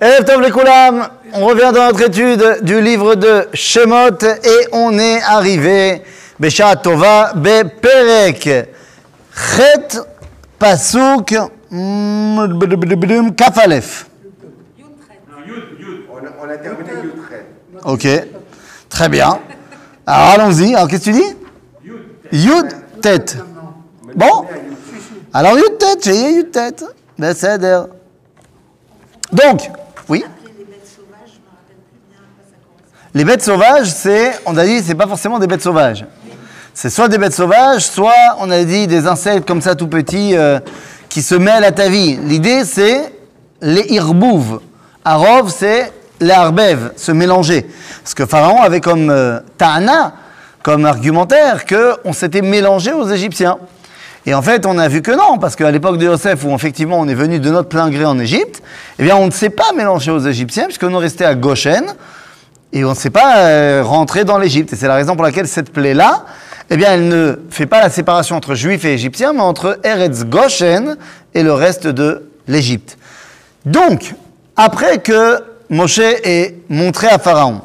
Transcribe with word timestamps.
on 0.00 1.46
revient 1.46 1.72
dans 1.74 1.86
notre 1.86 2.02
étude 2.02 2.58
du 2.62 2.80
livre 2.80 3.14
de 3.14 3.48
Shemot 3.54 4.18
et 4.22 4.68
on 4.72 4.98
est 4.98 5.22
arrivé 5.22 6.02
Besha 6.38 6.76
Tova 6.76 7.32
Beperek 7.34 8.42
Chet 9.34 9.98
Pasuk 10.58 11.34
Kafalef. 13.36 14.06
On 16.08 16.48
a, 16.48 16.56
terminé. 16.58 16.90
Ok, 17.84 18.06
très 18.88 19.08
bien. 19.08 19.38
Alors 20.06 20.28
allons-y. 20.30 20.74
Alors 20.74 20.88
qu'est-ce 20.88 21.10
que 21.10 21.16
tu 21.16 21.20
dis? 21.20 21.36
Yud 22.32 22.66
Tet. 23.02 23.36
Bon 24.14 24.46
Alors 25.32 25.56
Yud 25.58 25.78
Tet, 25.78 25.98
j'ai 26.02 26.32
Yud 26.32 26.50
Tet. 26.52 26.84
Donc, 29.32 29.70
oui 30.08 30.24
les 33.16 33.24
bêtes 33.24 33.42
sauvages, 33.42 33.86
c'est, 33.86 34.32
on 34.44 34.54
a 34.58 34.66
dit, 34.66 34.82
c'est 34.82 34.94
pas 34.94 35.06
forcément 35.06 35.38
des 35.38 35.46
bêtes 35.46 35.62
sauvages. 35.62 36.04
C'est 36.74 36.90
soit 36.90 37.08
des 37.08 37.16
bêtes 37.16 37.32
sauvages, 37.32 37.86
soit 37.86 38.36
on 38.40 38.50
a 38.50 38.62
dit 38.62 38.86
des 38.86 39.06
insectes 39.06 39.48
comme 39.48 39.62
ça 39.62 39.74
tout 39.74 39.88
petits 39.88 40.36
euh, 40.36 40.60
qui 41.08 41.22
se 41.22 41.34
mêlent 41.34 41.64
à 41.64 41.72
ta 41.72 41.88
vie. 41.88 42.18
L'idée, 42.22 42.66
c'est 42.66 43.10
les 43.62 43.86
irbouv. 43.88 44.60
Arov, 45.02 45.50
c'est 45.50 45.90
les 46.20 46.30
arbev, 46.30 46.92
se 46.96 47.10
mélanger. 47.10 47.66
Parce 48.02 48.12
que 48.12 48.26
Pharaon 48.26 48.60
avait 48.60 48.82
comme 48.82 49.08
euh, 49.08 49.40
ta'ana, 49.56 50.12
comme 50.62 50.84
argumentaire, 50.84 51.64
qu'on 51.64 52.12
s'était 52.12 52.42
mélangé 52.42 52.92
aux 52.92 53.08
Égyptiens. 53.08 53.56
Et 54.26 54.34
en 54.34 54.42
fait, 54.42 54.66
on 54.66 54.76
a 54.76 54.88
vu 54.88 55.02
que 55.02 55.12
non, 55.12 55.38
parce 55.38 55.54
qu'à 55.54 55.70
l'époque 55.70 55.98
de 55.98 56.04
Yosef, 56.04 56.44
où 56.44 56.52
effectivement 56.52 56.98
on 56.98 57.06
est 57.06 57.14
venu 57.14 57.38
de 57.38 57.48
notre 57.48 57.68
plein 57.68 57.88
gré 57.90 58.04
en 58.04 58.18
Égypte, 58.18 58.60
eh 58.98 59.04
bien 59.04 59.16
on 59.16 59.26
ne 59.26 59.30
s'est 59.30 59.50
pas 59.50 59.72
mélangé 59.72 60.10
aux 60.10 60.18
Égyptiens, 60.18 60.64
puisqu'on 60.64 60.90
est 60.90 60.98
resté 60.98 61.24
à 61.24 61.36
Goshen, 61.36 61.84
et 62.72 62.84
on 62.84 62.90
ne 62.90 62.94
s'est 62.94 63.10
pas 63.10 63.38
euh, 63.38 63.82
rentré 63.84 64.24
dans 64.24 64.38
l'Égypte. 64.38 64.72
Et 64.72 64.76
c'est 64.76 64.88
la 64.88 64.96
raison 64.96 65.14
pour 65.14 65.24
laquelle 65.24 65.46
cette 65.46 65.72
plaie-là, 65.72 66.24
eh 66.70 66.76
bien, 66.76 66.92
elle 66.92 67.06
ne 67.06 67.36
fait 67.50 67.66
pas 67.66 67.80
la 67.80 67.88
séparation 67.88 68.34
entre 68.34 68.56
juifs 68.56 68.84
et 68.84 68.94
égyptiens, 68.94 69.32
mais 69.32 69.42
entre 69.42 69.78
Eretz 69.84 70.24
Goshen 70.24 70.96
et 71.32 71.44
le 71.44 71.52
reste 71.52 71.86
de 71.86 72.28
l'Égypte. 72.48 72.98
Donc, 73.64 74.14
après 74.56 74.98
que 74.98 75.38
Moshe 75.70 75.98
ait 75.98 76.56
montré 76.68 77.06
à 77.06 77.18
Pharaon 77.18 77.60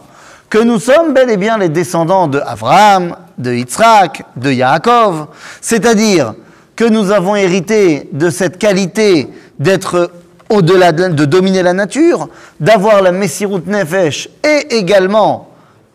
que 0.52 0.58
nous 0.58 0.80
sommes 0.80 1.14
bel 1.14 1.30
et 1.30 1.38
bien 1.38 1.58
les 1.58 1.70
descendants 1.70 2.28
de 2.28 2.40
Abraham, 2.46 3.16
de 3.38 3.54
Yitzhak, 3.54 4.24
de 4.36 4.52
Yaakov, 4.52 5.28
c'est-à-dire 5.62 6.34
que 6.76 6.86
nous 6.86 7.12
avons 7.12 7.36
hérité 7.36 8.10
de 8.12 8.30
cette 8.30 8.58
qualité 8.58 9.28
d'être 9.60 10.12
au-delà 10.50 10.92
de, 10.92 11.08
de 11.10 11.26
dominer 11.26 11.64
la 11.64 11.74
nature, 11.74 12.28
d'avoir 12.60 13.02
la 13.02 13.12
Messirut 13.12 13.66
Nefesh 13.68 14.30
et 14.44 14.76
également 14.76 15.50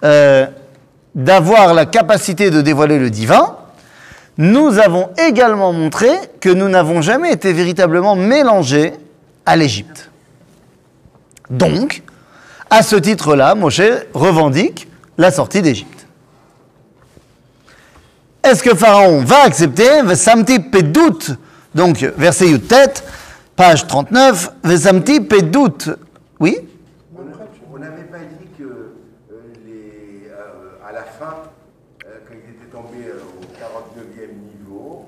euh, 0.04 0.46
d'avoir 1.14 1.74
la 1.74 1.86
capacité 1.86 2.50
de 2.50 2.60
dévoiler 2.60 2.98
le 2.98 3.10
divin, 3.10 3.56
nous 4.38 4.78
avons 4.78 5.08
également 5.16 5.72
montré 5.72 6.08
que 6.40 6.50
nous 6.50 6.68
n'avons 6.68 7.00
jamais 7.00 7.32
été 7.32 7.52
véritablement 7.52 8.16
mélangés 8.16 8.92
à 9.46 9.56
l'Égypte. 9.56 10.10
Donc, 11.48 12.02
à 12.68 12.82
ce 12.82 12.96
titre-là, 12.96 13.54
Moshe 13.54 13.80
revendique 14.12 14.88
la 15.16 15.30
sortie 15.30 15.62
d'Égypte. 15.62 15.95
Est-ce 18.46 18.62
que 18.62 18.76
Pharaon 18.76 19.24
va 19.24 19.42
accepter 19.42 20.02
Vesamti 20.04 20.60
pedut, 20.60 21.34
donc 21.74 21.98
verset 22.16 22.46
Yutet, 22.46 22.92
page 23.56 23.88
39, 23.88 24.52
Vesamti 24.62 25.20
pedut. 25.20 25.90
Oui? 26.38 26.56
On 27.74 27.78
n'avait 27.78 28.02
pas 28.04 28.18
dit 28.18 28.46
que 28.56 28.62
euh, 28.62 29.42
les, 29.66 30.30
euh, 30.30 30.88
à 30.88 30.92
la 30.92 31.02
fin, 31.02 31.42
euh, 32.04 32.18
quand 32.28 32.34
ils 32.34 32.50
étaient 32.54 32.70
tombés 32.70 33.10
au 33.10 33.42
49e 33.58 34.30
niveau, 34.56 35.06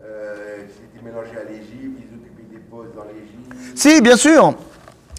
qu'ils 0.00 0.84
étaient 0.86 1.04
mélangés 1.04 1.38
à 1.38 1.44
l'Égypte, 1.44 2.00
ils 2.00 2.16
occupaient 2.16 2.54
des 2.54 2.62
postes 2.70 2.94
dans 2.96 3.04
l'Égypte. 3.04 3.78
Si, 3.78 4.00
bien 4.00 4.16
sûr. 4.16 4.54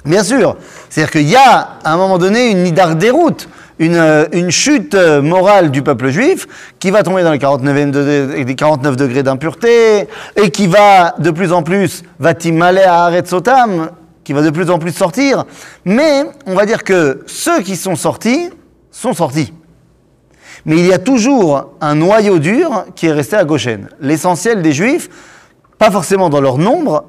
Bien 0.06 0.24
sûr. 0.24 0.58
C'est-à-dire 0.90 1.12
qu'il 1.12 1.30
y 1.30 1.36
a, 1.36 1.78
à 1.84 1.94
un 1.94 1.98
moment 1.98 2.18
donné, 2.18 2.50
une 2.50 2.64
nidar 2.64 2.96
déroute, 2.96 3.48
une, 3.80 3.96
euh, 3.96 4.26
une 4.34 4.52
chute 4.52 4.94
euh, 4.94 5.22
morale 5.22 5.72
du 5.72 5.82
peuple 5.82 6.10
juif 6.10 6.48
qui 6.80 6.92
va 6.92 7.02
tomber 7.04 7.24
dans 7.24 7.32
les 7.32 7.40
49, 7.40 7.92
de- 7.92 8.34
les 8.44 8.56
49 8.56 8.96
degrés 8.98 9.24
d'impureté 9.24 10.08
et 10.36 10.52
qui 10.52 10.68
va 10.68 11.16
de 11.18 11.32
plus 11.32 11.52
en 11.54 11.64
plus, 11.64 12.04
va 12.20 12.34
timaler 12.34 12.82
à 12.84 13.06
Aretzotam, 13.06 13.92
qui 14.24 14.34
va 14.34 14.42
de 14.42 14.50
plus 14.50 14.70
en 14.70 14.78
plus 14.80 14.92
sortir. 14.92 15.46
Mais 15.86 16.24
on 16.46 16.54
va 16.56 16.66
dire 16.66 16.84
que 16.84 17.24
ceux 17.26 17.62
qui 17.62 17.76
sont 17.76 17.96
sortis 17.96 18.50
sont 18.92 19.14
sortis. 19.14 19.54
Mais 20.66 20.78
il 20.78 20.86
y 20.86 20.94
a 20.94 21.00
toujours 21.00 21.72
un 21.80 21.96
noyau 21.96 22.38
dur 22.38 22.86
qui 22.96 23.08
est 23.08 23.14
resté 23.14 23.38
à 23.38 23.46
Goshen. 23.46 23.88
L'essentiel 24.02 24.62
des 24.62 24.74
juifs, 24.74 25.10
pas 25.78 25.90
forcément 25.90 26.30
dans 26.30 26.42
leur 26.42 26.58
nombre, 26.58 27.06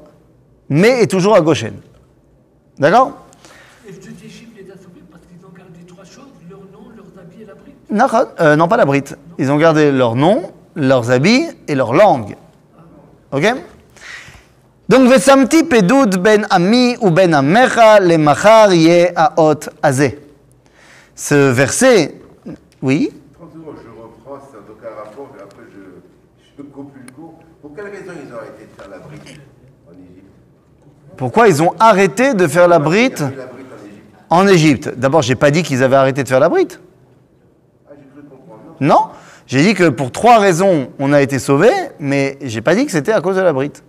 mais 0.68 1.02
est 1.02 1.10
toujours 1.10 1.34
à 1.34 1.40
Goshen. 1.40 1.74
D'accord 2.78 3.12
Et 3.88 3.92
Dieu 3.92 4.12
d'Égypte 4.12 4.52
les 4.56 4.70
a 4.70 4.74
sauvés 4.76 5.02
parce 5.10 5.24
qu'ils 5.26 5.44
ont 5.44 5.50
gardé 5.52 5.80
trois 5.86 6.04
choses 6.04 6.30
leur 6.48 6.60
nom, 6.60 6.88
leurs 6.96 7.06
habits 7.20 7.42
et 7.42 7.46
la 7.46 7.54
brique. 7.54 7.74
Nachon, 7.74 7.79
euh, 7.92 8.56
non, 8.56 8.68
pas 8.68 8.76
la 8.76 8.84
brite. 8.84 9.16
Ils 9.38 9.50
ont 9.50 9.56
gardé 9.56 9.90
leur 9.90 10.14
nom, 10.14 10.52
leurs 10.74 11.10
habits 11.10 11.48
et 11.68 11.74
leur 11.74 11.92
langue. 11.92 12.36
Ok? 13.32 13.54
Donc, 14.88 15.08
Vesamti 15.08 15.62
pedud 15.62 16.16
ben 16.18 16.46
ami 16.50 16.96
ou 17.00 17.10
ben 17.10 17.32
amecha 17.32 18.00
le 18.00 18.18
machar 18.18 18.72
ye 18.72 19.08
aot 19.36 19.60
azé. 19.82 20.18
Ce 21.14 21.34
verset, 21.34 22.14
oui? 22.82 23.12
30 23.38 23.52
secondes, 23.52 23.74
je 23.84 23.90
reprends, 23.90 24.44
c'est 24.50 24.66
donc 24.66 24.78
un 24.82 24.96
rapport, 25.04 25.28
mais 25.32 25.42
après 25.42 25.62
je, 25.70 26.58
je 26.58 26.62
coupe 26.62 26.92
le 26.96 27.12
cours. 27.12 27.34
Pour 27.62 27.74
quelle 27.74 27.84
raison 27.84 28.12
ils 28.16 28.32
ont 28.32 28.38
arrêté 28.38 28.66
de 28.66 28.80
faire 28.82 28.90
la 28.90 28.98
brique 28.98 29.40
en 29.86 29.92
Égypte? 29.92 30.30
Pourquoi 31.16 31.48
ils 31.48 31.62
ont 31.62 31.74
arrêté 31.78 32.34
de 32.34 32.46
faire 32.48 32.66
la 32.66 32.78
brite 32.78 33.20
la 33.20 33.46
en 34.30 34.48
Égypte? 34.48 34.88
D'abord, 34.96 35.22
j'ai 35.22 35.34
pas 35.36 35.50
dit 35.50 35.62
qu'ils 35.62 35.84
avaient 35.84 35.96
arrêté 35.96 36.24
de 36.24 36.28
faire 36.28 36.40
la 36.40 36.48
brite. 36.48 36.80
Ah, 37.86 37.92
j'ai 37.96 38.06
cru 38.20 38.28
comprendre. 38.28 38.69
Non. 38.80 39.08
J'ai 39.46 39.62
dit 39.62 39.74
que 39.74 39.88
pour 39.88 40.12
trois 40.12 40.38
raisons, 40.38 40.90
on 40.98 41.12
a 41.12 41.20
été 41.22 41.38
sauvés, 41.38 41.72
mais 41.98 42.38
j'ai 42.40 42.60
pas 42.60 42.74
dit 42.74 42.86
que 42.86 42.92
c'était 42.92 43.12
à 43.12 43.20
cause 43.20 43.36
de 43.36 43.40
la 43.40 43.52
brite. 43.52 43.82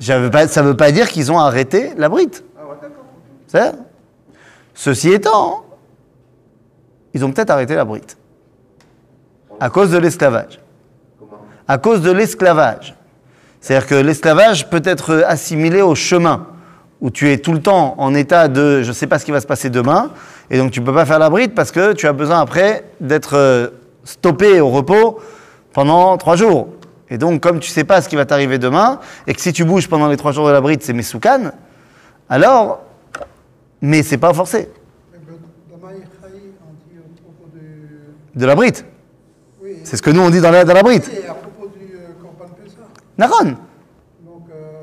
Ça 0.00 0.18
ne 0.18 0.62
veut 0.62 0.76
pas 0.76 0.92
dire 0.92 1.08
qu'ils 1.08 1.30
ont 1.30 1.38
arrêté 1.38 1.92
la 1.96 2.08
brite. 2.08 2.44
Ceci 4.74 5.12
étant, 5.12 5.64
ils 7.14 7.24
ont 7.24 7.32
peut-être 7.32 7.50
arrêté 7.50 7.74
la 7.74 7.84
brite. 7.84 8.16
À 9.60 9.70
cause 9.70 9.90
de 9.90 9.98
l'esclavage. 9.98 10.60
À 11.68 11.78
cause 11.78 12.00
de 12.00 12.10
l'esclavage. 12.10 12.96
C'est-à-dire 13.60 13.86
que 13.86 13.94
l'esclavage 13.94 14.70
peut 14.70 14.82
être 14.84 15.22
assimilé 15.26 15.82
au 15.82 15.94
chemin, 15.94 16.46
où 17.00 17.10
tu 17.10 17.30
es 17.30 17.38
tout 17.38 17.52
le 17.52 17.60
temps 17.60 17.94
en 17.98 18.14
état 18.14 18.48
de 18.48 18.82
je 18.82 18.88
ne 18.88 18.92
sais 18.94 19.06
pas 19.06 19.18
ce 19.18 19.24
qui 19.24 19.32
va 19.32 19.40
se 19.40 19.46
passer 19.46 19.68
demain, 19.68 20.10
et 20.50 20.58
donc 20.58 20.72
tu 20.72 20.80
ne 20.80 20.86
peux 20.86 20.92
pas 20.92 21.06
faire 21.06 21.18
la 21.18 21.30
bride 21.30 21.54
parce 21.54 21.70
que 21.70 21.92
tu 21.92 22.06
as 22.06 22.12
besoin 22.12 22.40
après 22.40 22.84
d'être 23.00 23.36
euh, 23.36 23.68
stoppé 24.04 24.60
au 24.60 24.68
repos 24.70 25.20
pendant 25.72 26.16
trois 26.18 26.36
jours. 26.36 26.68
Et 27.08 27.18
donc, 27.18 27.40
comme 27.40 27.58
tu 27.58 27.70
ne 27.70 27.74
sais 27.74 27.84
pas 27.84 28.00
ce 28.00 28.08
qui 28.08 28.16
va 28.16 28.24
t'arriver 28.24 28.58
demain, 28.58 29.00
et 29.26 29.34
que 29.34 29.40
si 29.40 29.52
tu 29.52 29.64
bouges 29.64 29.88
pendant 29.88 30.08
les 30.08 30.16
trois 30.16 30.30
jours 30.32 30.46
de 30.46 30.52
la 30.52 30.60
bride, 30.60 30.80
c'est 30.82 30.92
mesoukan, 30.92 31.50
alors, 32.28 32.80
mais 33.80 34.02
c'est 34.04 34.18
pas 34.18 34.32
forcé. 34.32 34.68
De 38.32 38.46
la 38.46 38.54
bride. 38.54 38.76
Oui, 39.60 39.78
C'est 39.82 39.96
ce 39.96 40.02
que 40.02 40.10
nous 40.10 40.20
on 40.20 40.30
dit 40.30 40.40
dans 40.40 40.52
la, 40.52 40.64
dans 40.64 40.72
la 40.72 40.84
bride. 40.84 41.02
et 41.12 41.26
à 41.28 41.34
propos 41.34 41.66
du 41.76 41.96
euh, 41.96 42.12
Corban. 43.18 43.56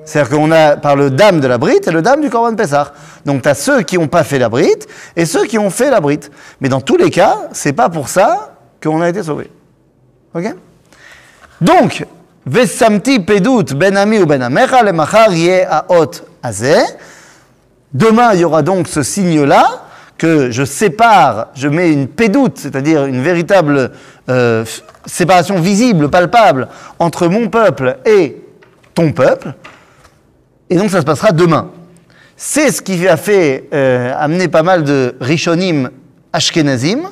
C'est-à-dire 0.08 0.38
qu'on 0.38 0.52
a 0.52 0.78
par 0.78 0.96
le 0.96 1.10
dame 1.10 1.42
de 1.42 1.48
la 1.48 1.58
brite 1.58 1.86
et 1.90 1.92
le 1.92 2.02
dame 2.02 2.22
du 2.22 2.30
Corban 2.30 2.56
Pessah. 2.56 2.94
Donc 3.26 3.42
tu 3.42 3.50
as 3.50 3.54
ceux 3.54 3.82
qui 3.82 3.98
n'ont 3.98 4.08
pas 4.08 4.24
fait 4.24 4.40
la 4.40 4.48
brite 4.48 4.88
et 5.18 5.26
ceux 5.26 5.46
qui 5.46 5.60
ont 5.60 5.70
fait 5.70 5.90
la 5.90 6.00
brite. 6.00 6.32
Mais 6.62 6.70
dans 6.70 6.80
tous 6.80 6.96
les 6.96 7.12
cas, 7.12 7.36
c'est 7.52 7.74
pas 7.74 7.90
pour 7.90 8.08
ça 8.08 8.56
qu'on 8.82 9.02
a 9.02 9.10
été 9.10 9.22
sauvés. 9.22 9.52
Ok? 10.34 10.56
Donc, 11.60 12.06
Vesamti 12.46 13.20
pedut 13.20 13.76
ben 13.76 13.98
ami 13.98 14.20
ou 14.20 14.26
ben 14.26 14.42
amecha 14.42 14.82
le 14.82 14.94
aot. 15.90 16.12
Demain, 17.94 18.34
il 18.34 18.40
y 18.40 18.46
aura 18.46 18.62
donc 18.62 18.88
ce 18.88 19.04
signe-là 19.04 19.66
que 20.18 20.52
je 20.52 20.64
sépare, 20.64 21.48
je 21.54 21.68
mets 21.68 21.92
une 21.92 22.08
pédoute, 22.08 22.58
c'est-à-dire 22.60 23.06
une 23.06 23.22
véritable 23.22 23.92
euh, 24.30 24.64
séparation 25.06 25.60
visible, 25.60 26.10
palpable, 26.10 26.70
entre 26.98 27.28
mon 27.28 27.50
peuple 27.50 27.98
et 28.06 28.42
ton 28.94 29.12
peuple. 29.12 29.54
Et 30.70 30.76
donc 30.76 30.90
ça 30.90 31.02
se 31.02 31.06
passera 31.06 31.32
demain. 31.32 31.72
C'est 32.36 32.72
ce 32.72 32.82
qui 32.82 33.08
a 33.08 33.18
fait 33.18 33.68
euh, 33.74 34.14
amener 34.18 34.48
pas 34.48 34.64
mal 34.64 34.84
de 34.84 35.16
Rishonim 35.20 35.90
Ashkenazim 36.34 37.10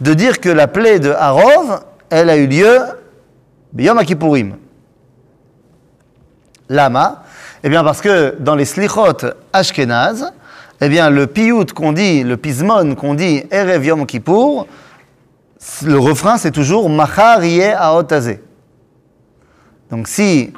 de 0.00 0.14
dire 0.14 0.40
que 0.40 0.48
la 0.48 0.66
plaie 0.66 0.98
de 0.98 1.10
Harov, 1.10 1.82
elle 2.10 2.30
a 2.30 2.36
eu 2.36 2.46
lieu 2.46 2.78
Yom 3.78 4.04
Kippourim. 4.04 4.56
Lama 6.68 7.22
Eh 7.62 7.68
bien 7.68 7.84
parce 7.84 8.00
que 8.00 8.34
dans 8.40 8.54
les 8.54 8.64
slichot 8.64 9.18
Ashkenaz, 9.52 10.32
eh 10.80 10.88
bien, 10.88 11.08
le 11.08 11.26
piyut 11.26 11.72
qu'on 11.74 11.92
dit, 11.92 12.22
le 12.22 12.36
pismon 12.36 12.94
qu'on 12.96 13.14
dit, 13.14 13.44
Erev 13.50 13.86
Yom 13.86 14.06
Kippour, 14.06 14.66
le 15.84 15.98
refrain, 15.98 16.36
c'est 16.36 16.50
toujours 16.50 16.90
Machar 16.90 17.42
yeh 17.44 17.72
aotazé. 17.72 18.42
Donc, 19.90 20.06
si 20.06 20.52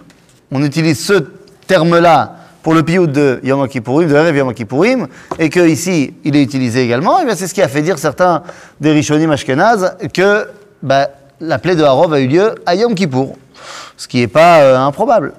on 0.51 0.63
utilise 0.65 1.05
ce 1.05 1.25
terme-là 1.69 2.35
pour 2.63 2.75
le 2.75 2.83
piout 2.83 3.07
de 3.07 3.41
Yom 3.45 3.69
Kippourim, 3.69 4.09
de 4.09 4.37
Yom 4.37 4.53
Kippourim, 4.53 5.07
et 5.39 5.49
que 5.49 5.61
ici 5.61 6.15
il 6.25 6.35
est 6.35 6.43
utilisé 6.43 6.83
également, 6.83 7.21
eh 7.21 7.37
c'est 7.37 7.47
ce 7.47 7.55
qui 7.55 7.63
a 7.63 7.69
fait 7.69 7.83
dire 7.83 7.99
certains 7.99 8.43
des 8.81 8.91
Rishonim 8.91 9.31
Ashkenaz 9.31 9.97
que 10.13 10.49
bah, 10.83 11.09
la 11.41 11.59
plaie 11.59 11.77
de 11.77 11.85
Harov 11.85 12.13
a 12.13 12.21
eu 12.21 12.27
lieu 12.27 12.55
à 12.67 12.75
Yom 12.75 12.95
Kippour, 12.95 13.37
ce 13.97 14.09
qui 14.09 14.19
n'est 14.19 14.27
pas 14.27 14.61
euh, 14.61 14.77
improbable. 14.77 15.35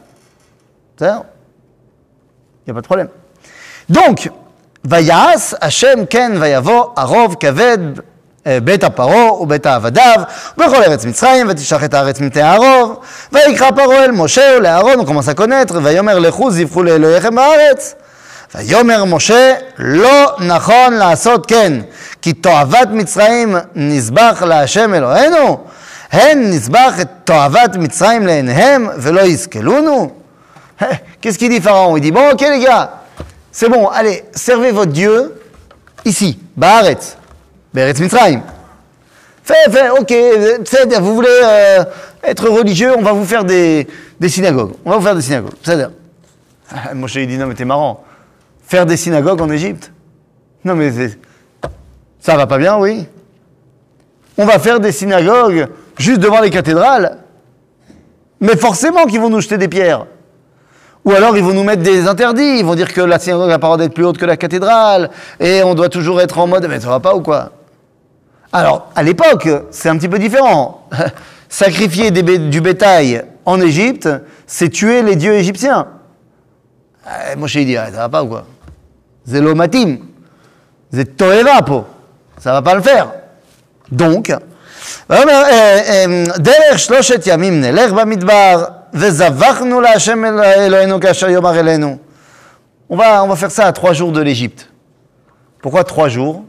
Il 1.01 1.05
n'y 1.05 2.71
a 2.71 2.73
pas 2.73 2.81
de 2.81 2.85
problème. 2.85 3.09
Donc, 3.89 4.29
Vayas, 4.83 5.55
Hashem, 5.59 6.07
Ken, 6.07 6.37
Vayavo, 6.37 6.93
Harov, 6.95 7.37
Kaved, 7.37 8.01
בית 8.45 8.83
הפרעה 8.83 9.33
ובית 9.33 9.65
העבדיו 9.65 10.21
ובכל 10.57 10.83
ארץ 10.83 11.05
מצרים 11.05 11.47
ותשלח 11.49 11.83
את 11.83 11.93
הארץ 11.93 12.19
מטה 12.19 12.45
הערוב. 12.45 12.99
ויקרא 13.31 13.71
פרעה 13.71 14.03
אל 14.03 14.11
משה 14.11 14.55
ולאהרון 14.57 14.99
וכמוס 14.99 15.29
הקונטר 15.29 15.79
ויאמר 15.83 16.19
לכו 16.19 16.51
זבחו 16.51 16.83
לאלוהיכם 16.83 17.35
בארץ. 17.35 17.95
ויאמר 18.55 19.05
משה 19.05 19.53
לא 19.77 20.35
נכון 20.39 20.93
לעשות 20.93 21.45
כן 21.45 21.73
כי 22.21 22.33
תועבת 22.33 22.87
מצרים 22.91 23.55
נזבח 23.75 24.43
להשם 24.47 24.93
אלוהינו. 24.93 25.63
הן 26.11 26.49
נזבח 26.49 26.93
את 27.01 27.07
תועבת 27.23 27.75
מצרים 27.75 28.27
לעיניהם 28.27 28.89
ולא 28.97 29.21
יסכלונו 29.21 30.11
Qu'est-ce 31.21 31.37
qu'il 31.37 31.49
dit 31.49 31.61
Pharaon? 31.61 31.97
Il 31.97 32.01
dit 32.01 32.11
bon 32.11 32.31
ok 32.31 32.41
les 32.41 32.59
gars 32.59 32.91
C'est 33.51 33.69
bon, 33.69 33.89
Beretz 37.73 37.99
Mitzrayim. 37.99 38.41
Fait, 39.43 39.71
fait, 39.71 39.89
ok, 39.89 40.13
c'est-à-dire, 40.63 41.01
vous 41.01 41.15
voulez 41.15 41.29
euh, 41.43 41.83
être 42.23 42.47
religieux, 42.49 42.93
on 42.97 43.01
va 43.01 43.13
vous 43.13 43.25
faire 43.25 43.43
des, 43.43 43.87
synagogues. 44.27 44.73
On 44.85 44.91
va 44.91 44.97
vous 44.97 45.03
faire 45.03 45.15
des 45.15 45.21
synagogues. 45.21 45.53
C'est-à-dire, 45.63 45.91
Moshe 46.93 47.17
dit 47.17 47.37
non 47.37 47.47
mais 47.47 47.55
t'es 47.55 47.65
marrant. 47.65 48.03
Faire 48.67 48.85
des 48.85 48.97
synagogues 48.97 49.41
en 49.41 49.49
Égypte? 49.49 49.91
Non 50.63 50.75
mais 50.75 50.91
ça 52.19 52.35
va 52.35 52.45
pas 52.45 52.57
bien, 52.57 52.77
oui. 52.77 53.07
On 54.37 54.45
va 54.45 54.59
faire 54.59 54.79
des 54.79 54.91
synagogues 54.91 55.67
juste 55.97 56.19
devant 56.19 56.41
les 56.41 56.51
cathédrales. 56.51 57.17
Mais 58.39 58.55
forcément 58.55 59.05
qu'ils 59.05 59.19
vont 59.19 59.29
nous 59.29 59.41
jeter 59.41 59.57
des 59.57 59.67
pierres. 59.67 60.05
Ou 61.05 61.11
alors 61.11 61.35
ils 61.35 61.43
vont 61.43 61.53
nous 61.53 61.63
mettre 61.63 61.81
des 61.81 62.07
interdits, 62.07 62.59
ils 62.59 62.65
vont 62.65 62.75
dire 62.75 62.93
que 62.93 63.01
la 63.01 63.19
synagogue 63.19 63.49
n'a 63.49 63.57
pas 63.59 63.75
d'être 63.77 63.93
plus 63.93 64.05
haute 64.05 64.17
que 64.17 64.25
la 64.25 64.37
cathédrale, 64.37 65.09
et 65.39 65.63
on 65.63 65.73
doit 65.73 65.89
toujours 65.89 66.21
être 66.21 66.37
en 66.37 66.45
mode, 66.45 66.67
mais 66.69 66.79
ça 66.79 66.89
va 66.89 66.99
pas 66.99 67.15
ou 67.15 67.21
quoi? 67.21 67.51
Alors, 68.52 68.90
à 68.94 69.02
l'époque, 69.02 69.48
c'est 69.70 69.88
un 69.88 69.96
petit 69.96 70.08
peu 70.08 70.18
différent. 70.18 70.88
Sacrifier 71.48 72.10
des 72.10 72.22
bé- 72.22 72.38
du 72.38 72.60
bétail 72.60 73.24
en 73.44 73.60
Égypte, 73.60 74.08
c'est 74.46 74.68
tuer 74.68 75.02
les 75.02 75.16
dieux 75.16 75.34
égyptiens. 75.34 75.86
Euh, 77.06 77.36
Moshe 77.36 77.54
il 77.56 77.66
dit, 77.66 77.76
ah, 77.76 77.86
ça 77.86 77.98
va 77.98 78.08
pas 78.08 78.22
ou 78.22 78.28
quoi 78.28 78.44
Zelomatim, 79.26 79.98
Zetoeva 80.92 81.62
po, 81.62 81.84
ça 82.38 82.52
va 82.52 82.62
pas 82.62 82.74
le 82.74 82.82
faire. 82.82 83.10
Donc, 83.90 84.32
ויאמר, 85.10 85.32
אה, 85.32 85.80
אה, 85.88 86.24
דרך 86.36 86.78
שלושת 86.78 87.22
ימים 87.26 87.60
נלך 87.60 87.92
במדבר, 87.92 88.64
וזבחנו 88.94 89.80
להשם 89.80 90.24
אל- 90.24 90.40
אלוהינו 90.40 91.00
כאשר 91.00 91.28
יאמר 91.28 91.58
אלינו. 91.60 91.96
On 92.90 92.96
va, 92.96 93.24
on 93.24 93.28
va 93.28 93.36
faire 93.36 93.50
ça 93.50 93.64
à 93.66 93.72
trois 93.72 93.94
jours 93.94 94.12
de 94.12 94.20
l'Égypte. 94.20 94.68
Pourquoi 95.62 95.84
trois 95.84 96.08
jours 96.08 96.44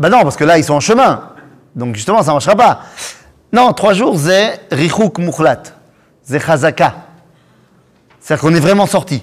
Ben 0.00 0.08
non, 0.08 0.22
parce 0.22 0.36
que 0.36 0.44
là, 0.44 0.56
ils 0.56 0.64
sont 0.64 0.74
en 0.74 0.80
chemin. 0.80 1.28
Donc 1.76 1.94
justement, 1.94 2.22
ça 2.22 2.30
ne 2.30 2.36
marchera 2.36 2.56
pas. 2.56 2.80
Non, 3.52 3.72
trois 3.74 3.92
jours, 3.92 4.18
c'est 4.18 4.58
Richouk 4.72 5.18
Moukhlat. 5.18 5.62
C'est 6.22 6.40
Chazaka. 6.40 6.94
C'est-à-dire 8.18 8.40
qu'on 8.40 8.54
est 8.54 8.60
vraiment 8.60 8.86
sorti. 8.86 9.22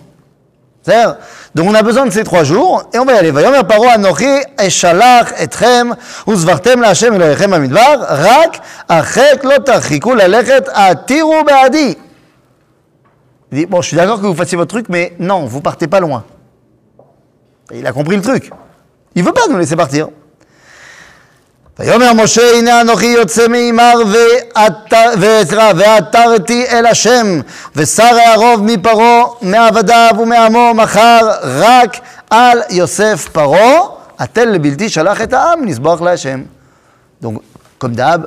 C'est-à-dire, 0.83 1.17
donc 1.55 1.67
on 1.67 1.73
a 1.73 1.81
besoin 1.81 2.05
de 2.05 2.11
ces 2.11 2.23
trois 2.23 2.43
jours, 2.43 2.83
et 2.93 2.99
on 2.99 3.05
va 3.05 3.15
y 3.15 3.17
aller. 3.17 3.31
Voyons 3.31 3.49
Vayomer 3.49 3.67
paro 3.67 3.85
anochi 3.85 4.29
eshalach 4.59 5.33
etrem 5.41 5.95
uzvartem 6.27 6.79
Lachem, 6.81 7.15
Elohechem 7.15 7.53
amidbar 7.53 7.99
rak 7.99 8.61
achek 8.87 9.43
lo 9.43 9.57
tachiku 9.63 10.13
lalechet 10.13 10.69
atiru 10.75 11.43
be'adi. 11.43 11.97
Il 13.51 13.57
dit, 13.57 13.65
bon, 13.65 13.81
je 13.81 13.87
suis 13.87 13.97
d'accord 13.97 14.21
que 14.21 14.27
vous 14.27 14.35
fassiez 14.35 14.57
votre 14.57 14.69
truc, 14.69 14.87
mais 14.89 15.15
non, 15.17 15.45
vous 15.45 15.61
partez 15.61 15.87
pas 15.87 16.01
loin. 16.01 16.23
Et 17.71 17.79
il 17.79 17.87
a 17.87 17.91
compris 17.93 18.15
le 18.15 18.21
truc. 18.21 18.51
Il 19.15 19.23
veut 19.23 19.33
pas 19.33 19.47
nous 19.49 19.57
laisser 19.57 19.75
partir. 19.75 20.09
ויאמר 21.79 22.13
משה 22.13 22.41
הנה 22.57 22.81
אנוכי 22.81 23.05
יוצא 23.05 23.47
מעמר 23.47 23.93
ועת- 24.11 24.93
ועזרא 25.19 25.71
ועתרתי 25.75 26.65
אל 26.71 26.85
השם 26.85 27.39
ושר 27.75 28.03
הערוב 28.25 28.63
מפרעה 28.63 29.23
מעבדיו 29.41 30.11
ומעמו 30.19 30.73
מחר 30.73 31.19
רק 31.43 31.97
על 32.29 32.61
יוסף 32.69 33.29
פרעה 33.31 33.79
התל 34.19 34.45
לבלתי 34.45 34.89
שלח 34.89 35.21
את 35.21 35.33
העם 35.33 35.65
לסבוח 35.67 36.01
להשם. 36.01 36.41
Donc, 37.23 37.27
comme 37.83 37.95
d'hab, 37.97 38.21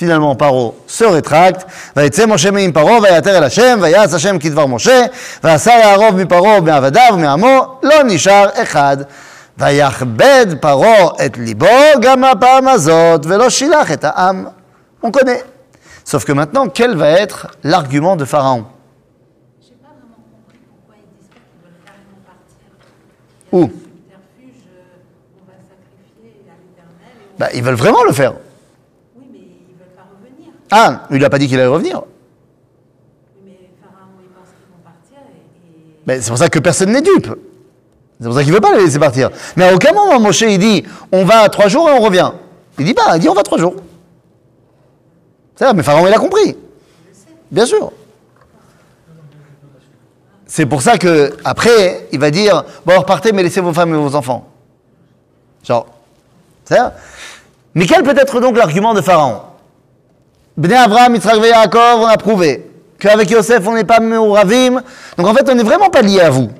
finalement 0.00 0.34
פרעה 0.38 0.70
se 0.88 1.04
rétracte, 1.04 1.64
ויצא 1.96 2.26
משה 2.26 2.50
מעם 2.50 2.72
פרעה 2.72 2.98
ויעתר 3.02 3.38
אל 3.38 3.44
השם, 3.44 3.78
ויעש 3.82 4.14
השם 4.14 4.38
כדבר 4.38 4.66
משה, 4.66 5.04
והשר 5.44 5.70
הערוב 5.72 6.16
מפרעה 6.16 6.58
ומעבדיו 6.58 7.10
ומעמו, 7.14 7.78
לא 7.82 8.02
נשאר 8.04 8.46
אחד. 8.62 8.96
ויכבד 9.57 10.45
פרעה 10.61 11.07
את 11.25 11.37
ליבו 11.37 11.67
גם 12.01 12.23
הפעם 12.23 12.67
הזאת, 12.67 13.21
ולא 13.25 13.49
שילח 13.49 13.91
את 13.91 14.03
העם. 14.03 14.45
On 15.03 15.11
connaît. 15.11 15.43
Sauf 16.05 16.25
que 16.25 16.31
maintenant, 16.33 16.67
quel 16.69 16.95
va 16.97 17.09
être 17.09 17.47
l'argument 17.63 18.15
de 18.15 18.25
Pharaon 18.25 18.63
Je 19.61 19.67
n'ai 19.69 19.75
pas 19.75 19.93
vraiment 19.99 20.21
compris 20.33 20.59
pourquoi 20.69 20.95
ils 21.01 21.09
disent 21.17 21.29
pas 21.29 21.39
qu'ils 21.45 21.61
veulent 21.63 21.81
carrément 21.85 22.19
partir. 22.31 22.67
Il 23.53 23.59
y 23.59 23.61
a 23.61 23.63
Où 23.63 23.63
un 23.63 23.69
subterfuge, 23.69 24.61
euh, 24.67 25.39
on 25.39 25.43
va 25.49 25.55
sacrifier 25.71 26.31
à 26.53 26.55
l'éternel. 26.61 27.13
et 27.21 27.25
on- 27.35 27.39
bah, 27.39 27.49
Ils 27.53 27.63
veulent 27.63 27.75
vraiment 27.85 28.03
le 28.03 28.11
faire. 28.13 28.33
Oui, 29.17 29.25
mais 29.31 29.39
ils 29.39 29.73
ne 29.73 29.79
veulent 29.79 29.95
pas 29.95 30.07
revenir. 30.13 30.49
Ah, 30.71 31.07
il 31.11 31.19
n'a 31.21 31.29
pas 31.29 31.37
dit 31.37 31.47
qu'il 31.47 31.59
allait 31.59 31.67
revenir. 31.77 31.97
Oui, 32.01 33.41
Mais 33.45 33.69
Pharaon, 33.81 34.11
il 34.25 34.29
pense 34.35 34.49
qu'ils 34.55 34.69
vont 34.73 34.83
partir 34.83 35.17
et. 35.29 35.37
et- 35.37 36.03
Mais 36.07 36.19
c'est 36.21 36.29
pour 36.29 36.37
ça 36.39 36.49
que 36.49 36.59
personne 36.59 36.91
n'est 36.91 37.01
dupe. 37.11 37.29
C'est 38.20 38.26
pour 38.26 38.34
ça 38.34 38.42
qu'il 38.42 38.50
ne 38.50 38.56
veut 38.56 38.60
pas 38.60 38.74
les 38.76 38.84
laisser 38.84 38.98
partir. 38.98 39.30
Mais 39.56 39.68
à 39.68 39.74
aucun 39.74 39.92
moment, 39.92 40.20
Moshe, 40.20 40.42
il 40.42 40.58
dit 40.58 40.84
on 41.12 41.24
va 41.24 41.48
trois 41.48 41.68
jours 41.68 41.88
et 41.90 41.92
on 41.92 42.00
revient. 42.00 42.30
Il 42.78 42.84
dit 42.84 42.94
pas, 42.94 43.16
il 43.16 43.20
dit 43.20 43.28
on 43.28 43.34
va 43.34 43.42
trois 43.42 43.58
jours. 43.58 43.74
C'est 45.56 45.64
vrai, 45.64 45.74
mais 45.74 45.82
Pharaon, 45.82 46.06
il 46.06 46.12
a 46.14 46.18
compris. 46.18 46.56
Bien 47.50 47.66
sûr. 47.66 47.92
C'est 50.46 50.66
pour 50.66 50.82
ça 50.82 50.98
que 50.98 51.36
après, 51.44 52.06
il 52.12 52.20
va 52.20 52.30
dire 52.30 52.64
bon, 52.86 52.98
repartez, 52.98 53.32
mais 53.32 53.42
laissez 53.42 53.60
vos 53.60 53.72
femmes 53.72 53.94
et 53.94 53.98
vos 53.98 54.14
enfants. 54.14 54.48
Genre, 55.64 55.86
c'est 56.64 56.76
ça 56.76 56.94
Mais 57.74 57.86
quel 57.86 58.02
peut 58.02 58.16
être 58.16 58.40
donc 58.40 58.56
l'argument 58.56 58.94
de 58.94 59.00
Pharaon? 59.00 59.42
Bnei 60.56 60.76
Abraham, 60.76 61.14
Yitzhak 61.14 61.38
et 61.42 61.48
Yaakov, 61.48 62.00
on 62.00 62.06
a 62.06 62.16
prouvé 62.16 62.70
qu'avec 62.98 63.30
Yosef, 63.30 63.66
on 63.66 63.74
n'est 63.74 63.84
pas 63.84 63.98
Ravim. 63.98 64.82
Donc 65.16 65.26
en 65.26 65.34
fait, 65.34 65.48
on 65.48 65.54
n'est 65.54 65.62
vraiment 65.62 65.90
pas 65.90 66.02
lié 66.02 66.20
à 66.20 66.30
vous. 66.30 66.50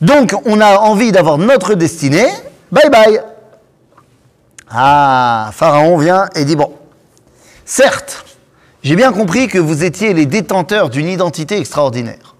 Donc, 0.00 0.34
on 0.46 0.60
a 0.60 0.78
envie 0.78 1.12
d'avoir 1.12 1.38
notre 1.38 1.74
destinée. 1.74 2.26
Bye 2.72 2.90
bye. 2.90 3.20
Ah, 4.70 5.50
Pharaon 5.52 5.98
vient 5.98 6.28
et 6.36 6.44
dit 6.44 6.56
bon, 6.56 6.72
certes, 7.64 8.24
j'ai 8.82 8.96
bien 8.96 9.12
compris 9.12 9.48
que 9.48 9.58
vous 9.58 9.84
étiez 9.84 10.14
les 10.14 10.26
détenteurs 10.26 10.90
d'une 10.90 11.08
identité 11.08 11.58
extraordinaire. 11.58 12.34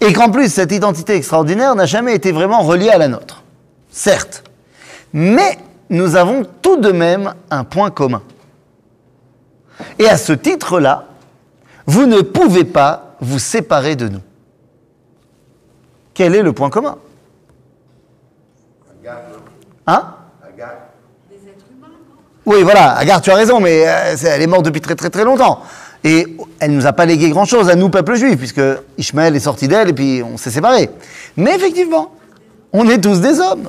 Et 0.00 0.12
qu'en 0.12 0.30
plus, 0.30 0.52
cette 0.52 0.70
identité 0.70 1.14
extraordinaire 1.14 1.74
n'a 1.74 1.86
jamais 1.86 2.14
été 2.14 2.30
vraiment 2.30 2.62
reliée 2.62 2.90
à 2.90 2.98
la 2.98 3.08
nôtre. 3.08 3.42
Certes. 3.90 4.44
Mais 5.12 5.58
nous 5.90 6.16
avons 6.16 6.44
tout 6.62 6.76
de 6.76 6.92
même 6.92 7.34
un 7.50 7.64
point 7.64 7.90
commun. 7.90 8.22
Et 9.98 10.08
à 10.08 10.16
ce 10.16 10.32
titre-là, 10.32 11.06
vous 11.86 12.06
ne 12.06 12.20
pouvez 12.20 12.64
pas 12.64 13.16
vous 13.20 13.38
séparer 13.38 13.96
de 13.96 14.08
nous. 14.08 14.20
Quel 16.14 16.34
est 16.34 16.42
le 16.42 16.52
point 16.52 16.70
commun 16.70 16.96
Agar, 19.00 19.16
Hein 19.86 20.14
Agar. 20.46 20.70
Des 21.30 21.36
êtres 21.48 21.64
humains, 21.74 21.88
Oui, 22.46 22.62
voilà, 22.62 22.92
Agar, 22.96 23.20
tu 23.20 23.30
as 23.30 23.34
raison, 23.34 23.60
mais 23.60 23.86
euh, 23.86 24.16
elle 24.24 24.42
est 24.42 24.46
morte 24.46 24.64
depuis 24.64 24.80
très 24.80 24.94
très 24.94 25.10
très 25.10 25.24
longtemps. 25.24 25.62
Et 26.04 26.36
elle 26.58 26.72
nous 26.72 26.86
a 26.86 26.92
pas 26.92 27.06
légué 27.06 27.30
grand-chose 27.30 27.70
à 27.70 27.76
nous, 27.76 27.88
peuple 27.88 28.14
juif, 28.16 28.36
puisque 28.36 28.60
Ishmaël 28.98 29.36
est 29.36 29.40
sorti 29.40 29.68
d'elle 29.68 29.88
et 29.88 29.92
puis 29.92 30.22
on 30.22 30.36
s'est 30.36 30.50
séparés. 30.50 30.90
Mais 31.36 31.54
effectivement, 31.54 32.12
on 32.72 32.88
est 32.88 32.98
tous 32.98 33.20
des 33.20 33.40
hommes. 33.40 33.68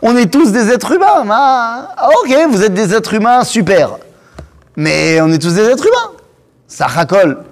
On 0.00 0.16
est 0.16 0.32
tous 0.32 0.52
des 0.52 0.70
êtres 0.70 0.92
humains. 0.92 1.24
Ah, 1.30 1.94
ah, 1.96 2.08
ok, 2.22 2.34
vous 2.50 2.62
êtes 2.62 2.74
des 2.74 2.94
êtres 2.94 3.14
humains, 3.14 3.44
super. 3.44 3.98
Mais 4.76 5.20
on 5.20 5.28
est 5.30 5.38
tous 5.38 5.54
des 5.54 5.64
êtres 5.64 5.86
humains. 5.86 6.12
Ça 6.66 6.86
racole. 6.86 7.44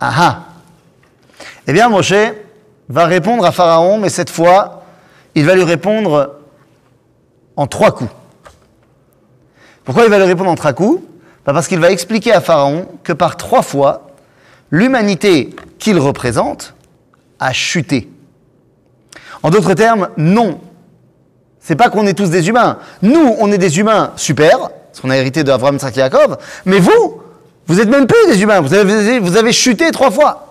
Ah 0.00 0.12
ah. 0.16 0.38
Eh 1.70 1.72
bien, 1.72 1.88
Moshe 1.88 2.12
va 2.88 3.06
répondre 3.06 3.44
à 3.44 3.52
Pharaon, 3.52 3.98
mais 3.98 4.08
cette 4.08 4.28
fois, 4.28 4.82
il 5.36 5.46
va 5.46 5.54
lui 5.54 5.62
répondre 5.62 6.34
en 7.54 7.68
trois 7.68 7.92
coups. 7.92 8.10
Pourquoi 9.84 10.02
il 10.02 10.10
va 10.10 10.18
lui 10.18 10.24
répondre 10.24 10.50
en 10.50 10.56
trois 10.56 10.72
coups? 10.72 11.00
Bah, 11.46 11.52
Parce 11.52 11.68
qu'il 11.68 11.78
va 11.78 11.92
expliquer 11.92 12.32
à 12.32 12.40
Pharaon 12.40 12.88
que 13.04 13.12
par 13.12 13.36
trois 13.36 13.62
fois, 13.62 14.08
l'humanité 14.72 15.54
qu'il 15.78 16.00
représente 16.00 16.74
a 17.38 17.52
chuté. 17.52 18.10
En 19.44 19.50
d'autres 19.50 19.74
termes, 19.74 20.08
non. 20.16 20.58
C'est 21.60 21.76
pas 21.76 21.88
qu'on 21.88 22.08
est 22.08 22.14
tous 22.14 22.30
des 22.30 22.48
humains. 22.48 22.78
Nous, 23.00 23.36
on 23.38 23.52
est 23.52 23.58
des 23.58 23.78
humains 23.78 24.10
super, 24.16 24.58
parce 24.58 25.00
qu'on 25.00 25.10
a 25.10 25.16
hérité 25.16 25.44
et 25.44 25.94
Jacob, 25.94 26.36
mais 26.64 26.80
vous, 26.80 27.22
vous 27.68 27.80
êtes 27.80 27.88
même 27.88 28.08
plus 28.08 28.26
des 28.26 28.42
humains. 28.42 28.60
Vous 28.60 29.36
avez 29.36 29.52
chuté 29.52 29.92
trois 29.92 30.10
fois. 30.10 30.49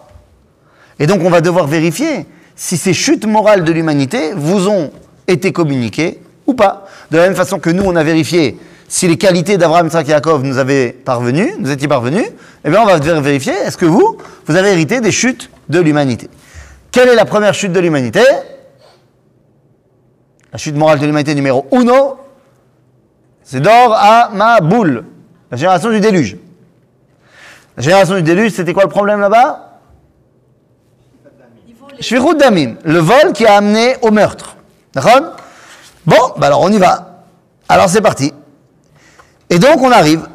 Et 0.99 1.07
donc, 1.07 1.21
on 1.23 1.29
va 1.29 1.41
devoir 1.41 1.67
vérifier 1.67 2.25
si 2.55 2.77
ces 2.77 2.93
chutes 2.93 3.25
morales 3.25 3.63
de 3.63 3.71
l'humanité 3.71 4.33
vous 4.35 4.67
ont 4.67 4.91
été 5.27 5.53
communiquées 5.53 6.19
ou 6.45 6.53
pas. 6.53 6.87
De 7.09 7.17
la 7.17 7.23
même 7.23 7.35
façon 7.35 7.59
que 7.59 7.69
nous, 7.69 7.83
on 7.83 7.95
a 7.95 8.03
vérifié 8.03 8.57
si 8.89 9.07
les 9.07 9.17
qualités 9.17 9.57
d'Abraham, 9.57 9.87
Isaac 9.87 10.07
Jacob 10.07 10.43
nous 10.43 10.57
avaient 10.57 10.91
parvenu, 10.91 11.53
nous 11.59 11.69
étiez 11.69 11.87
parvenus, 11.87 12.25
eh 12.65 12.69
bien, 12.69 12.81
on 12.81 12.85
va 12.85 12.99
devoir 12.99 13.21
vérifier 13.21 13.53
est-ce 13.53 13.77
que 13.77 13.85
vous, 13.85 14.17
vous 14.47 14.55
avez 14.55 14.71
hérité 14.71 14.99
des 14.99 15.11
chutes 15.11 15.51
de 15.69 15.79
l'humanité? 15.79 16.27
Quelle 16.91 17.07
est 17.07 17.15
la 17.15 17.25
première 17.25 17.53
chute 17.53 17.71
de 17.71 17.79
l'humanité? 17.79 18.21
La 20.51 20.57
chute 20.57 20.75
morale 20.75 20.97
de 20.97 21.05
l'humanité 21.05 21.35
numéro 21.35 21.67
uno, 21.71 22.17
c'est 23.43 23.59
Dor 23.59 23.93
à 23.95 24.31
ma 24.33 24.59
boule, 24.59 25.05
la 25.51 25.57
génération 25.57 25.91
du 25.91 25.99
déluge. 25.99 26.37
La 27.77 27.83
génération 27.83 28.15
du 28.15 28.23
déluge, 28.23 28.53
c'était 28.53 28.73
quoi 28.73 28.83
le 28.83 28.89
problème 28.89 29.19
là-bas? 29.19 29.68
Damim, 32.37 32.75
le 32.83 32.99
vol 32.99 33.33
qui 33.33 33.45
a 33.45 33.57
amené 33.57 33.97
au 34.01 34.11
meurtre. 34.11 34.55
D'accord 34.93 35.35
Bon, 36.05 36.33
bah 36.37 36.47
alors 36.47 36.61
on 36.61 36.71
y 36.71 36.77
va. 36.77 37.21
Alors 37.67 37.89
c'est 37.89 38.01
parti. 38.01 38.33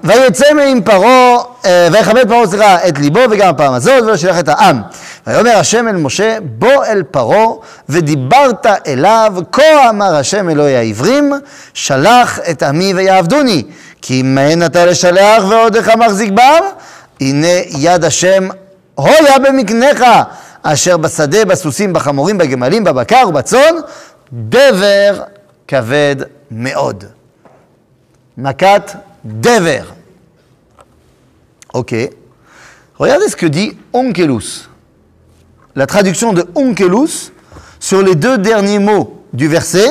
ויצא 0.05 0.55
מעם 0.55 0.81
פרעה, 0.83 1.37
אה, 1.65 1.89
ויכבד 1.93 2.29
פרעה 2.29 2.47
סליחה 2.47 2.89
את 2.89 2.99
ליבו 2.99 3.21
וגם 3.31 3.49
הפעם 3.49 3.73
הזאת 3.73 4.03
ולא 4.03 4.17
שילח 4.17 4.39
את 4.39 4.49
העם. 4.49 4.83
ויאמר 5.27 5.57
השם 5.57 5.89
אל 5.89 5.97
משה 5.97 6.39
בוא 6.43 6.85
אל 6.85 7.03
פרעה 7.11 7.47
ודיברת 7.89 8.67
אליו 8.87 9.35
כה 9.53 9.91
אמר 9.91 10.15
השם 10.15 10.51
אלוהי 10.51 10.77
העברים 10.77 11.33
שלח 11.75 12.39
את 12.51 12.63
עמי 12.63 12.95
ויעבדוני 12.95 13.63
כי 14.03 14.23
מהן 14.23 14.63
אתה 14.67 14.87
לשלח 14.87 15.45
ועודך 15.49 15.89
מחזיק 15.89 16.31
בם 16.31 16.63
הנה 17.21 17.47
יד 17.79 18.05
השם 18.05 18.49
הויה 18.95 19.39
במקנך 19.39 20.05
אשר 20.64 20.98
בשדה 20.98 21.46
בסוסים 21.46 21.94
בחמורים 21.94 22.38
בגמלים 22.38 22.84
בבקר 22.84 23.24
ובצאן 23.28 23.76
דבר 24.32 25.24
כבד 25.68 26.16
מאוד. 26.52 27.04
Makat 28.40 28.96
Dever. 29.26 29.84
Ok. 31.74 31.94
Regardez 32.98 33.30
ce 33.30 33.36
que 33.36 33.46
dit 33.46 33.78
Onkelus. 33.94 34.70
La 35.76 35.86
traduction 35.86 36.34
de 36.34 36.46
Onkelus 36.56 37.32
sur 37.80 38.02
les 38.02 38.16
deux 38.16 38.38
derniers 38.38 38.80
mots 38.80 39.24
du 39.34 39.48
verset, 39.48 39.88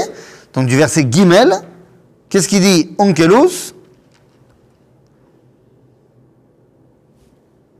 donc 0.54 0.66
du 0.66 0.76
verset 0.76 1.06
Gimel. 1.10 1.52
Qu'est-ce 2.28 2.48
qu'il 2.48 2.60
dit 2.60 2.94
Onkelus 2.98 3.74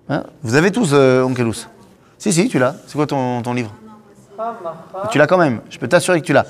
Hein 0.09 0.25
Vous 0.43 0.55
avez 0.55 0.71
tous 0.71 0.91
euh, 0.93 1.23
Onkelus 1.23 1.67
si, 2.24 2.32
si, 2.32 2.48
tu 2.48 2.58
l'as. 2.58 2.78
C'est 2.88 2.96
quoi 2.96 3.06
ton, 3.06 3.42
ton 3.42 3.54
livre 3.54 3.70
Tu 5.12 5.18
l'as 5.18 5.28
quand 5.28 5.38
même. 5.38 5.60
Je 5.70 5.78
peux 5.78 5.90
t'assurer 5.90 6.22
que 6.22 6.26
tu 6.26 6.32
l'as. 6.32 6.46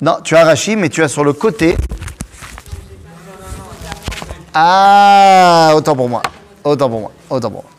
Non, 0.00 0.18
tu 0.22 0.36
as 0.36 0.44
Rachid, 0.44 0.78
mais 0.78 0.88
tu 0.88 1.02
as 1.02 1.08
sur 1.08 1.24
le 1.24 1.32
côté 1.32 1.76
ah, 4.54 5.72
autant 5.74 5.96
pour 5.96 6.08
moi. 6.08 6.22
Autant 6.62 6.88
pour 6.88 7.00
moi. 7.00 7.12
Autant 7.28 7.50
pour 7.50 7.64
moi. 7.64 7.70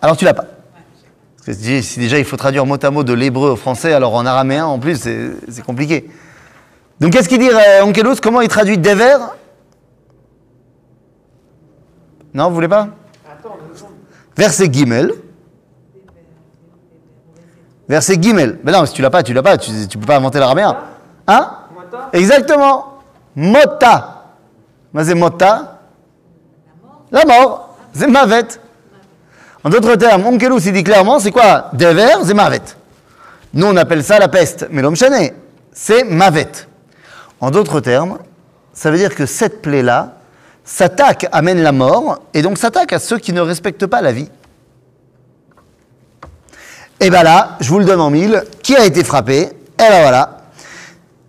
Alors 0.00 0.16
tu 0.16 0.24
l'as 0.24 0.32
pas. 0.32 0.44
Parce 1.44 1.58
que 1.58 1.82
si 1.82 1.98
déjà 1.98 2.20
il 2.20 2.24
faut 2.24 2.36
traduire 2.36 2.64
mot 2.66 2.78
à 2.80 2.90
mot 2.92 3.02
de 3.02 3.12
l'hébreu 3.12 3.50
au 3.50 3.56
français, 3.56 3.92
alors 3.92 4.14
en 4.14 4.24
araméen 4.24 4.64
en 4.64 4.78
plus, 4.78 5.00
c'est 5.00 5.32
c'est 5.48 5.64
compliqué. 5.64 6.08
Donc 7.00 7.14
qu'est-ce 7.14 7.28
qu'il 7.28 7.40
dit 7.40 7.50
euh, 7.50 7.82
Onkelos? 7.82 8.20
Comment 8.22 8.42
il 8.42 8.48
traduit 8.48 8.78
Dever 8.78 9.16
Non, 12.32 12.48
vous 12.48 12.54
voulez 12.54 12.68
pas? 12.68 12.90
Verset 14.36 14.72
Gimel. 14.72 15.10
Verset 17.88 18.20
Gimel. 18.20 18.58
Mais 18.64 18.72
non, 18.72 18.84
si 18.86 18.92
tu 18.92 19.02
l'as 19.02 19.10
pas, 19.10 19.22
tu 19.22 19.32
l'as 19.32 19.42
pas. 19.42 19.56
Tu, 19.58 19.70
tu 19.88 19.98
peux 19.98 20.06
pas 20.06 20.16
inventer 20.16 20.38
l'araméen. 20.38 20.76
Hein 21.26 21.50
Exactement. 22.12 23.00
Mota. 23.34 24.24
Mais 24.92 25.04
c'est 25.04 25.14
Mota. 25.14 25.78
La 27.12 27.24
mort, 27.24 27.76
c'est 27.92 28.08
mavet. 28.08 28.46
En 29.62 29.70
d'autres 29.70 29.94
termes, 29.96 30.26
Onkelus, 30.26 30.66
il 30.66 30.72
dit 30.72 30.84
clairement, 30.84 31.18
c'est 31.18 31.30
quoi 31.30 31.70
Dever, 31.72 32.24
c'est 32.24 32.34
mavet. 32.34 32.62
Nous, 33.54 33.66
on 33.66 33.76
appelle 33.76 34.04
ça 34.04 34.18
la 34.18 34.28
peste, 34.28 34.66
mais 34.70 34.82
l'homme 34.82 34.96
chané, 34.96 35.34
c'est 35.72 36.04
mavet. 36.04 36.48
En 37.40 37.50
d'autres 37.50 37.80
termes, 37.80 38.18
ça 38.72 38.90
veut 38.90 38.98
dire 38.98 39.14
que 39.14 39.26
cette 39.26 39.62
plaie-là 39.62 40.14
s'attaque, 40.64 41.26
amène 41.32 41.62
la 41.62 41.72
mort, 41.72 42.20
et 42.34 42.42
donc 42.42 42.58
s'attaque 42.58 42.92
à 42.92 42.98
ceux 42.98 43.18
qui 43.18 43.32
ne 43.32 43.40
respectent 43.40 43.86
pas 43.86 44.02
la 44.02 44.12
vie. 44.12 44.28
Et 47.00 47.10
bien 47.10 47.22
là, 47.22 47.56
je 47.60 47.68
vous 47.68 47.78
le 47.78 47.84
donne 47.84 48.00
en 48.00 48.10
mille, 48.10 48.42
qui 48.62 48.76
a 48.76 48.84
été 48.84 49.04
frappé 49.04 49.40
Et 49.42 49.52
ben 49.78 50.02
voilà. 50.02 50.30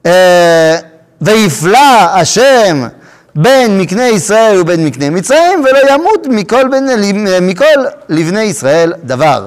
Euh, 0.06 0.78
ויפלא 1.22 2.10
השם 2.14 2.88
בין 3.36 3.78
מקנה 3.78 4.08
ישראל 4.08 4.60
ובין 4.60 4.86
מקנה 4.86 5.10
מצרים, 5.10 5.64
ולא 5.66 5.94
ימות 5.94 6.28
מכל, 6.30 6.68
בין, 6.68 6.88
מכל 7.42 7.66
לבני 8.10 8.42
ישראל 8.42 8.94
דבר. 9.04 9.46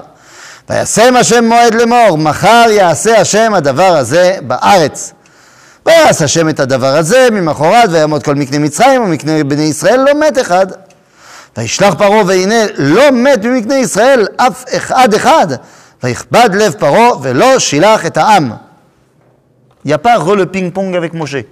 וישם 0.71 1.17
השם 1.17 1.45
מועד 1.45 1.75
לאמור, 1.75 2.19
מחר 2.19 2.67
יעשה 2.69 3.21
השם 3.21 3.55
הדבר 3.55 3.97
הזה 3.97 4.37
בארץ. 4.43 5.12
ויעש 5.87 6.23
השם 6.23 6.49
את 6.49 6.61
הדבר 6.61 6.97
הזה 6.97 7.29
ממחרת, 7.33 7.89
ויעמוד 7.91 8.23
כל 8.23 8.35
מקנה 8.35 8.59
מצרים 8.59 9.03
ומקנה 9.03 9.45
בני 9.45 9.62
ישראל 9.62 10.00
לא 10.00 10.15
מת 10.15 10.39
אחד. 10.41 10.67
וישלח 11.57 11.95
פרעה 11.95 12.23
והנה 12.27 12.65
לא 12.77 13.11
מת 13.11 13.45
ממקנה 13.45 13.79
ישראל 13.79 14.27
אף 14.37 14.65
אחד 14.77 15.15
אחד. 15.15 15.47
Vayichbad 16.02 16.54
lev 16.54 16.76
paro 16.76 17.19
velo 17.19 17.59
shilach 17.59 18.04
et 18.04 18.19
ha'am. 18.19 18.59
Il 19.85 19.88
n'y 19.88 19.92
a 19.95 19.99
pas 19.99 20.19
re 20.19 20.35
le 20.35 20.47
ping-pong 20.47 20.95
avec 20.95 21.14
Moshe. 21.14 21.45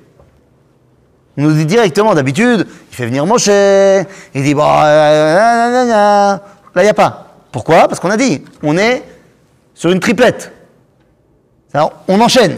On 1.36 1.42
nous 1.42 1.52
dit 1.52 1.66
directement, 1.66 2.14
d'habitude, 2.14 2.66
il 2.90 2.96
fait 2.96 3.06
venir 3.06 3.24
Moshe, 3.24 3.46
il 3.46 4.42
dit, 4.42 4.54
bah, 4.54 4.84
euh, 4.84 6.36
bon, 6.36 6.42
là, 6.74 6.82
il 6.82 6.82
n'y 6.82 6.88
a 6.88 6.94
pas. 6.94 7.26
Pourquoi? 7.52 7.88
Parce 7.88 8.00
qu'on 8.00 8.10
a 8.10 8.16
dit, 8.16 8.44
on 8.62 8.76
est 8.76 9.02
sur 9.74 9.90
une 9.90 10.00
triplette. 10.00 10.52
On 11.74 12.20
enchaîne. 12.20 12.56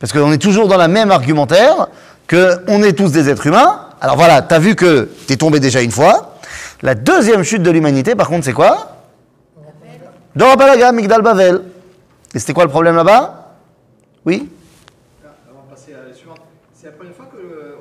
Parce 0.00 0.12
qu'on 0.12 0.32
est 0.32 0.38
toujours 0.38 0.68
dans 0.68 0.76
la 0.76 0.88
même 0.88 1.10
argumentaire, 1.10 1.88
qu'on 2.28 2.82
est 2.82 2.92
tous 2.92 3.12
des 3.12 3.30
êtres 3.30 3.46
humains. 3.46 3.86
Alors 4.00 4.16
voilà, 4.16 4.42
t'as 4.42 4.58
vu 4.58 4.74
que 4.74 5.08
t'es 5.26 5.36
tombé 5.36 5.60
déjà 5.60 5.80
une 5.80 5.90
fois. 5.90 6.38
La 6.82 6.94
deuxième 6.94 7.42
chute 7.44 7.62
de 7.62 7.70
l'humanité, 7.70 8.14
par 8.14 8.28
contre, 8.28 8.44
c'est 8.44 8.52
quoi? 8.52 8.97
Dorapalaga, 10.34 10.92
Migdal 10.92 11.22
Bavel. 11.22 11.62
Et 12.34 12.38
c'était 12.38 12.52
quoi 12.52 12.64
le 12.64 12.70
problème 12.70 12.96
là-bas? 12.96 13.54
Oui? 14.24 14.48
Avant 15.50 15.62
de 15.64 15.70
passer 15.70 15.94
à 15.94 16.08
la 16.08 16.14
suivante, 16.14 16.40
c'est 16.74 16.86
la 16.86 16.92
première 16.92 17.14
fois 17.14 17.26
que 17.26 17.36
euh, 17.38 17.76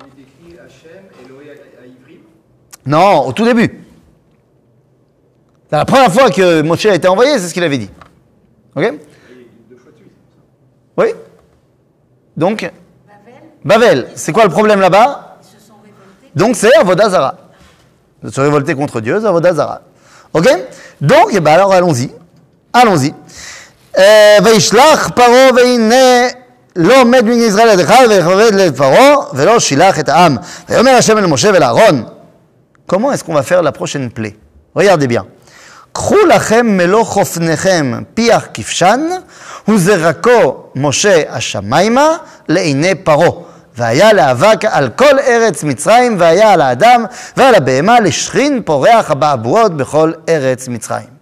il 0.00 0.22
est 0.22 0.24
décrit 0.24 0.58
Hachem, 0.58 1.04
Elohé 1.24 1.50
à, 1.50 1.82
à 1.82 1.86
Ivry. 1.86 2.20
Non, 2.86 3.26
au 3.26 3.32
tout 3.32 3.44
début. 3.44 3.84
C'est 5.70 5.76
la 5.76 5.84
première 5.84 6.12
fois 6.12 6.30
que 6.30 6.62
Moshe 6.62 6.86
a 6.86 6.94
été 6.94 7.06
envoyé, 7.08 7.38
c'est 7.38 7.48
ce 7.48 7.54
qu'il 7.54 7.62
avait 7.62 7.78
dit. 7.78 7.90
Ok? 8.74 8.94
Oui 10.96 11.06
Donc, 12.36 12.70
Bavel, 13.64 14.08
c'est 14.16 14.32
quoi 14.32 14.44
le 14.44 14.50
problème 14.50 14.80
là-bas? 14.80 15.38
Ils 15.40 15.60
se 15.60 15.66
sont 15.66 15.74
révoltés. 15.74 16.30
Donc 16.34 16.56
c'est 16.56 16.74
Avodazara. 16.76 17.36
De 18.22 18.30
se 18.30 18.40
révolter 18.40 18.74
contre 18.74 19.00
Dieu, 19.00 19.20
c'est 19.20 19.26
Avodazara. 19.26 19.82
Ok 20.33 20.47
Donc, 21.01 21.29
eh 21.33 21.39
ben 21.39 21.51
alors 21.53 21.73
allons-y. 21.73 22.09
Allons-y. 22.73 23.11
Euh, 23.97 24.01
וישלח 24.43 25.09
פרעה 25.15 25.49
והנה 25.55 26.27
לא 26.75 27.05
מת 27.05 27.23
מן 27.23 27.39
ישראל 27.39 27.69
עד 27.69 27.79
אחד 27.79 28.05
ויכבד 28.09 28.51
לב 28.53 28.77
פרעה 28.77 29.15
ולא 29.33 29.59
שילח 29.59 29.99
את 29.99 30.09
העם. 30.09 30.37
ויאמר 30.69 30.91
השם 30.91 31.17
אל 31.17 31.25
משה 31.25 31.49
ולאהרון. 31.53 32.03
Comment 32.91 33.11
est-ce 33.11 33.23
qu'on 33.23 33.33
va 33.33 33.43
faire 33.43 33.61
la 33.61 33.71
prochaine 33.71 34.09
plaie 34.09 34.35
Regardez 34.75 35.07
bien. 35.07 35.23
קחו 35.93 36.15
לכם 36.29 36.67
מלוא 36.77 37.03
חופניכם 37.03 37.93
פיח 38.13 38.47
כבשן 38.53 39.01
וזרקו 39.67 40.63
משה 40.75 41.21
השמיימה 41.29 42.09
לעיני 42.49 42.95
פרעה. 42.95 43.29
והיה 43.77 44.13
לאבק 44.13 44.65
על 44.65 44.89
כל 44.89 45.19
ארץ 45.19 45.63
מצרים 45.63 46.15
והיה 46.19 46.53
על 46.53 46.61
האדם 46.61 47.05
ועל 47.37 47.55
הבהמה 47.55 47.99
לשכין 47.99 48.61
פורח 48.65 49.11
הבעבועות 49.11 49.77
בכל 49.77 50.11
ארץ 50.29 50.67
מצרים. 50.67 51.13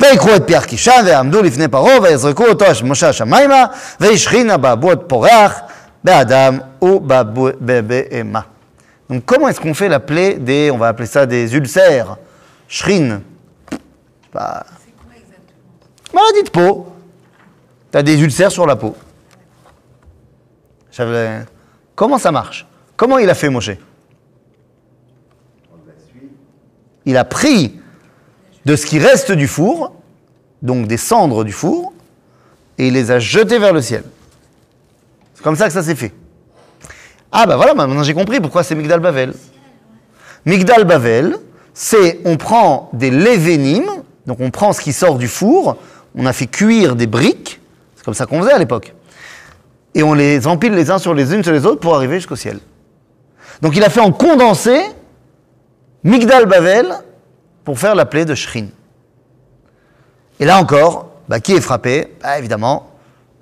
ויקחו 0.00 0.36
את 0.36 0.42
פיח 0.46 0.64
קישן 0.64 1.02
ויעמדו 1.04 1.42
לפני 1.42 1.68
פרעה 1.68 2.00
ויזרקו 2.02 2.44
אותו 2.46 2.64
משה 2.84 3.08
השמיימה 3.08 3.64
וישכינה 4.00 4.56
באבוד 4.56 4.98
פורח 4.98 5.60
באדם 6.04 6.58
ובבהמה. 6.82 8.40
Donc 9.10 9.24
comment 9.24 9.48
est-ce 9.48 9.60
qu'on 9.60 9.74
fait 9.74 9.88
la 9.88 10.00
plaie 10.00 10.34
des, 10.34 10.70
on 10.70 10.76
va 10.76 10.88
appeler 10.88 11.06
ça 11.06 11.24
des 11.24 11.54
ulcères, 11.56 12.16
shrine, 12.68 13.22
pas, 14.30 14.66
C'est 14.84 14.92
quoi 14.92 15.14
exactement 15.16 16.22
maladie 16.22 16.42
de 16.44 16.50
peau. 16.50 16.92
Tu 17.90 17.98
as 17.98 18.02
des 18.02 18.20
ulcères 18.20 18.52
sur 18.52 18.66
la 18.66 18.76
peau. 18.76 18.94
Comment 22.03 22.17
ça 22.17 22.33
marche? 22.33 22.67
Comment 22.97 23.17
il 23.17 23.29
a 23.29 23.33
fait 23.33 23.47
Moshe? 23.47 23.77
Il 27.05 27.15
a 27.15 27.23
pris 27.23 27.79
de 28.65 28.75
ce 28.75 28.85
qui 28.85 28.99
reste 28.99 29.31
du 29.31 29.47
four, 29.47 29.93
donc 30.61 30.87
des 30.87 30.97
cendres 30.97 31.45
du 31.45 31.53
four, 31.53 31.93
et 32.77 32.87
il 32.87 32.93
les 32.93 33.09
a 33.09 33.19
jetés 33.19 33.57
vers 33.57 33.71
le 33.71 33.81
ciel. 33.81 34.03
C'est 35.33 35.43
comme 35.43 35.55
ça 35.55 35.67
que 35.67 35.71
ça 35.71 35.81
s'est 35.81 35.95
fait. 35.95 36.11
Ah 37.31 37.45
bah 37.45 37.55
voilà, 37.55 37.73
maintenant 37.73 38.03
j'ai 38.03 38.13
compris 38.13 38.41
pourquoi 38.41 38.63
c'est 38.63 38.75
Migdal 38.75 38.99
Bavel. 38.99 39.33
Migdal 40.45 40.83
Bavel, 40.83 41.37
c'est 41.73 42.19
on 42.25 42.35
prend 42.35 42.89
des 42.91 43.11
lévénim, 43.11 43.85
donc 44.25 44.41
on 44.41 44.51
prend 44.51 44.73
ce 44.73 44.81
qui 44.81 44.91
sort 44.91 45.17
du 45.17 45.29
four, 45.29 45.77
on 46.15 46.25
a 46.25 46.33
fait 46.33 46.47
cuire 46.47 46.97
des 46.97 47.07
briques, 47.07 47.61
c'est 47.95 48.03
comme 48.03 48.13
ça 48.13 48.25
qu'on 48.25 48.41
faisait 48.41 48.51
à 48.51 48.59
l'époque, 48.59 48.93
et 49.94 50.02
on 50.02 50.14
les 50.14 50.46
empile 50.46 50.74
les 50.74 50.90
uns 50.90 50.98
sur 50.98 51.14
les 51.14 51.34
unes 51.34 51.42
sur 51.42 51.52
les 51.52 51.66
autres 51.66 51.80
pour 51.80 51.94
arriver 51.94 52.16
jusqu'au 52.16 52.36
ciel. 52.36 52.58
Donc 53.62 53.76
il 53.76 53.82
a 53.84 53.90
fait 53.90 54.00
en 54.00 54.12
condensé 54.12 54.80
Migdal 56.04 56.46
Bavel 56.46 56.86
pour 57.64 57.78
faire 57.78 57.94
la 57.94 58.06
plaie 58.06 58.24
de 58.24 58.34
Shrin. 58.34 58.66
Et 60.40 60.44
là 60.44 60.58
encore, 60.58 61.10
bah, 61.28 61.40
qui 61.40 61.52
est 61.54 61.60
frappé 61.60 62.14
bah, 62.22 62.38
Évidemment, 62.38 62.90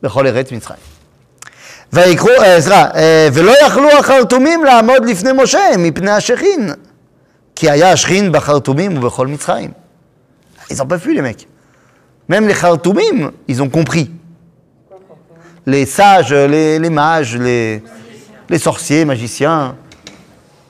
Bechol 0.03 0.27
Eretz 0.27 0.51
Mitzrayim. 0.53 0.81
ויקחו, 1.93 2.29
אה, 2.29 2.61
סליחה, 2.61 2.89
אה, 2.95 3.29
ולא 3.33 3.53
יכלו 3.67 3.89
החרטומים 3.99 4.65
לעמוד 4.65 5.05
לפני 5.05 5.31
משה 5.33 5.61
מפני 5.79 6.11
השכין, 6.11 6.71
כי 7.57 7.71
היה 7.71 7.93
השכין 7.93 8.33
בחרטומים 8.33 8.99
ובכל 8.99 9.27
מצרים. 9.27 9.71
Ils 10.71 10.79
n'en 10.79 10.87
peuvent 10.87 11.01
plus, 11.01 11.15
les 11.15 11.23
mecs. 11.23 11.47
Même 12.29 12.49
les 12.49 12.55
khartoumim, 12.55 13.31
ils 13.49 13.63
ont 13.63 13.69
compris. 13.69 14.11
Les 15.66 15.86
sages, 15.86 16.34
les, 16.34 16.90
mages, 16.90 17.38
les, 17.38 17.82
sorciers, 18.58 19.06
magiciens. 19.06 19.76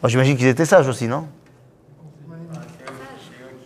Moi, 0.01 0.09
J'imagine 0.09 0.35
qu'ils 0.35 0.47
étaient 0.47 0.65
sages 0.65 0.87
aussi, 0.87 1.07
non? 1.07 1.27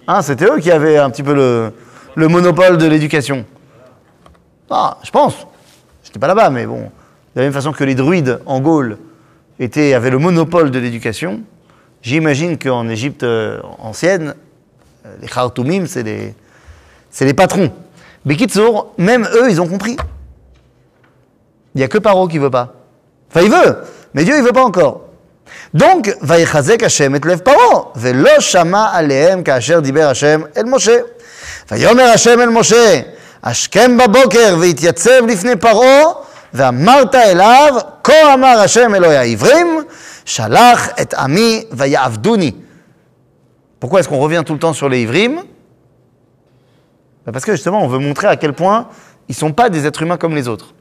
Hein, 0.07 0.21
C'était 0.21 0.45
eux 0.45 0.59
qui 0.59 0.71
avaient 0.71 0.97
un 0.97 1.09
petit 1.09 1.23
peu 1.23 1.33
le, 1.33 1.73
le 2.15 2.27
monopole 2.27 2.77
de 2.77 2.85
l'éducation. 2.85 3.45
Ah, 4.69 4.97
je 5.03 5.11
pense. 5.11 5.47
J'étais 6.03 6.19
pas 6.19 6.27
là-bas, 6.27 6.49
mais 6.49 6.65
bon. 6.65 6.91
De 7.35 7.41
la 7.41 7.43
même 7.43 7.53
façon 7.53 7.71
que 7.71 7.83
les 7.83 7.95
druides 7.95 8.39
en 8.45 8.61
Gaule 8.61 8.97
avaient 9.59 10.09
le 10.09 10.17
monopole 10.17 10.71
de 10.71 10.79
l'éducation, 10.79 11.41
j'imagine 12.01 12.57
qu'en 12.57 12.87
Égypte 12.87 13.23
euh, 13.23 13.59
ancienne, 13.79 14.35
euh, 15.05 15.15
les 15.21 15.27
Khartoumim, 15.27 15.85
c'est 15.87 16.03
les, 16.03 16.33
les 17.19 17.33
patrons. 17.33 17.71
Bekitsour, 18.25 18.93
même 18.97 19.27
eux, 19.33 19.49
ils 19.49 19.61
ont 19.61 19.67
compris. 19.67 19.97
Il 21.74 21.78
n'y 21.78 21.84
a 21.84 21.88
que 21.88 21.98
Paro 21.98 22.26
qui 22.28 22.38
veut 22.38 22.50
pas. 22.50 22.74
Enfin, 23.30 23.42
il 23.42 23.50
veut, 23.50 23.76
mais 24.14 24.24
Dieu, 24.24 24.36
il 24.36 24.42
veut 24.42 24.52
pas 24.52 24.64
encore. 24.64 25.00
Donc, 25.74 26.10
ויחזק 26.22 26.82
השם 26.82 27.14
את 27.14 27.26
לב 27.26 27.38
פרעה, 27.38 27.82
ולא 27.96 28.40
שמע 28.40 28.86
עליהם 28.92 29.42
כאשר 29.42 29.80
דיבר 29.80 30.08
השם 30.08 30.40
אל 30.56 30.64
משה. 30.64 30.96
ויאמר 31.70 32.02
השם 32.02 32.40
אל 32.40 32.48
משה, 32.48 33.00
השכם 33.42 33.98
בבוקר 33.98 34.56
והתייצב 34.60 35.26
לפני 35.28 35.56
פרעה, 35.56 36.02
ואמרת 36.54 37.14
אליו, 37.14 37.74
כה 38.04 38.34
אמר 38.34 38.58
השם 38.60 38.94
אלוהי 38.94 39.16
העברים, 39.16 39.82
שלח 40.24 40.88
את 41.00 41.14
עמי 41.14 41.64
ויעבדוני. 41.72 42.52
Pourquoi 43.80 44.00
est-ce 44.00 44.08
qu'on 44.08 44.18
revient 44.18 44.42
tout 44.44 44.52
le 44.52 44.58
temps 44.58 44.74
sur 44.74 44.90
les 44.90 45.02
Ivrim 45.02 45.36
Ben 47.24 47.32
Parce 47.32 47.46
que 47.46 47.52
justement, 47.52 47.82
on 47.82 47.88
veut 47.88 47.98
montrer 47.98 48.26
à 48.26 48.36
quel 48.36 48.52
point 48.52 48.88
ils 49.28 49.32
ne 49.32 49.36
sont 49.36 49.52
pas 49.52 49.70
des 49.70 49.86
êtres 49.86 50.02
humains 50.02 50.18
comme 50.18 50.34
les 50.34 50.48
autres. 50.48 50.74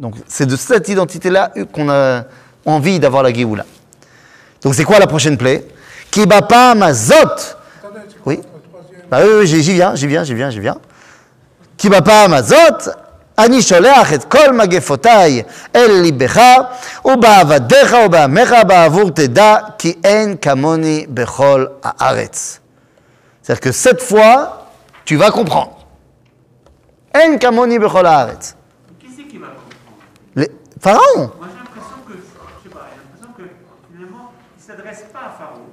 Donc 0.00 0.14
c'est 0.28 0.46
de 0.46 0.56
cette 0.56 0.88
identité-là 0.88 1.52
qu'on 1.72 1.88
a 1.88 2.24
envie 2.64 2.98
d'avoir 2.98 3.22
la 3.22 3.32
Géoula. 3.32 3.64
Donc 4.62 4.74
c'est 4.74 4.84
quoi 4.84 4.98
la 4.98 5.06
prochaine 5.06 5.38
plaie 5.38 5.64
Kibapa 6.10 6.74
mazot. 6.74 7.14
Attendez, 7.14 8.00
c'est 8.08 8.18
quoi 8.18 8.32
Oui. 8.32 8.36
votre 8.36 8.68
troisième 8.68 9.02
Bah 9.10 9.18
oui, 9.22 9.30
oui, 9.38 9.46
j'y 9.46 9.62
j'y 9.62 9.74
viens, 9.74 9.94
j'y 9.94 10.06
viens, 10.06 10.24
j'y 10.24 10.34
viens, 10.34 10.50
j'y 10.50 10.60
viens. 10.60 10.76
Kibapa 11.76 12.28
mazot. 12.28 12.90
אני 13.38 13.62
שולח 13.62 14.12
את 14.12 14.24
כל 14.24 14.52
מגפותיי 14.52 15.42
אל 15.76 15.90
ליבך, 16.02 16.40
ובעבדיך 17.04 17.96
ובעמך 18.06 18.54
בעבור 18.66 19.10
תדע, 19.10 19.56
כי 19.78 19.94
אין 20.04 20.36
כמוני 20.36 21.06
בכל 21.08 21.66
הארץ. 21.82 22.60
C'est-à-dire 23.42 23.60
que 23.60 23.72
cette 23.72 24.00
fois, 24.00 24.66
tu 25.04 25.16
vas 25.16 25.30
comprendre. 25.30 25.76
אין 27.14 27.38
כמוני 27.38 27.78
בכל 27.78 28.06
הארץ. 28.06 28.54
Pharaon. 30.81 31.31
Moi 31.37 31.47
j'ai 31.51 31.57
l'impression 31.59 31.97
que, 32.07 32.13
je 32.13 32.63
sais 32.63 32.73
pas, 32.73 32.87
j'ai 32.89 32.97
l'impression 32.97 33.33
que 33.37 33.43
finalement, 33.93 34.31
il 34.57 34.61
ne 34.61 34.63
s'adresse 34.65 35.03
pas 35.13 35.25
à 35.27 35.29
Pharaon, 35.29 35.69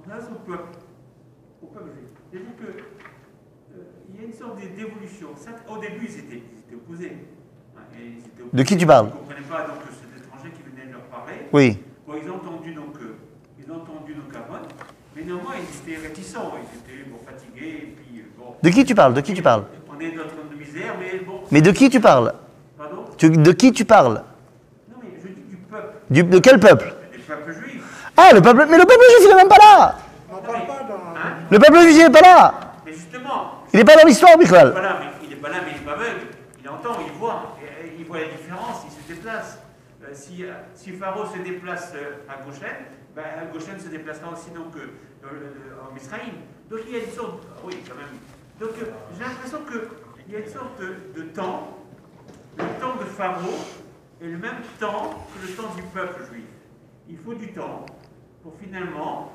on 0.00 0.04
s'adresse 0.10 0.28
au 0.30 0.38
peuple, 0.44 0.68
au 1.62 1.66
peuple 1.66 1.90
juif. 1.96 2.10
C'est-à-dire 2.30 2.56
que 2.60 2.68
euh, 2.78 3.82
il 4.12 4.20
y 4.20 4.24
a 4.24 4.26
une 4.26 4.34
sorte 4.34 4.56
d'é- 4.56 4.68
d'évolution. 4.68 5.28
Au 5.68 5.78
début, 5.78 6.06
ils 6.08 6.18
étaient, 6.18 6.42
ils 6.52 6.58
étaient 6.60 6.74
opposés. 6.74 7.16
hein, 7.76 7.80
et 7.98 8.06
ils 8.06 8.18
étaient 8.18 8.44
De 8.52 8.62
qui 8.62 8.76
tu 8.76 8.86
parles 8.86 9.06
Ils 9.06 9.14
ne 9.14 9.18
comprenaient 9.18 9.48
pas 9.48 9.62
donc 9.66 9.78
cet 9.90 10.22
étranger 10.22 10.50
qui 10.54 10.62
venait 10.70 10.92
leur 10.92 11.02
parler. 11.08 11.48
Oui. 11.52 11.78
Bon, 12.06 12.14
ils 12.22 12.30
ont 12.30 12.36
entendu 12.36 12.74
donc, 12.74 12.96
euh, 13.00 13.16
ils 13.58 13.70
ont 13.72 13.76
entendu 13.76 14.12
donc 14.14 14.28
Aaron, 14.36 14.60
mais 15.16 15.24
néanmoins 15.24 15.54
ils 15.56 15.90
étaient 15.90 16.06
réticents, 16.06 16.52
ils 16.60 16.78
étaient 16.80 17.08
bon, 17.08 17.16
fatigués, 17.24 17.78
et 17.82 17.96
puis 17.96 18.20
euh, 18.20 18.24
bon, 18.38 18.56
De 18.62 18.68
qui 18.68 18.84
tu 18.84 18.94
parles? 18.94 19.14
De 19.14 19.22
qui 19.22 19.32
tu 19.32 19.42
parles? 19.42 19.64
On 19.88 19.98
est 20.00 20.10
dans 20.10 20.24
notre 20.24 20.54
misère, 20.54 20.96
mais 21.00 21.18
bon, 21.24 21.40
Mais 21.50 21.62
de 21.62 21.70
qui 21.70 21.88
tu 21.88 21.98
parles? 22.00 22.34
Pardon? 22.76 23.04
Tu- 23.16 23.30
De 23.30 23.52
qui 23.52 23.72
tu 23.72 23.84
parles 23.86 24.22
Non 24.90 24.96
mais 25.02 25.08
je 25.22 25.28
dis 25.28 25.42
du 25.48 25.56
peuple, 25.74 25.94
Du- 26.10 26.22
De 26.24 26.38
quel 26.38 26.60
peuple 26.60 26.94
du 27.12 27.18
peuple 27.20 27.52
juif. 27.52 27.82
Ah, 28.16 28.30
le 28.32 28.40
peuple 28.42 28.66
Mais 28.70 28.78
le 28.78 28.84
peuple 28.84 29.04
juif, 29.10 29.18
il 29.22 29.28
n'est 29.28 29.34
même 29.34 29.48
pas 29.48 29.56
là 29.58 29.96
On 30.30 30.34
n'en 30.34 30.40
parle 30.42 30.66
pas 30.66 30.82
dans... 30.88 31.14
Le 31.50 31.58
peuple 31.58 31.78
juif, 31.80 31.96
il 31.96 32.04
n'est 32.04 32.10
pas 32.10 32.20
là 32.20 32.54
Mais 32.86 32.92
justement, 32.92 33.62
Il 33.72 33.78
n'est 33.78 33.84
pas 33.84 33.96
dans 33.96 34.06
l'histoire, 34.06 34.32
il 34.34 34.38
n'est 34.38 34.44
Bichlal 34.44 34.72
pas 34.74 34.82
là, 34.82 34.96
mais 35.00 35.06
il 35.24 35.28
n'est 35.30 35.36
pas 35.36 35.48
là, 35.48 35.56
mais 35.64 35.72
il 35.72 35.78
n'est 35.80 35.84
pas 35.86 35.92
aveugle. 35.92 36.26
Il 36.62 36.68
entend, 36.68 36.96
il 37.06 37.12
voit, 37.18 37.56
il 37.98 38.04
voit 38.06 38.18
la 38.20 38.24
différence, 38.26 38.84
il 38.86 38.92
se 38.92 39.08
déplace. 39.14 39.58
Euh, 40.02 40.08
si, 40.12 40.44
euh, 40.44 40.52
si 40.74 40.92
Pharaon 40.92 41.26
se 41.32 41.38
déplace 41.38 41.92
euh, 41.96 42.16
à 42.28 42.42
Goshen, 42.44 42.76
ben, 43.16 43.22
Goshen 43.52 43.78
se 43.80 43.88
déplacera 43.88 44.30
aussi 44.32 44.50
donc 44.50 44.76
euh, 44.76 44.90
euh, 45.24 45.90
en 45.90 45.96
Israël. 45.96 46.34
Donc 46.70 46.80
il 46.86 46.94
y 46.96 47.00
a 47.00 47.04
une 47.04 47.10
sorte, 47.10 47.40
oui 47.64 47.74
quand 47.88 47.96
même. 47.96 48.12
Donc 48.60 48.70
euh, 48.82 48.86
j'ai 49.16 49.24
l'impression 49.24 49.58
qu'il 49.66 50.32
y 50.32 50.36
a 50.36 50.40
une 50.40 50.52
sorte 50.52 50.78
de, 50.78 51.20
de 51.20 51.26
temps, 51.28 51.78
le 52.58 52.64
temps 52.80 52.96
de 53.00 53.04
Pharaon 53.04 53.54
est 54.22 54.26
le 54.26 54.38
même 54.38 54.62
temps 54.80 55.10
que 55.34 55.46
le 55.46 55.52
temps 55.54 55.74
du 55.76 55.82
peuple 55.82 56.22
juif. 56.30 56.44
Il 57.08 57.18
faut 57.18 57.34
du 57.34 57.52
temps 57.52 57.84
pour 58.42 58.54
finalement, 58.62 59.32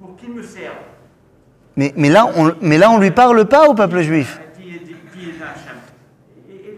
pour 0.00 0.16
qu'il 0.16 0.32
me 0.32 0.42
serve. 0.42 0.74
mais, 1.76 1.92
mais, 1.96 2.08
là, 2.08 2.30
on, 2.36 2.54
mais 2.60 2.78
là, 2.78 2.90
on 2.90 2.98
lui 2.98 3.10
parle 3.10 3.44
pas 3.44 3.68
au 3.68 3.74
peuple 3.74 4.00
juif. 4.02 4.40
Et, 4.58 4.72
et 4.72 4.78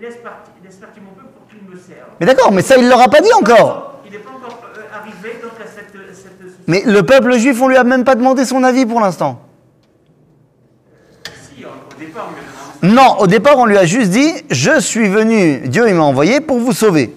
laisse, 0.00 0.16
partir, 0.16 0.52
laisse 0.64 0.76
partir 0.76 1.02
mon 1.02 1.10
peuple 1.12 1.28
pour 1.36 1.46
qu'il 1.48 1.62
me 1.68 1.76
serve. 1.76 2.08
Mais 2.20 2.26
d'accord, 2.26 2.52
mais 2.52 2.62
ça, 2.62 2.76
il 2.76 2.84
ne 2.84 2.88
leur 2.88 3.00
a 3.00 3.08
pas 3.08 3.20
dit 3.20 3.32
encore 3.34 4.00
Il 4.04 4.12
n'est 4.12 4.18
pas 4.18 4.30
encore 4.30 4.58
euh, 4.76 4.80
arrivé 4.94 5.38
donc 5.42 5.52
à 5.62 5.66
cette. 5.66 5.92
cette 6.14 6.38
Mais 6.66 6.82
le 6.84 7.02
peuple 7.02 7.36
juif, 7.38 7.60
on 7.62 7.68
lui 7.68 7.76
a 7.76 7.84
même 7.84 8.04
pas 8.04 8.14
demandé 8.14 8.44
son 8.44 8.62
avis 8.64 8.86
pour 8.86 9.00
l'instant. 9.00 9.40
si, 11.24 11.64
au 11.64 11.68
au 11.68 11.98
départ, 11.98 12.28
on 12.30 12.34
lui 12.34 12.40
a 12.40 12.86
demandé 12.86 13.02
Non, 13.02 13.16
au 13.18 13.26
départ, 13.26 13.58
on 13.58 13.66
lui 13.66 13.78
a 13.78 13.84
juste 13.84 14.10
dit 14.10 14.32
Je 14.50 14.80
suis 14.80 15.08
venu, 15.08 15.68
Dieu 15.68 15.88
il 15.88 15.94
m'a 15.94 16.04
envoyé 16.04 16.40
pour 16.40 16.58
vous 16.58 16.72
sauver. 16.72 17.14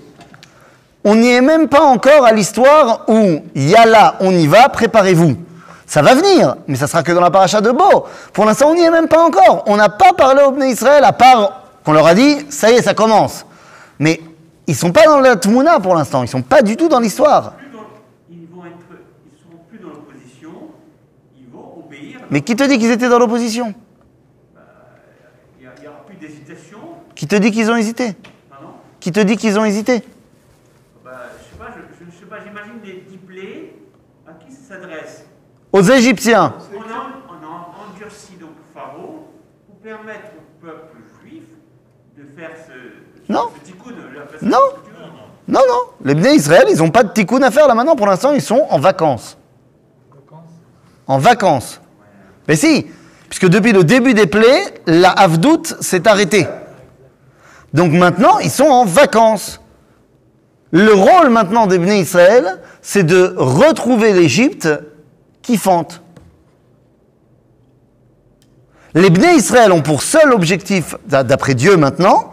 On 1.03 1.15
n'y 1.15 1.31
est 1.31 1.41
même 1.41 1.67
pas 1.67 1.81
encore 1.81 2.25
à 2.25 2.31
l'histoire 2.31 3.05
où 3.07 3.41
Yalla, 3.55 4.15
on 4.19 4.31
y 4.31 4.47
va, 4.47 4.69
préparez-vous. 4.69 5.35
Ça 5.91 6.01
va 6.01 6.15
venir, 6.15 6.55
mais 6.67 6.77
ça 6.77 6.87
sera 6.87 7.03
que 7.03 7.11
dans 7.11 7.19
la 7.19 7.31
paracha 7.31 7.59
de 7.59 7.69
Beau. 7.69 8.05
Pour 8.31 8.45
l'instant, 8.45 8.69
on 8.69 8.75
n'y 8.75 8.81
est 8.81 8.89
même 8.89 9.09
pas 9.09 9.21
encore. 9.21 9.63
On 9.65 9.75
n'a 9.75 9.89
pas 9.89 10.13
parlé 10.13 10.41
au 10.41 10.51
Bnei 10.51 10.71
Israël, 10.71 11.03
à 11.03 11.11
part 11.11 11.63
qu'on 11.83 11.91
leur 11.91 12.07
a 12.07 12.13
dit 12.13 12.45
Ça 12.49 12.71
y 12.71 12.75
est, 12.75 12.81
ça 12.81 12.93
commence. 12.93 13.45
Mais 13.99 14.21
ils 14.67 14.75
sont 14.77 14.93
pas 14.93 15.03
dans 15.03 15.19
la 15.19 15.35
Tmouna 15.35 15.81
pour 15.81 15.93
l'instant, 15.93 16.23
ils 16.23 16.29
sont 16.29 16.43
pas 16.43 16.61
du 16.61 16.77
tout 16.77 16.87
dans 16.87 17.01
l'histoire. 17.01 17.55
ils 18.29 18.47
vont 18.47 18.63
être. 18.63 18.77
Ils 19.25 19.37
seront 19.37 19.63
plus 19.67 19.79
dans 19.79 19.89
l'opposition, 19.89 20.51
ils 21.37 21.51
vont 21.51 21.83
obéir. 21.85 22.21
Mais 22.29 22.39
qui 22.39 22.55
te 22.55 22.63
dit 22.63 22.77
qu'ils 22.77 22.91
étaient 22.91 23.09
dans 23.09 23.19
l'opposition? 23.19 23.73
Il 25.59 25.67
n'y 25.81 25.87
aura 25.89 26.05
plus 26.07 26.15
d'hésitation. 26.15 26.77
Qui 27.15 27.27
te 27.27 27.35
dit 27.35 27.51
qu'ils 27.51 27.69
ont 27.69 27.75
hésité? 27.75 28.15
Pardon? 28.49 28.67
Qui 29.01 29.11
te 29.11 29.19
dit 29.19 29.35
qu'ils 29.35 29.59
ont 29.59 29.65
hésité 29.65 30.05
bah, 31.03 31.11
Je 31.37 31.51
sais 31.51 31.57
pas, 31.59 31.65
je, 31.75 32.05
je, 32.05 32.09
je 32.09 32.17
sais 32.17 32.25
pas, 32.27 32.37
j'imagine 32.45 32.79
diplés 33.41 33.73
à 34.27 34.31
qui 34.33 34.51
ça 34.51 34.75
s'adresse. 34.75 35.25
Aux 35.71 35.81
Égyptiens. 35.81 36.53
On 36.73 36.79
a, 36.81 37.09
on 37.29 37.45
a 37.45 37.93
endurci 37.93 38.33
donc 38.39 38.51
Pharaon, 38.73 39.25
pour 39.67 39.75
permettre 39.81 40.31
au 40.37 40.65
peuple 40.65 40.97
juif 41.21 41.43
de 42.17 42.23
faire 42.37 42.51
ce, 42.67 43.31
Non. 43.31 43.49
ce 43.55 43.65
tikkun, 43.71 43.95
faire 44.29 44.39
Non. 44.49 44.57
Non, 45.47 45.61
non. 45.67 45.81
Les 46.05 46.15
Bnei 46.15 46.35
Israël, 46.35 46.65
ils 46.69 46.77
n'ont 46.77 46.91
pas 46.91 47.03
de 47.03 47.11
tikkun 47.11 47.41
à 47.41 47.51
faire 47.51 47.67
là 47.67 47.75
maintenant. 47.75 47.95
Pour 47.95 48.07
l'instant, 48.07 48.31
ils 48.31 48.41
sont 48.41 48.65
en 48.69 48.79
vacances. 48.79 49.37
En 51.07 51.17
vacances. 51.17 51.81
Mais 52.47 52.55
si, 52.55 52.87
puisque 53.29 53.47
depuis 53.47 53.73
le 53.73 53.83
début 53.83 54.13
des 54.13 54.27
plaies, 54.27 54.81
la 54.85 55.11
Havdout 55.11 55.63
s'est 55.81 56.07
arrêtée. 56.07 56.47
Donc 57.73 57.91
maintenant, 57.91 58.39
ils 58.39 58.51
sont 58.51 58.65
en 58.65 58.85
vacances. 58.85 59.60
Le 60.71 60.93
rôle 60.93 61.29
maintenant 61.29 61.67
des 61.67 61.77
Bnei 61.77 61.99
Israël, 61.99 62.59
c'est 62.81 63.03
de 63.03 63.33
retrouver 63.37 64.13
l'Égypte 64.13 64.69
kiffante. 65.41 66.01
Les 68.93 69.09
Bnei 69.09 69.35
Israël 69.35 69.71
ont 69.71 69.81
pour 69.81 70.01
seul 70.03 70.33
objectif, 70.33 70.95
d'a- 71.07 71.23
d'après 71.23 71.55
Dieu 71.55 71.77
maintenant, 71.77 72.31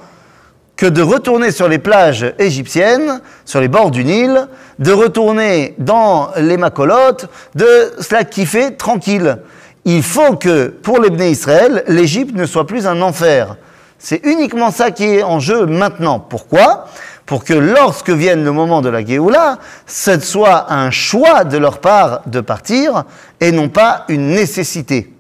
que 0.76 0.86
de 0.86 1.02
retourner 1.02 1.50
sur 1.50 1.68
les 1.68 1.78
plages 1.78 2.32
égyptiennes, 2.38 3.20
sur 3.44 3.60
les 3.60 3.66
bords 3.66 3.90
du 3.90 4.04
Nil, 4.04 4.46
de 4.78 4.92
retourner 4.92 5.74
dans 5.78 6.30
les 6.36 6.56
macolotes, 6.56 7.28
de 7.56 7.92
cela 8.00 8.22
kiffer 8.22 8.76
tranquille. 8.76 9.38
Il 9.84 10.04
faut 10.04 10.36
que, 10.36 10.68
pour 10.68 11.00
les 11.00 11.10
Bnei 11.10 11.32
Israël, 11.32 11.82
l'Égypte 11.88 12.36
ne 12.36 12.46
soit 12.46 12.66
plus 12.66 12.86
un 12.86 13.02
enfer. 13.02 13.56
C'est 13.98 14.24
uniquement 14.24 14.70
ça 14.70 14.92
qui 14.92 15.04
est 15.04 15.22
en 15.24 15.40
jeu 15.40 15.66
maintenant. 15.66 16.20
Pourquoi? 16.20 16.86
Pour 17.28 17.44
que 17.44 17.52
lorsque 17.52 18.08
vienne 18.08 18.42
le 18.42 18.52
moment 18.52 18.80
de 18.80 18.88
la 18.88 19.04
Géoula, 19.04 19.58
ce 19.86 20.18
soit 20.18 20.72
un 20.72 20.90
choix 20.90 21.44
de 21.44 21.58
leur 21.58 21.78
part 21.78 22.22
de 22.24 22.40
partir 22.40 23.04
et 23.38 23.52
non 23.52 23.68
pas 23.68 24.06
une 24.08 24.28
nécessité. 24.28 25.12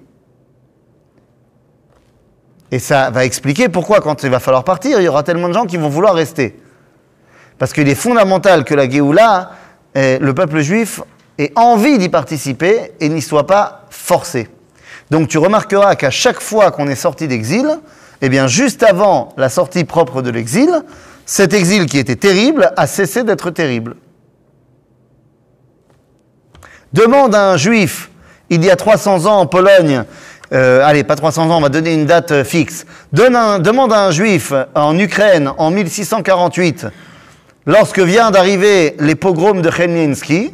Et 2.70 2.78
ça 2.78 3.10
va 3.10 3.26
expliquer 3.26 3.68
pourquoi, 3.68 4.00
quand 4.00 4.22
il 4.22 4.30
va 4.30 4.40
falloir 4.40 4.64
partir, 4.64 4.98
il 4.98 5.04
y 5.04 5.08
aura 5.08 5.22
tellement 5.22 5.48
de 5.48 5.52
gens 5.52 5.66
qui 5.66 5.76
vont 5.76 5.90
vouloir 5.90 6.14
rester. 6.14 6.58
Parce 7.58 7.74
qu'il 7.74 7.86
est 7.90 7.94
fondamental 7.94 8.64
que 8.64 8.74
la 8.74 8.88
Géoula, 8.88 9.50
eh, 9.94 10.18
le 10.18 10.32
peuple 10.32 10.60
juif, 10.60 11.02
ait 11.36 11.52
envie 11.56 11.98
d'y 11.98 12.08
participer 12.08 12.92
et 13.00 13.10
n'y 13.10 13.20
soit 13.20 13.46
pas 13.46 13.84
forcé. 13.90 14.48
Donc 15.10 15.28
tu 15.28 15.36
remarqueras 15.36 15.94
qu'à 15.94 16.10
chaque 16.10 16.40
fois 16.40 16.70
qu'on 16.70 16.88
est 16.88 16.94
sorti 16.94 17.28
d'exil, 17.28 17.68
eh 18.22 18.30
bien 18.30 18.46
juste 18.46 18.82
avant 18.82 19.34
la 19.36 19.50
sortie 19.50 19.84
propre 19.84 20.22
de 20.22 20.30
l'exil, 20.30 20.70
cet 21.28 21.52
exil 21.52 21.84
qui 21.84 21.98
était 21.98 22.16
terrible 22.16 22.72
a 22.78 22.86
cessé 22.86 23.22
d'être 23.22 23.50
terrible. 23.50 23.96
Demande 26.94 27.34
à 27.34 27.50
un 27.50 27.58
juif, 27.58 28.08
il 28.48 28.64
y 28.64 28.70
a 28.70 28.76
300 28.76 29.26
ans 29.26 29.40
en 29.40 29.46
Pologne, 29.46 30.04
euh, 30.54 30.80
allez, 30.82 31.04
pas 31.04 31.16
300 31.16 31.50
ans, 31.50 31.58
on 31.58 31.60
va 31.60 31.68
donner 31.68 31.92
une 31.92 32.06
date 32.06 32.32
euh, 32.32 32.44
fixe. 32.44 32.86
Demande 33.12 33.92
à 33.92 34.06
un 34.06 34.10
juif 34.10 34.54
en 34.74 34.98
Ukraine 34.98 35.52
en 35.58 35.70
1648, 35.70 36.86
lorsque 37.66 37.98
vient 37.98 38.30
d'arriver 38.30 38.96
les 38.98 39.14
pogroms 39.14 39.60
de 39.60 39.70
Chemlinski. 39.70 40.52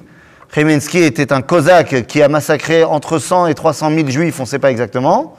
Chemlinski 0.53 0.99
était 0.99 1.33
un 1.33 1.43
cosaque 1.43 2.05
qui 2.09 2.21
a 2.21 2.27
massacré 2.27 2.83
entre 2.83 3.21
100 3.21 3.47
et 3.47 3.55
300 3.55 3.91
000 3.95 4.09
juifs, 4.09 4.41
on 4.41 4.43
ne 4.43 4.49
sait 4.49 4.59
pas 4.59 4.73
exactement. 4.73 5.37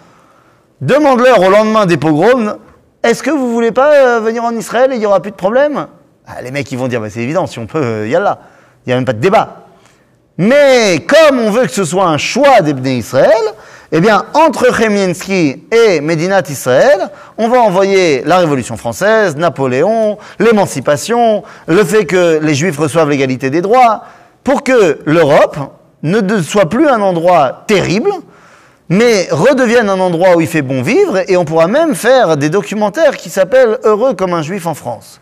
Demande-leur 0.80 1.42
au 1.42 1.50
lendemain 1.50 1.86
des 1.86 1.98
pogroms, 1.98 2.56
est-ce 3.06 3.22
que 3.22 3.32
vous 3.32 3.52
voulez 3.52 3.72
pas 3.72 3.94
euh, 3.94 4.20
venir 4.20 4.44
en 4.44 4.56
Israël 4.56 4.92
et 4.92 4.96
il 4.96 5.00
n'y 5.00 5.06
aura 5.06 5.22
plus 5.22 5.32
de 5.32 5.36
problème 5.36 5.88
Ah, 6.28 6.42
Les 6.42 6.52
mecs, 6.52 6.72
ils 6.72 6.78
vont 6.78 6.88
dire, 6.88 7.02
bah, 7.02 7.10
c'est 7.10 7.22
évident, 7.22 7.46
si 7.46 7.60
on 7.60 7.68
peut, 7.68 7.82
euh, 7.82 8.08
yallah. 8.08 8.40
Il 8.86 8.90
n'y 8.90 8.94
a 8.94 8.96
même 8.96 9.06
pas 9.06 9.14
de 9.14 9.20
débat. 9.20 9.66
Mais 10.38 11.06
comme 11.08 11.40
on 11.40 11.52
veut 11.52 11.64
que 11.64 11.72
ce 11.72 11.86
soit 11.86 12.06
un 12.06 12.18
choix 12.18 12.62
des 12.62 12.74
Bnei 12.74 12.98
Israël, 12.98 13.32
eh 13.92 14.02
bien, 14.02 14.26
entre 14.34 14.74
Chemiensky 14.76 15.64
et 15.72 16.02
Médinat 16.02 16.42
Israël, 16.50 17.10
on 17.38 17.48
va 17.48 17.60
envoyer 17.60 18.24
la 18.26 18.40
Révolution 18.40 18.76
française, 18.76 19.38
Napoléon, 19.38 20.18
l'émancipation, 20.40 21.44
le 21.68 21.84
fait 21.84 22.06
que 22.06 22.40
les 22.42 22.56
Juifs 22.56 22.78
reçoivent 22.78 23.10
l'égalité 23.10 23.50
des 23.50 23.62
droits, 23.62 24.04
pour 24.44 24.64
que 24.64 25.00
l'Europe 25.06 25.58
ne 26.04 26.42
soit 26.42 26.70
plus 26.70 26.88
un 26.88 27.02
endroit 27.02 27.64
terrible, 27.68 28.10
mais 28.90 29.28
redevienne 29.32 29.90
un 29.90 30.00
endroit 30.00 30.36
où 30.38 30.42
il 30.42 30.48
fait 30.48 30.62
bon 30.62 30.82
vivre, 30.82 31.20
et 31.30 31.38
on 31.38 31.46
pourra 31.46 31.68
même 31.68 31.96
faire 31.96 32.38
des 32.38 32.50
documentaires 32.50 33.18
qui 33.18 33.30
s'appellent 33.30 33.80
Heureux 33.84 34.14
comme 34.14 34.34
un 34.34 34.42
Juif 34.42 34.68
en 34.68 34.74
France. 34.74 35.22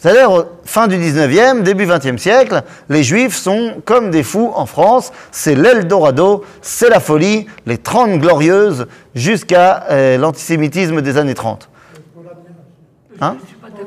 C'est-à-dire, 0.00 0.46
fin 0.64 0.86
du 0.86 0.96
19e, 0.96 1.62
début 1.62 1.84
20e 1.84 2.18
siècle, 2.18 2.62
les 2.88 3.02
Juifs 3.02 3.36
sont 3.36 3.82
comme 3.84 4.10
des 4.10 4.22
fous 4.22 4.52
en 4.54 4.64
France. 4.64 5.10
C'est 5.32 5.56
l'Eldorado, 5.56 6.44
c'est 6.62 6.88
la 6.88 7.00
folie, 7.00 7.46
les 7.66 7.78
30 7.78 8.20
glorieuses, 8.20 8.86
jusqu'à 9.16 9.86
euh, 9.90 10.16
l'antisémitisme 10.16 11.02
des 11.02 11.16
années 11.16 11.34
30. 11.34 11.68
Hein? 13.20 13.36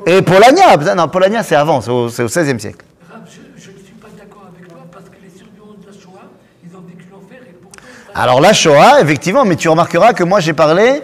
Et 0.04 0.20
Polagna, 0.20 1.42
c'est 1.42 1.54
avant, 1.56 1.80
c'est 1.80 1.90
au, 1.90 2.04
au 2.08 2.08
16e 2.08 2.58
siècle. 2.58 2.84
Rav, 3.10 3.22
je, 3.24 3.62
je 3.62 3.70
ne 3.70 3.76
suis 3.78 3.94
pas 3.94 4.08
d'accord 4.18 4.50
avec 4.54 4.68
toi 4.68 4.78
parce 4.92 5.06
que 5.06 5.14
les 5.22 5.30
survivants 5.30 5.72
de 5.80 5.86
la 5.86 5.92
Shoah, 5.92 6.28
ils 6.62 6.76
ont 6.76 6.82
vécu 6.86 7.06
l'enfer 7.10 7.38
et 7.48 7.52
pourtant. 7.62 7.78
ça- 7.80 8.01
Alors 8.14 8.42
la 8.42 8.52
Shoah, 8.52 9.00
effectivement, 9.00 9.46
mais 9.46 9.56
tu 9.56 9.70
remarqueras 9.70 10.12
que 10.12 10.22
moi 10.22 10.38
j'ai 10.40 10.52
parlé 10.52 11.02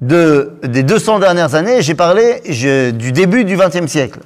de, 0.00 0.54
des 0.64 0.82
200 0.82 1.20
dernières 1.20 1.54
années, 1.54 1.80
j'ai 1.80 1.94
parlé 1.94 2.40
du 2.92 3.12
début 3.12 3.44
du 3.44 3.56
XXe 3.56 3.86
siècle. 3.86 4.18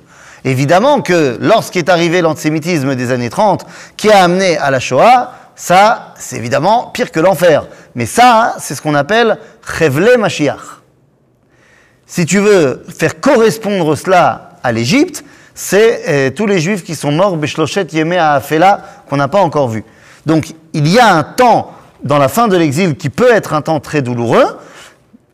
Évidemment 0.45 1.03
que 1.03 1.37
lorsqu'est 1.41 1.91
arrivé 1.91 2.23
l'antisémitisme 2.23 2.95
des 2.95 3.13
années 3.13 3.29
30, 3.29 3.67
qui 3.99 4.11
a 4.11 4.23
amené 4.23 4.57
à 4.57 4.71
la 4.71 4.81
Shoah, 4.81 5.33
ça, 5.55 6.15
c'est 6.17 6.37
évidemment 6.37 6.87
pire 6.95 7.11
que 7.11 7.21
l'enfer. 7.21 7.67
Mais 7.95 8.07
ça, 8.07 8.55
c'est 8.59 8.75
ce 8.75 8.81
qu'on 8.81 8.95
appelle 8.95 9.39
Chevle 9.79 10.17
Mashiach. 10.17 10.81
Si 12.07 12.25
tu 12.25 12.39
veux 12.39 12.85
faire 12.89 13.21
correspondre 13.21 13.97
cela 13.99 14.53
à 14.63 14.73
l'Égypte, 14.73 15.25
c'est 15.55 16.03
euh, 16.09 16.31
tous 16.31 16.47
les 16.47 16.61
Juifs 16.61 16.85
qui 16.85 16.95
sont 16.95 17.13
morts, 17.13 17.37
Beshlochet 17.37 17.89
Yemé 17.93 18.17
Afela, 18.17 18.81
qu'on 19.11 19.17
n'a 19.17 19.29
pas 19.29 19.41
encore 19.41 19.69
vu. 19.69 19.85
Donc, 20.25 20.55
il 20.73 20.89
y 20.89 20.99
a 20.99 21.13
un 21.13 21.25
temps 21.25 21.73
dans 22.05 22.19
la 22.19 22.29
fin 22.29 22.49
de 22.49 22.57
l'exil 22.57 22.97
qui 22.97 23.11
peut 23.11 23.33
être 23.33 23.53
un 23.55 23.63
temps 23.63 23.81
très 23.81 24.03
douloureux, 24.03 24.59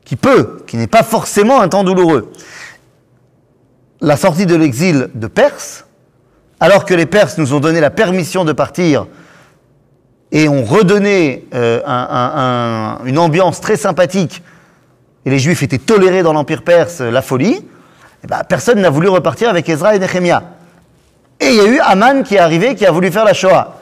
qui 0.04 0.16
peut, 0.16 0.62
qui 0.66 0.76
n'est 0.76 0.86
pas 0.86 1.02
forcément 1.02 1.60
un 1.60 1.68
temps 1.68 1.84
douloureux. 1.84 2.30
La 4.00 4.16
sortie 4.16 4.46
de 4.46 4.54
l'exil 4.54 5.08
de 5.14 5.26
Perse, 5.26 5.86
alors 6.60 6.84
que 6.84 6.94
les 6.94 7.06
Perses 7.06 7.38
nous 7.38 7.54
ont 7.54 7.60
donné 7.60 7.80
la 7.80 7.90
permission 7.90 8.44
de 8.44 8.52
partir 8.52 9.06
et 10.32 10.48
ont 10.48 10.64
redonné 10.64 11.46
euh, 11.54 11.80
un- 11.86 12.08
un- 12.10 12.32
un- 13.00 13.04
une 13.06 13.18
ambiance 13.18 13.60
très 13.60 13.76
sympathique 13.76 14.42
et 15.24 15.30
les 15.30 15.38
Juifs 15.38 15.62
étaient 15.62 15.78
tolérés 15.78 16.22
dans 16.22 16.32
l'Empire 16.32 16.62
perse, 16.62 17.00
la 17.00 17.22
folie, 17.22 17.66
eh 18.22 18.26
ben, 18.26 18.42
personne 18.48 18.80
n'a 18.80 18.90
voulu 18.90 19.08
repartir 19.08 19.48
avec 19.48 19.68
Ezra 19.68 19.94
et 19.94 19.98
Nehemia. 19.98 20.42
Et 21.40 21.46
il 21.48 21.54
y 21.56 21.60
a 21.60 21.66
eu 21.66 21.78
Aman 21.80 22.22
qui 22.22 22.34
est 22.34 22.38
arrivé, 22.40 22.74
qui 22.74 22.84
a 22.84 22.90
voulu 22.90 23.10
faire 23.10 23.24
la 23.24 23.32
Shoah. 23.34 23.76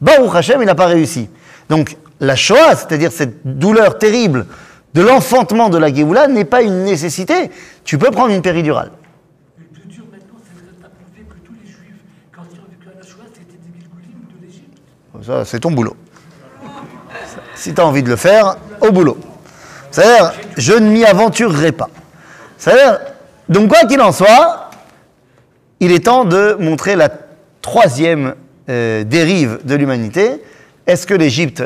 Baruch 0.00 0.34
Hashem, 0.34 0.60
il 0.62 0.66
n'a 0.66 0.74
pas 0.74 0.86
réussi. 0.86 1.28
Donc 1.68 1.96
la 2.20 2.36
Shoah, 2.36 2.76
c'est-à-dire 2.76 3.10
cette 3.10 3.58
douleur 3.58 3.98
terrible 3.98 4.46
de 4.94 5.02
l'enfantement 5.02 5.68
de 5.68 5.78
la 5.78 5.92
Géoula, 5.92 6.28
n'est 6.28 6.44
pas 6.44 6.62
une 6.62 6.84
nécessité. 6.84 7.50
Tu 7.84 7.98
peux 7.98 8.10
prendre 8.10 8.32
une 8.32 8.42
péridurale. 8.42 8.90
Ça, 15.22 15.44
c'est 15.44 15.60
ton 15.60 15.70
boulot. 15.70 15.96
Si 17.54 17.74
tu 17.74 17.80
as 17.80 17.86
envie 17.86 18.02
de 18.02 18.08
le 18.08 18.16
faire, 18.16 18.56
au 18.80 18.90
boulot. 18.90 19.18
C'est-à-dire, 19.90 20.32
je 20.56 20.72
ne 20.72 20.88
m'y 20.88 21.04
aventurerai 21.04 21.72
pas. 21.72 21.90
C'est-à-dire, 22.56 23.00
donc 23.48 23.68
quoi 23.68 23.86
qu'il 23.86 24.00
en 24.00 24.12
soit, 24.12 24.70
il 25.78 25.92
est 25.92 26.06
temps 26.06 26.24
de 26.24 26.56
montrer 26.58 26.96
la 26.96 27.10
troisième 27.60 28.34
euh, 28.68 29.04
dérive 29.04 29.60
de 29.64 29.74
l'humanité. 29.74 30.42
Est-ce 30.86 31.06
que 31.06 31.14
l'Égypte 31.14 31.62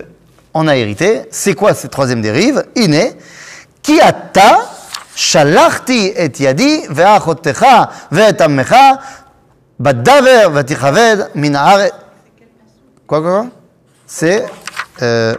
en 0.55 0.67
a 0.69 0.77
hérité 0.77 1.23
C'est 1.31 1.55
quoi 1.55 1.75
cette 1.75 1.91
troisième 1.91 2.23
dérive 2.23 2.65
Iné, 2.77 3.13
ki 3.83 4.01
ata 4.01 4.61
shalachti 5.15 6.13
et 6.17 6.33
yadi 6.43 6.87
ve'achotecha 6.89 7.91
ve'etamecha 8.11 9.01
badaver 9.79 10.49
ve'tichaved 10.51 11.31
min. 11.35 11.53
Quoi, 13.07 13.21
quoi, 13.21 13.31
quoi 13.43 13.47
C'est. 14.07 14.45
euh, 15.03 15.35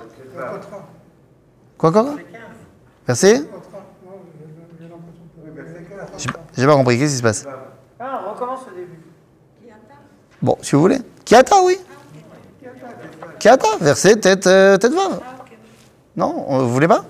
quoi, 1.78 1.91
quoi, 1.91 2.04
quoi 2.04 2.15
pas- 6.32 6.39
J'ai 6.58 6.65
pas 6.65 6.73
compris, 6.75 6.97
qu'est-ce 6.97 7.12
qui 7.12 7.17
se 7.17 7.23
passe 7.23 7.45
Ah, 7.99 8.21
on 8.28 8.34
recommence 8.34 8.62
au 8.71 8.75
début. 8.75 8.99
Bon, 10.41 10.58
si 10.62 10.75
vous 10.75 10.82
voulez. 10.82 10.99
Kiata, 11.25 11.56
oui. 11.63 11.78
Kiata, 13.45 13.77
verset 13.79 14.15
tête, 14.15 14.47
euh, 14.47 14.75
tête 14.77 14.91
vave. 14.91 15.19
Non, 16.17 16.47
euh, 16.49 16.63
vous 16.63 16.73
voulez 16.73 16.88
pas 16.88 17.05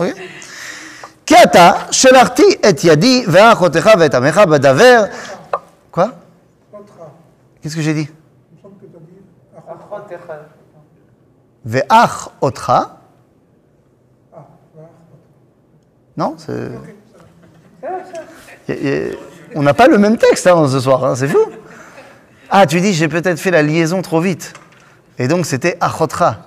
Oui. 0.00 0.14
Kiata, 1.26 1.88
shelarti 1.90 2.44
et 2.62 2.86
yadi 2.86 3.24
ve'achotecha 3.26 3.98
ve'etamecha 3.98 4.46
badaver. 4.46 5.04
Quoi 5.92 6.12
Qu'est-ce 7.60 7.76
que 7.76 7.82
j'ai 7.82 7.92
dit. 7.92 8.08
Ve'ach 11.66 12.30
otra. 12.40 13.00
Ah. 14.34 14.46
Non 16.16 16.34
On 19.54 19.62
n'a 19.62 19.74
pas 19.74 19.86
le 19.86 19.98
même 19.98 20.16
texte 20.16 20.46
hein, 20.46 20.66
ce 20.66 20.80
soir, 20.80 21.04
hein, 21.04 21.14
c'est 21.14 21.28
fou. 21.28 21.44
Ah, 22.48 22.64
tu 22.64 22.80
dis, 22.80 22.94
j'ai 22.94 23.08
peut-être 23.08 23.38
fait 23.38 23.50
la 23.50 23.62
liaison 23.62 24.00
trop 24.00 24.22
vite. 24.22 24.54
Et 25.17 25.27
donc, 25.27 25.45
c'était 25.45 25.77
Achotra. 25.79 26.37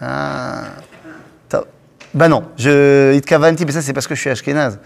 Ah. 0.00 0.62
Top. 1.48 1.68
Bah 2.14 2.28
non, 2.28 2.44
je, 2.56 3.14
Itkavanti, 3.14 3.64
mais 3.64 3.72
ça, 3.72 3.82
c'est 3.82 3.92
parce 3.92 4.06
que 4.06 4.14
je 4.14 4.20
suis 4.20 4.30
Ashkenaz. 4.30 4.78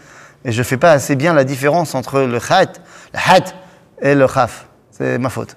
Et 0.45 0.53
je 0.53 0.63
fais 0.63 0.77
pas 0.77 0.93
assez 0.93 1.17
bien 1.17 1.35
la 1.35 1.45
différence 1.45 1.95
entre 1.95 2.21
le 2.21 2.41
Chat, 2.41 2.81
le 3.13 3.19
Hat 3.19 3.53
et 4.01 4.15
le 4.15 4.27
Chaf. 4.27 4.67
C'est 4.91 5.19
ma 5.19 5.29
faute. 5.29 5.57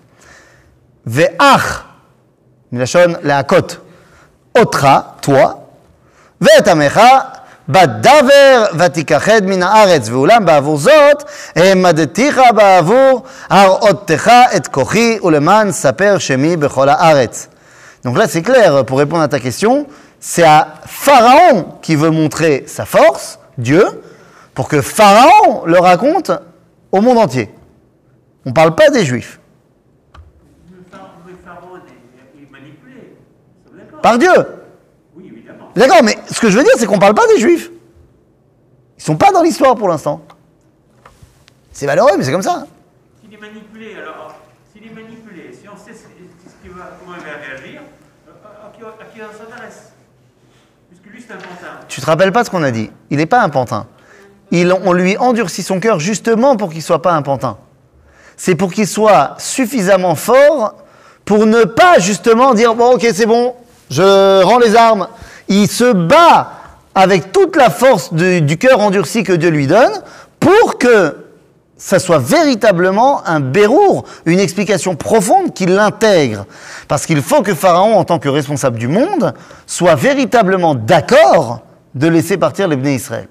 Ve'ach, 1.05 1.85
milachon, 2.71 3.17
le'akot. 3.23 3.79
Otra, 4.55 5.15
toi. 5.21 5.63
ואת 6.43 6.67
עמך 6.67 7.01
בדבר 7.69 8.65
ותיכחד 8.79 9.45
מן 9.45 9.63
הארץ, 9.63 10.09
ואולם 10.09 10.45
בעבור 10.45 10.77
זאת 10.77 11.23
העמדתיך 11.55 12.41
בעבור 12.55 13.23
הראותך 13.49 14.31
את 14.55 14.67
כוחי 14.67 15.19
ולמען 15.23 15.71
ספר 15.71 16.17
שמי 16.17 16.57
בכל 16.57 16.89
הארץ. 16.89 17.47
Donc 18.04 18.16
là 18.16 18.28
c'est 18.28 18.42
clair, 18.42 18.84
pour 18.84 18.98
répondre 18.98 19.22
à 19.22 19.28
ta 19.28 19.40
question, 19.40 19.86
c'est 20.20 20.44
à 20.44 20.74
Pharaon 20.86 21.78
qui 21.82 21.96
veut 21.96 22.10
montrer 22.10 22.64
sa 22.66 22.84
force, 22.84 23.38
Dieu, 23.56 23.84
pour 24.54 24.68
que 24.68 24.80
Pharaon 24.80 25.64
le 25.66 25.78
raconte 25.78 26.32
au 26.92 27.00
monde 27.00 27.18
entier. 27.18 27.50
On 28.44 28.50
ne 28.50 28.54
parle 28.54 28.74
pas 28.74 28.90
des 28.90 29.04
Juifs, 29.04 29.40
par 34.02 34.18
Dieu. 34.18 34.32
D'accord, 35.74 36.02
mais 36.02 36.16
ce 36.30 36.40
que 36.40 36.50
je 36.50 36.56
veux 36.56 36.64
dire, 36.64 36.72
c'est 36.76 36.86
qu'on 36.86 36.96
ne 36.96 37.00
parle 37.00 37.14
pas 37.14 37.26
des 37.28 37.38
Juifs. 37.38 37.70
Ils 38.96 39.02
sont 39.02 39.16
pas 39.16 39.30
dans 39.30 39.42
l'histoire 39.42 39.76
pour 39.76 39.88
l'instant. 39.88 40.22
C'est 41.72 41.86
malheureux, 41.86 42.12
mais 42.16 42.24
c'est 42.24 42.32
comme 42.32 42.42
ça. 42.42 42.66
S'il 43.20 43.32
est 43.32 43.40
manipulé, 43.40 43.94
alors, 43.94 44.34
s'il 44.72 44.84
est 44.84 44.94
manipulé, 44.94 45.52
si 45.52 45.68
on 45.68 45.76
sait 45.76 45.94
Tu 51.88 52.00
te 52.00 52.06
rappelles 52.06 52.32
pas 52.32 52.44
ce 52.44 52.50
qu'on 52.50 52.62
a 52.62 52.70
dit? 52.70 52.90
Il 53.10 53.18
n'est 53.18 53.26
pas 53.26 53.42
un 53.42 53.48
pantin. 53.48 53.86
On 54.52 54.92
lui 54.92 55.16
endurcit 55.18 55.62
son 55.62 55.80
cœur 55.80 56.00
justement 56.00 56.56
pour 56.56 56.70
qu'il 56.70 56.82
soit 56.82 57.02
pas 57.02 57.12
un 57.12 57.22
pantin. 57.22 57.58
C'est 58.36 58.54
pour 58.54 58.72
qu'il 58.72 58.86
soit 58.86 59.34
suffisamment 59.38 60.14
fort 60.14 60.74
pour 61.24 61.44
ne 61.44 61.64
pas 61.64 61.98
justement 61.98 62.54
dire 62.54 62.74
bon 62.74 62.94
ok 62.94 63.06
c'est 63.12 63.26
bon, 63.26 63.54
je 63.90 64.42
rends 64.42 64.58
les 64.58 64.76
armes. 64.76 65.08
Il 65.48 65.68
se 65.68 65.92
bat 65.92 66.52
avec 66.94 67.32
toute 67.32 67.56
la 67.56 67.70
force 67.70 68.12
du 68.12 68.58
cœur 68.58 68.80
endurci 68.80 69.24
que 69.24 69.32
Dieu 69.32 69.50
lui 69.50 69.66
donne 69.66 69.92
pour 70.40 70.78
que 70.78 71.27
ça 71.78 72.00
soit 72.00 72.18
véritablement 72.18 73.26
un 73.26 73.38
bérour, 73.38 74.04
une 74.26 74.40
explication 74.40 74.96
profonde 74.96 75.54
qui 75.54 75.64
l'intègre. 75.64 76.44
Parce 76.88 77.06
qu'il 77.06 77.22
faut 77.22 77.42
que 77.42 77.54
Pharaon, 77.54 77.96
en 77.96 78.04
tant 78.04 78.18
que 78.18 78.28
responsable 78.28 78.78
du 78.78 78.88
monde, 78.88 79.32
soit 79.64 79.94
véritablement 79.94 80.74
d'accord 80.74 81.62
de 81.94 82.08
laisser 82.08 82.36
partir 82.36 82.66
les 82.66 82.76
Bnei 82.76 82.96
Israël. 82.96 83.28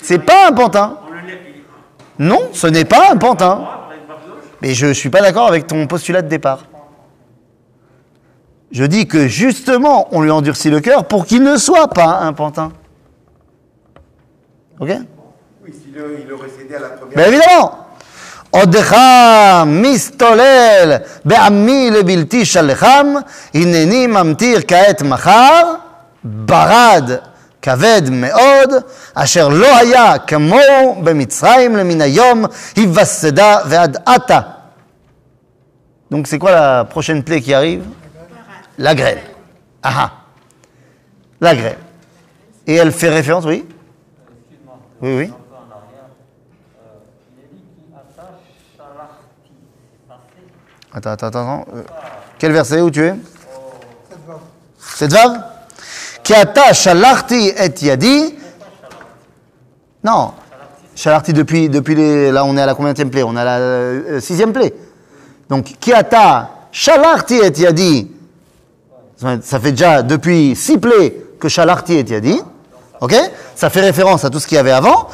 C'est 0.00 0.18
pas 0.20 0.48
un 0.48 0.52
pantin. 0.52 0.98
Non, 2.18 2.40
ce 2.52 2.68
n'est 2.68 2.84
pas 2.84 3.10
un 3.12 3.16
pantin. 3.16 3.64
Mais 4.60 4.74
je 4.74 4.86
ne 4.86 4.92
suis 4.92 5.10
pas 5.10 5.20
d'accord 5.20 5.48
avec 5.48 5.66
ton 5.66 5.86
postulat 5.88 6.22
de 6.22 6.28
départ. 6.28 6.66
Je 8.70 8.84
dis 8.84 9.06
que 9.06 9.26
justement, 9.26 10.08
on 10.12 10.22
lui 10.22 10.30
endurcit 10.30 10.70
le 10.70 10.80
cœur 10.80 11.04
pour 11.04 11.26
qu'il 11.26 11.42
ne 11.42 11.56
soit 11.56 11.88
pas 11.88 12.20
un 12.20 12.32
pantin. 12.32 12.72
Ok 14.81 14.89
Oui, 15.63 15.73
sinon 15.83 16.05
il 16.23 16.31
aurait 16.33 16.49
cédé 16.57 16.75
à 16.75 16.79
la 16.79 16.89
première. 16.89 17.15
Bien 17.15 17.27
évidemment. 17.27 17.87
עודך 18.51 18.97
מסתולל 19.65 20.97
בעמי 21.25 21.91
לבלתי 21.91 22.45
שלחם, 22.45 23.07
הנני 23.53 24.07
ממטיר 24.07 24.59
כעת 24.67 25.01
מחר, 25.01 25.73
ברד 26.23 27.11
כבד 27.61 28.01
מאוד, 28.11 28.73
אשר 29.13 29.47
לא 29.47 29.77
היה 29.77 30.17
כמוהו 30.19 31.01
במצרים 31.03 31.75
למן 31.75 32.01
היום, 32.01 32.45
היווסדה 32.75 33.57
ועד 33.65 33.97
עתה. 34.05 34.39
Donc 36.09 36.27
c'est 36.27 36.39
quoi 36.39 36.51
la 36.51 36.85
prochaine 36.85 37.21
plaie 37.21 37.41
qui 37.41 37.53
arrive 37.53 37.83
La 38.77 38.95
grêle. 38.95 39.19
Ah 39.83 39.93
ah. 40.03 40.11
La 41.41 41.53
grêle. 41.53 41.77
Et 42.65 42.75
elle 42.75 42.93
fait 42.93 43.09
référence, 43.09 43.45
oui 43.45 43.65
Excuse-moi, 43.65 43.80
Oui, 45.02 45.16
oui. 45.16 45.32
Attends, 50.94 51.10
attends, 51.10 51.26
attends. 51.26 51.64
Euh, 51.74 51.82
quel 52.38 52.52
verset 52.52 52.80
où 52.80 52.90
tu 52.90 53.04
es? 53.04 53.14
Cette 54.78 55.12
vague. 55.12 55.40
Qui 56.22 56.34
attache 56.34 56.82
shalachti 56.82 57.48
et 57.48 57.84
yadi 57.84 58.36
Non. 60.04 60.34
Shalachti 60.94 61.32
depuis, 61.32 61.68
depuis 61.68 61.96
les. 61.96 62.30
Là, 62.30 62.44
on 62.44 62.56
est 62.56 62.60
à 62.60 62.66
la 62.66 62.76
combien 62.76 62.94
plaie? 62.94 63.24
On 63.24 63.36
est 63.36 63.40
à 63.40 63.44
la 63.44 63.58
euh, 63.58 64.20
sixième 64.20 64.52
plaie. 64.52 64.72
Donc, 65.48 65.64
qui 65.80 65.92
attache 65.92 66.46
shalachti 66.70 67.38
et 67.38 67.50
yadi 67.58 68.08
Ça 69.16 69.58
fait 69.58 69.72
déjà 69.72 70.02
depuis 70.02 70.54
six 70.54 70.78
plaies 70.78 71.24
que 71.40 71.48
shalachti 71.48 71.94
et 71.94 72.08
yadi. 72.08 72.40
Ok? 73.02 73.16
Ça 73.56 73.68
fait 73.68 73.80
référence 73.80 74.24
à 74.24 74.30
tout 74.30 74.38
ce 74.38 74.46
qu'il 74.46 74.54
y 74.54 74.58
avait 74.60 74.70
avant. 74.70 75.08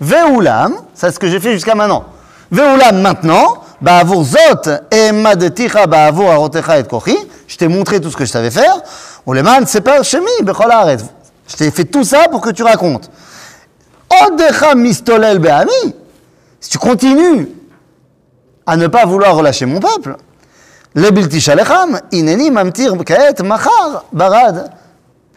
Ve'ulam, 0.00 0.74
c'est 0.92 1.10
ce 1.10 1.18
que 1.18 1.28
j'ai 1.28 1.40
fait 1.40 1.52
jusqu'à 1.52 1.74
maintenant. 1.74 2.04
Ve'ulam 2.50 3.00
maintenant, 3.00 3.64
ba'avur 3.80 4.22
zot, 4.22 4.70
emadeticha 4.90 5.86
ba'avur 5.86 6.30
arotecha 6.30 6.78
et 6.78 6.84
kochi. 6.84 7.16
Je 7.46 7.56
t'ai 7.56 7.68
montré 7.68 8.02
tout 8.02 8.10
ce 8.10 8.18
que 8.18 8.26
je 8.26 8.30
savais 8.30 8.50
faire. 8.50 8.82
Uleman 9.26 9.66
seper 9.66 10.04
shemi 10.04 10.42
bechol 10.42 10.70
haaretz. 10.70 11.06
Je 11.48 11.56
t'ai 11.56 11.70
fait 11.70 11.86
tout 11.86 12.04
ça 12.04 12.28
pour 12.30 12.42
que 12.42 12.50
tu 12.50 12.62
racontes. 12.62 13.10
Odecha 14.26 14.74
mistolel 14.74 15.38
be'ami. 15.38 15.94
Si 16.60 16.68
tu 16.68 16.76
continues 16.76 17.48
à 18.66 18.76
ne 18.76 18.88
pas 18.88 19.06
vouloir 19.06 19.34
relâcher 19.34 19.64
mon 19.64 19.80
peuple, 19.80 20.16
לבלתי 20.95 21.41
שלחם, 21.41 21.89
הנני 22.13 22.49
ממטיר 22.49 22.95
כעת 23.05 23.41
מחר 23.41 23.97
ברד. 24.11 24.57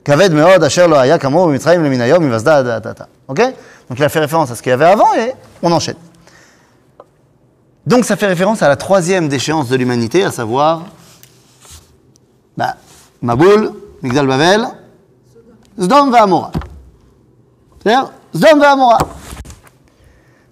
כבד 0.04 0.32
מאוד 0.32 0.64
אשר 0.64 0.86
לא 0.86 0.98
היה 0.98 1.18
כמוהו 1.18 1.48
במצרים 1.48 1.84
למן 1.84 2.00
היום, 2.00 2.22
היווסדה 2.22 2.58
עד 2.58 2.86
עתה. 2.86 3.04
Ok 3.28 3.40
Donc 3.88 3.98
il 3.98 4.04
a 4.04 4.08
fait 4.08 4.20
référence 4.20 4.50
à 4.50 4.54
ce 4.54 4.62
qu'il 4.62 4.70
y 4.70 4.72
avait 4.72 4.86
avant 4.86 5.14
et 5.14 5.32
on 5.62 5.72
enchaîne. 5.72 5.96
Donc 7.86 8.04
ça 8.04 8.16
fait 8.16 8.26
référence 8.26 8.62
à 8.62 8.68
la 8.68 8.76
troisième 8.76 9.28
déchéance 9.28 9.68
de 9.68 9.76
l'humanité, 9.76 10.24
à 10.24 10.32
savoir 10.32 10.86
bah, 12.56 12.76
Maboul, 13.22 13.72
Migdal 14.02 14.26
Bavel, 14.26 14.66
Zdom 15.80 16.12
Amora. 16.14 16.50
C'est-à-dire 17.82 18.10
Zdom 18.34 18.62
Amora. 18.62 18.98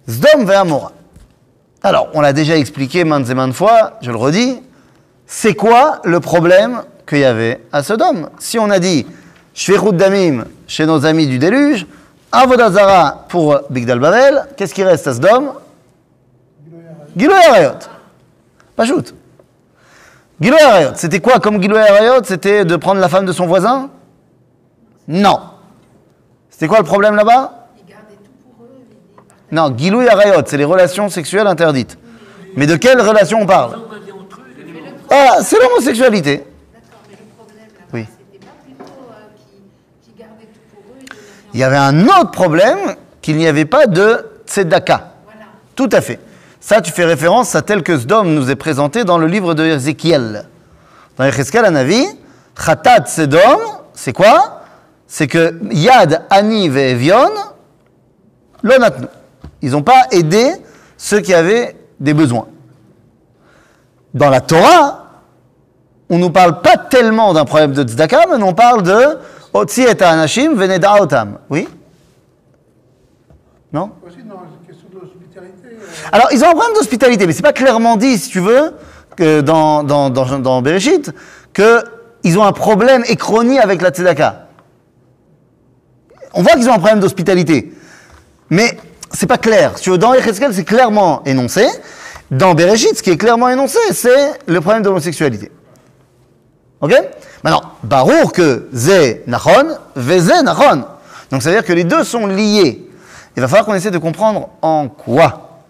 Zdom 0.09 0.49
Amora. 0.49 0.91
Alors, 1.83 2.07
on 2.13 2.21
l'a 2.21 2.33
déjà 2.33 2.57
expliqué 2.57 3.03
maintes 3.03 3.29
et 3.29 3.33
maintes 3.33 3.53
fois, 3.53 3.93
je 4.01 4.11
le 4.11 4.17
redis, 4.17 4.61
c'est 5.32 5.54
quoi 5.54 6.00
le 6.04 6.18
problème 6.18 6.82
qu'il 7.06 7.18
y 7.18 7.24
avait 7.24 7.60
à 7.70 7.84
Sodome 7.84 8.30
Si 8.40 8.58
on 8.58 8.68
a 8.68 8.80
dit 8.80 9.06
Shvechut 9.54 9.92
Damim 9.92 10.44
chez 10.66 10.86
nos 10.86 11.06
amis 11.06 11.28
du 11.28 11.38
déluge, 11.38 11.86
Avodazara 12.32 13.26
pour 13.28 13.60
Bigdal 13.70 14.00
Bavel, 14.00 14.48
qu'est-ce 14.56 14.74
qui 14.74 14.82
reste 14.82 15.06
à 15.06 15.14
Sodome 15.14 15.52
Giloy 17.16 17.36
Arayot. 17.48 17.78
Pas 18.74 18.84
shoot. 18.84 19.14
Giloy 20.40 20.60
Arayot. 20.60 20.90
C'était 20.96 21.20
quoi 21.20 21.38
comme 21.38 21.62
Giloy 21.62 21.78
Arayot 21.80 22.24
C'était 22.24 22.64
de 22.64 22.74
prendre 22.74 23.00
la 23.00 23.08
femme 23.08 23.24
de 23.24 23.32
son 23.32 23.46
voisin? 23.46 23.88
Non. 25.06 25.38
C'était 26.50 26.66
quoi 26.66 26.78
le 26.78 26.84
problème 26.84 27.14
là-bas? 27.14 27.68
Non, 29.52 29.72
Giloy 29.76 30.08
Arayot, 30.08 30.42
c'est 30.44 30.56
les 30.56 30.64
relations 30.64 31.08
sexuelles 31.08 31.46
interdites. 31.46 31.96
Mais 32.56 32.66
de 32.66 32.74
quelle 32.74 33.00
relation 33.00 33.38
on 33.40 33.46
parle 33.46 33.76
On 33.76 33.92
va 33.92 34.00
dire 34.00 34.16
entre 34.16 34.40
eux, 34.40 34.50
gens. 35.10 35.16
Ah, 35.16 35.42
c'est 35.42 35.58
l'homosexualité. 35.58 36.44
Oui. 37.92 38.06
euh. 38.08 38.84
Il 41.52 41.60
y 41.60 41.64
avait 41.64 41.76
un 41.76 42.06
autre 42.06 42.30
problème 42.30 42.78
qu'il 43.20 43.36
n'y 43.36 43.46
avait 43.46 43.64
pas 43.64 43.86
de 43.86 44.24
tzedaka. 44.46 45.12
Voilà. 45.24 45.46
Tout 45.74 45.88
à 45.92 46.00
fait. 46.00 46.20
Ça, 46.60 46.80
tu 46.80 46.92
fais 46.92 47.04
référence 47.04 47.54
à 47.54 47.62
tel 47.62 47.82
que 47.82 47.96
Sdom 47.96 48.24
nous 48.24 48.50
est 48.50 48.56
présenté 48.56 49.04
dans 49.04 49.18
le 49.18 49.26
livre 49.26 49.54
de 49.54 49.64
Ézéchiel. 49.64 50.46
Dans 51.16 51.24
un 51.24 51.74
avis, 51.74 52.06
Khatat 52.54 53.06
Sedom, 53.06 53.58
c'est 53.94 54.12
quoi? 54.12 54.62
C'est 55.06 55.26
que 55.26 55.58
Yad, 55.72 56.26
Ani 56.30 56.66
et 56.66 56.90
Evion, 56.90 57.30
l'onatnu. 58.62 59.06
Ils 59.62 59.72
n'ont 59.72 59.82
pas 59.82 60.04
aidé 60.12 60.52
ceux 60.96 61.20
qui 61.20 61.34
avaient 61.34 61.76
des 61.98 62.14
besoins. 62.14 62.46
Dans 64.14 64.30
la 64.30 64.40
Torah, 64.40 65.06
on 66.08 66.16
ne 66.16 66.20
nous 66.20 66.30
parle 66.30 66.60
pas 66.60 66.76
tellement 66.76 67.32
d'un 67.32 67.44
problème 67.44 67.72
de 67.72 67.82
tzedaka, 67.82 68.22
mais 68.30 68.42
on 68.42 68.54
parle 68.54 68.82
de 68.82 69.18
Otsi 69.52 69.82
et 69.82 70.02
anashim 70.02 70.54
veneda 70.54 71.00
otam. 71.00 71.38
Oui? 71.48 71.68
Non? 73.72 73.90
Euh, 74.04 74.10
Alors, 76.12 76.28
ils 76.32 76.42
ont 76.42 76.48
un 76.48 76.54
problème 76.54 76.74
d'hospitalité, 76.74 77.26
mais 77.26 77.32
c'est 77.32 77.42
pas 77.42 77.52
clairement 77.52 77.96
dit, 77.96 78.18
si 78.18 78.30
tu 78.30 78.40
veux, 78.40 78.74
que 79.16 79.40
dans, 79.40 79.82
dans, 79.84 80.10
dans, 80.10 80.38
dans 80.38 80.62
Bereshit, 80.62 81.12
qu'ils 81.52 82.38
ont 82.38 82.44
un 82.44 82.52
problème 82.52 83.04
écroni 83.06 83.58
avec 83.58 83.82
la 83.82 83.90
tzedaka. 83.90 84.46
On 86.32 86.42
voit 86.42 86.52
qu'ils 86.52 86.68
ont 86.68 86.74
un 86.74 86.78
problème 86.78 87.00
d'hospitalité. 87.00 87.72
Mais 88.50 88.76
c'est 89.12 89.26
pas 89.26 89.38
clair. 89.38 89.76
Si 89.76 89.84
tu 89.84 89.90
veux, 89.90 89.98
dans 89.98 90.14
Echeskel, 90.14 90.54
c'est 90.54 90.64
clairement 90.64 91.22
énoncé. 91.24 91.66
Dans 92.30 92.54
Bereshit, 92.54 92.96
ce 92.96 93.02
qui 93.02 93.10
est 93.10 93.16
clairement 93.16 93.48
énoncé, 93.48 93.78
c'est 93.92 94.38
le 94.46 94.60
problème 94.60 94.82
de 94.82 94.88
l'homosexualité. 94.88 95.50
Ok? 96.80 96.92
Maintenant, 97.42 97.62
Barour 97.82 98.32
que 98.32 98.68
Zé 98.72 99.22
Nachon, 99.26 99.76
Vezé 99.96 100.42
Nachon. 100.42 100.84
Donc 101.30 101.42
ça 101.42 101.50
veut 101.50 101.56
dire 101.56 101.64
que 101.64 101.72
les 101.72 101.84
deux 101.84 102.04
sont 102.04 102.26
liés. 102.26 102.86
Il 103.36 103.40
va 103.40 103.48
falloir 103.48 103.66
qu'on 103.66 103.74
essaie 103.74 103.90
de 103.90 103.98
comprendre 103.98 104.50
en 104.62 104.88
quoi. 104.88 105.62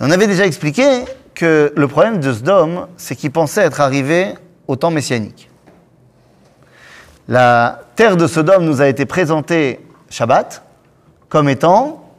On 0.00 0.10
avait 0.10 0.26
déjà 0.26 0.46
expliqué 0.46 1.04
que 1.34 1.72
le 1.76 1.88
problème 1.88 2.20
de 2.20 2.32
Sdom, 2.32 2.86
c'est 2.96 3.16
qu'il 3.16 3.30
pensait 3.30 3.62
être 3.62 3.80
arrivé 3.80 4.34
au 4.66 4.76
temps 4.76 4.90
messianique. 4.90 5.48
La 7.28 7.80
terre 7.94 8.16
de 8.16 8.26
Sodome 8.26 8.64
nous 8.64 8.80
a 8.80 8.88
été 8.88 9.04
présentée 9.04 9.80
Shabbat 10.08 10.62
comme 11.28 11.48
étant 11.50 12.10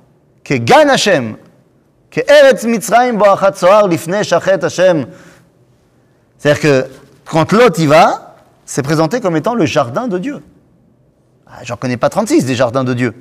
que 0.44 0.54
Gan 0.54 0.88
Hashem, 0.88 1.36
que 2.12 2.22
Eretz 2.22 2.64
Mitzrayim 2.66 3.14
Boachat 3.14 3.54
Soar 3.54 3.88
Lifne 3.88 4.24
Shachet 4.24 4.64
Hashem. 4.64 5.08
C'est-à-dire 6.38 6.62
que 6.62 6.88
quand 7.26 7.52
Lot 7.52 7.78
y 7.78 7.86
va, 7.86 8.36
c'est 8.66 8.82
présenté 8.82 9.22
comme 9.22 9.36
étant 9.36 9.54
le 9.54 9.66
jardin 9.66 10.08
de 10.08 10.18
Dieu. 10.18 10.42
Ah, 11.48 11.60
J'en 11.64 11.76
connais 11.76 11.98
pas 11.98 12.10
36 12.10 12.46
des 12.46 12.56
jardins 12.56 12.84
de 12.84 12.94
Dieu. 12.94 13.14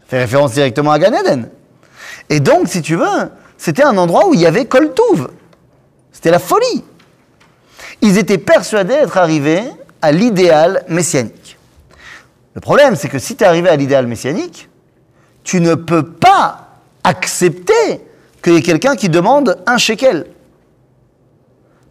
Ça 0.00 0.06
fait 0.08 0.18
référence 0.20 0.52
directement 0.52 0.92
à 0.92 0.98
Gan. 0.98 1.12
Et 2.28 2.40
donc, 2.40 2.68
si 2.68 2.82
tu 2.82 2.96
veux, 2.96 3.30
c'était 3.56 3.82
un 3.82 3.96
endroit 3.96 4.28
où 4.28 4.34
il 4.34 4.40
y 4.40 4.46
avait 4.46 4.66
Kol 4.66 4.92
Touv. 4.94 5.28
C'était 6.12 6.30
la 6.30 6.38
folie. 6.38 6.84
Ils 8.00 8.18
étaient 8.18 8.38
persuadés 8.38 8.94
d'être 8.94 9.16
arrivés 9.16 9.62
à 10.00 10.12
l'idéal 10.12 10.84
messianique. 10.88 11.58
Le 12.54 12.60
problème, 12.60 12.96
c'est 12.96 13.08
que 13.08 13.18
si 13.18 13.36
tu 13.36 13.44
es 13.44 13.46
arrivé 13.46 13.68
à 13.68 13.76
l'idéal 13.76 14.06
messianique, 14.06 14.68
tu 15.42 15.60
ne 15.60 15.74
peux 15.74 16.02
pas 16.02 16.71
accepter 17.04 18.00
qu'il 18.42 18.54
y 18.54 18.56
ait 18.56 18.62
quelqu'un 18.62 18.96
qui 18.96 19.08
demande 19.08 19.62
un 19.66 19.78
shekel. 19.78 20.26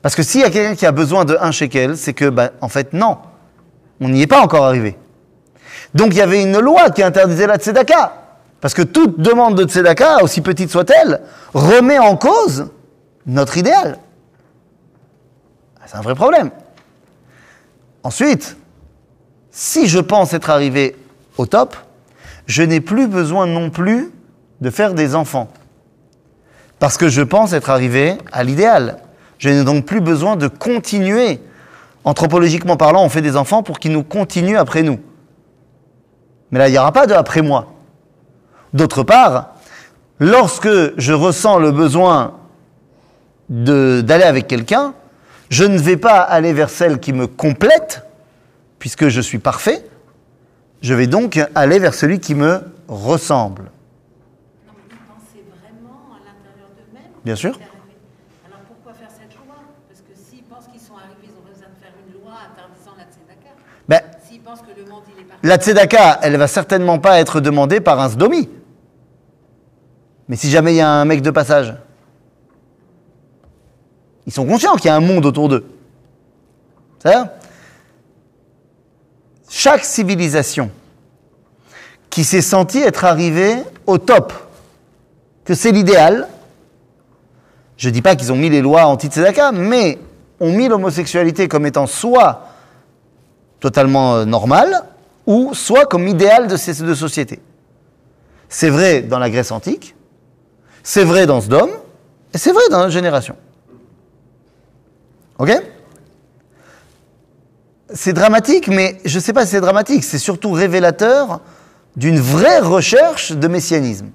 Parce 0.01 0.15
que 0.15 0.23
s'il 0.23 0.41
y 0.41 0.43
a 0.43 0.49
quelqu'un 0.49 0.75
qui 0.75 0.85
a 0.85 0.91
besoin 0.91 1.25
de 1.25 1.37
un 1.39 1.51
shekel, 1.51 1.95
c'est 1.95 2.13
que, 2.13 2.29
bah, 2.29 2.51
en 2.61 2.69
fait, 2.69 2.93
non, 2.93 3.17
on 3.99 4.09
n'y 4.09 4.23
est 4.23 4.27
pas 4.27 4.41
encore 4.41 4.65
arrivé. 4.65 4.97
Donc 5.93 6.09
il 6.11 6.17
y 6.17 6.21
avait 6.21 6.41
une 6.41 6.57
loi 6.59 6.89
qui 6.89 7.03
interdisait 7.03 7.47
la 7.47 7.57
tzedaka. 7.57 8.17
Parce 8.59 8.73
que 8.73 8.81
toute 8.81 9.19
demande 9.19 9.55
de 9.57 9.63
tzedaka, 9.63 10.23
aussi 10.23 10.41
petite 10.41 10.69
soit-elle, 10.69 11.21
remet 11.53 11.99
en 11.99 12.15
cause 12.15 12.67
notre 13.25 13.57
idéal. 13.57 13.97
Ah, 15.79 15.85
C'est 15.87 15.97
un 15.97 16.01
vrai 16.01 16.15
problème. 16.15 16.51
Ensuite, 18.03 18.55
si 19.51 19.87
je 19.87 19.99
pense 19.99 20.33
être 20.33 20.49
arrivé 20.49 20.95
au 21.37 21.45
top, 21.45 21.75
je 22.45 22.63
n'ai 22.63 22.81
plus 22.81 23.07
besoin 23.07 23.45
non 23.45 23.69
plus 23.69 24.11
de 24.61 24.69
faire 24.69 24.93
des 24.93 25.15
enfants. 25.15 25.49
Parce 26.79 26.97
que 26.97 27.09
je 27.09 27.21
pense 27.21 27.53
être 27.53 27.69
arrivé 27.69 28.17
à 28.31 28.43
l'idéal. 28.43 28.97
Je 29.37 29.49
n'ai 29.49 29.63
donc 29.63 29.85
plus 29.85 30.01
besoin 30.01 30.35
de 30.35 30.47
continuer. 30.47 31.41
Anthropologiquement 32.03 32.77
parlant, 32.77 33.03
on 33.03 33.09
fait 33.09 33.21
des 33.21 33.35
enfants 33.35 33.63
pour 33.63 33.79
qu'ils 33.79 33.91
nous 33.91 34.03
continuent 34.03 34.57
après 34.57 34.83
nous. 34.83 34.99
Mais 36.51 36.59
là, 36.59 36.67
il 36.67 36.71
n'y 36.71 36.77
aura 36.77 36.91
pas 36.91 37.07
de 37.07 37.13
après 37.13 37.41
moi. 37.41 37.73
D'autre 38.73 39.03
part, 39.03 39.55
lorsque 40.19 40.69
je 40.97 41.13
ressens 41.13 41.59
le 41.59 41.71
besoin 41.71 42.35
d'aller 43.49 44.23
avec 44.23 44.47
quelqu'un, 44.47 44.93
je 45.49 45.65
ne 45.65 45.77
vais 45.77 45.97
pas 45.97 46.19
aller 46.19 46.53
vers 46.53 46.69
celle 46.69 46.99
qui 46.99 47.11
me 47.11 47.27
complète, 47.27 48.05
puisque 48.79 49.09
je 49.09 49.19
suis 49.19 49.39
parfait. 49.39 49.85
Je 50.81 50.93
vais 50.93 51.07
donc 51.07 51.39
aller 51.53 51.77
vers 51.77 51.93
celui 51.93 52.19
qui 52.19 52.33
me 52.33 52.61
ressemble. 52.87 53.63
Non, 54.65 54.73
mais 54.75 54.83
ils 54.89 54.95
pensaient 54.95 55.45
vraiment 55.61 56.15
à 56.15 56.19
l'intérieur 56.25 56.69
d'eux-mêmes. 56.75 57.10
Bien 57.23 57.35
sûr. 57.35 57.51
Alors 58.45 58.59
pourquoi 58.67 58.93
faire 58.93 59.09
cette 59.09 59.35
loi? 59.35 59.55
Parce 59.87 60.01
que 60.01 60.13
s'ils 60.15 60.43
pensent 60.43 60.67
qu'ils 60.71 60.81
sont 60.81 60.95
arrivés, 60.95 61.23
ils 61.23 61.37
ont 61.37 61.47
besoin 61.47 61.67
de 61.67 61.79
faire 61.83 61.93
une 62.07 62.19
loi 62.19 62.33
interdisant 62.51 62.91
la 62.97 63.03
tzedaka. 63.03 63.55
Ben, 63.87 64.01
S'ils 64.27 64.41
pensent 64.41 64.61
que 64.61 64.79
le 64.79 64.89
monde, 64.89 65.03
il 65.15 65.21
est 65.21 65.25
parti. 65.25 65.45
la 65.45 65.57
tzedaka, 65.57 66.19
elle 66.23 66.37
va 66.37 66.47
certainement 66.47 66.99
pas 66.99 67.19
être 67.19 67.39
demandée 67.39 67.79
par 67.79 67.99
un 67.99 68.09
sdomi. 68.09 68.49
Mais 70.27 70.35
si 70.35 70.49
jamais 70.49 70.73
il 70.73 70.77
y 70.77 70.81
a 70.81 70.89
un 70.89 71.05
mec 71.05 71.21
de 71.21 71.31
passage, 71.31 71.75
ils 74.25 74.33
sont 74.33 74.45
conscients 74.45 74.75
qu'il 74.75 74.85
y 74.85 74.89
a 74.89 74.95
un 74.95 75.01
monde 75.01 75.25
autour 75.25 75.49
d'eux. 75.49 75.65
C'est-à-dire, 76.99 77.29
chaque 79.49 79.83
civilisation 79.83 80.71
qui 82.09 82.23
s'est 82.23 82.41
sentie 82.41 82.79
être 82.79 83.05
arrivée 83.05 83.57
au 83.85 83.97
top, 83.97 84.33
que 85.43 85.53
c'est 85.53 85.71
l'idéal, 85.71 86.27
je 87.81 87.89
ne 87.89 87.93
dis 87.93 88.03
pas 88.03 88.15
qu'ils 88.15 88.31
ont 88.31 88.35
mis 88.35 88.51
les 88.51 88.61
lois 88.61 88.85
anti-tzedaka, 88.85 89.51
mais 89.51 89.97
ont 90.39 90.51
mis 90.51 90.67
l'homosexualité 90.67 91.47
comme 91.47 91.65
étant 91.65 91.87
soit 91.87 92.45
totalement 93.59 94.17
euh, 94.17 94.25
normal, 94.25 94.83
ou 95.25 95.55
soit 95.55 95.87
comme 95.87 96.07
idéal 96.07 96.47
de 96.47 96.57
ces 96.57 96.75
deux 96.83 96.93
sociétés. 96.93 97.39
C'est 98.49 98.69
vrai 98.69 99.01
dans 99.01 99.17
la 99.17 99.31
Grèce 99.31 99.51
antique, 99.51 99.95
c'est 100.83 101.03
vrai 101.03 101.25
dans 101.25 101.41
Sdom, 101.41 101.69
et 102.35 102.37
c'est 102.37 102.51
vrai 102.51 102.61
dans 102.69 102.77
notre 102.77 102.91
génération. 102.91 103.35
Ok? 105.39 105.51
C'est 107.95 108.13
dramatique, 108.13 108.67
mais 108.67 109.01
je 109.05 109.17
ne 109.17 109.23
sais 109.23 109.33
pas 109.33 109.43
si 109.43 109.53
c'est 109.53 109.61
dramatique, 109.61 110.03
c'est 110.03 110.19
surtout 110.19 110.51
révélateur 110.51 111.39
d'une 111.95 112.19
vraie 112.19 112.59
recherche 112.59 113.31
de 113.31 113.47
messianisme. 113.47 114.11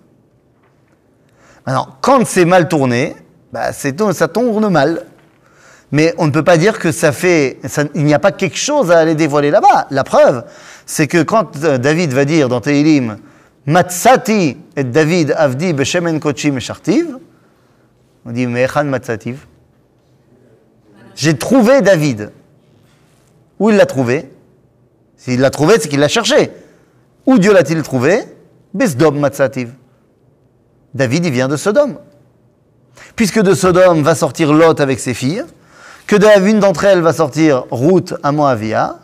Maintenant, 1.67 1.89
quand 2.01 2.25
c'est 2.25 2.45
mal 2.45 2.69
tourné, 2.69 3.17
bah, 3.53 3.73
ça 3.73 4.29
tourne 4.29 4.69
mal. 4.69 5.05
Mais 5.93 6.15
on 6.19 6.27
ne 6.27 6.33
peut 6.33 6.43
pas 6.43 6.57
dire 6.57 6.79
que 6.79 6.91
ça 6.91 7.13
fait. 7.13 7.59
il 7.95 8.05
n'y 8.05 8.15
a 8.15 8.19
pas 8.19 8.33
quelque 8.33 8.57
chose 8.59 8.91
à 8.91 8.99
aller 8.99 9.15
dévoiler 9.15 9.51
là-bas. 9.51 9.87
La 9.91 10.05
preuve, 10.05 10.45
c'est 10.85 11.07
que 11.07 11.23
quand 11.23 11.63
euh, 11.63 11.79
David 11.79 12.13
va 12.13 12.25
dire 12.25 12.49
dans 12.49 12.61
Tehilim, 12.61 13.19
Matsati 13.67 14.57
et 14.77 14.85
David 14.85 15.35
Avdi 15.37 15.73
Beshemen 15.73 16.19
Kochim 16.19 16.59
Shartiv, 16.59 17.19
on 18.25 18.33
dit 18.33 18.47
Mechan 18.47 18.85
Matsativ. 18.85 19.47
J'ai 21.15 21.37
trouvé 21.39 21.81
David. 21.83 22.33
Où 23.59 23.71
il 23.71 23.77
l'a 23.77 23.87
trouvé? 23.87 24.31
S'il 25.17 25.41
l'a 25.41 25.51
trouvé, 25.51 25.77
c'est 25.81 25.89
qu'il 25.89 26.01
l'a 26.01 26.09
cherché. 26.09 26.51
Où 27.25 27.39
Dieu 27.39 27.53
l'a-t-il 27.53 27.83
trouvé? 27.83 28.25
Besdom 28.75 29.13
Matsativ. 29.13 29.73
David, 30.93 31.25
il 31.25 31.33
vient 31.33 31.49
de 31.49 31.57
Sodome. 31.57 31.99
Puisque 33.15 33.41
de 33.41 33.55
Sodome 33.55 34.03
va 34.03 34.15
sortir 34.15 34.53
Lot 34.53 34.81
avec 34.81 35.01
ses 35.01 35.15
filles, 35.15 35.45
que 36.07 36.17
de 36.17 36.27
l'une 36.41 36.61
d'entre 36.61 36.85
elles 36.85 37.01
va 37.01 37.13
sortir 37.13 37.65
Ruth 37.71 38.15
à 38.23 38.33
Moavia, 38.33 38.97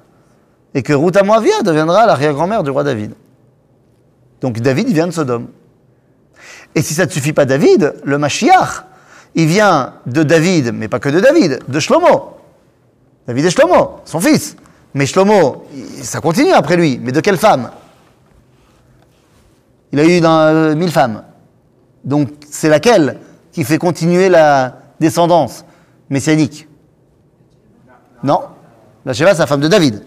et 0.74 0.82
que 0.82 0.92
Ruth 0.92 1.16
à 1.16 1.22
Moavia 1.22 1.62
deviendra 1.62 2.06
l'arrière-grand-mère 2.06 2.62
du 2.62 2.70
roi 2.70 2.84
David. 2.84 3.14
Donc 4.40 4.60
David, 4.60 4.88
vient 4.88 5.06
de 5.06 5.12
Sodome. 5.12 5.48
Et 6.74 6.82
si 6.82 6.94
ça 6.94 7.06
ne 7.06 7.10
suffit 7.10 7.32
pas 7.32 7.44
David, 7.44 7.94
le 8.04 8.18
Mashiach, 8.18 8.84
il 9.34 9.46
vient 9.46 9.94
de 10.06 10.22
David, 10.22 10.72
mais 10.74 10.88
pas 10.88 10.98
que 10.98 11.08
de 11.08 11.20
David, 11.20 11.60
de 11.68 11.80
Shlomo. 11.80 12.36
David 13.26 13.46
et 13.46 13.50
Shlomo, 13.50 14.00
son 14.04 14.20
fils. 14.20 14.56
Mais 14.94 15.06
Shlomo, 15.06 15.66
ça 16.02 16.20
continue 16.20 16.52
après 16.52 16.76
lui. 16.76 16.98
Mais 17.02 17.12
de 17.12 17.20
quelle 17.20 17.38
femme? 17.38 17.70
Il 19.92 20.00
a 20.00 20.04
eu 20.04 20.20
dans, 20.20 20.38
euh, 20.38 20.74
mille 20.74 20.90
femmes. 20.90 21.22
Donc 22.04 22.30
c'est 22.50 22.68
laquelle? 22.68 23.18
Qui 23.52 23.64
fait 23.64 23.78
continuer 23.78 24.28
la 24.28 24.78
descendance 24.98 25.64
messianique 26.08 26.66
Non 28.22 28.40
La 29.04 29.12
Sheva, 29.12 29.32
c'est 29.32 29.40
la 29.40 29.46
femme 29.46 29.60
de 29.60 29.68
David. 29.68 30.02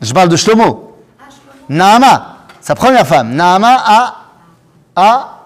Je 0.00 0.12
parle 0.12 0.28
de 0.28 0.36
Shlomo. 0.36 0.96
Naama, 1.68 2.38
sa 2.60 2.74
première 2.74 3.06
femme. 3.06 3.34
Naama 3.34 3.76
a, 3.84 4.16
a 4.96 5.36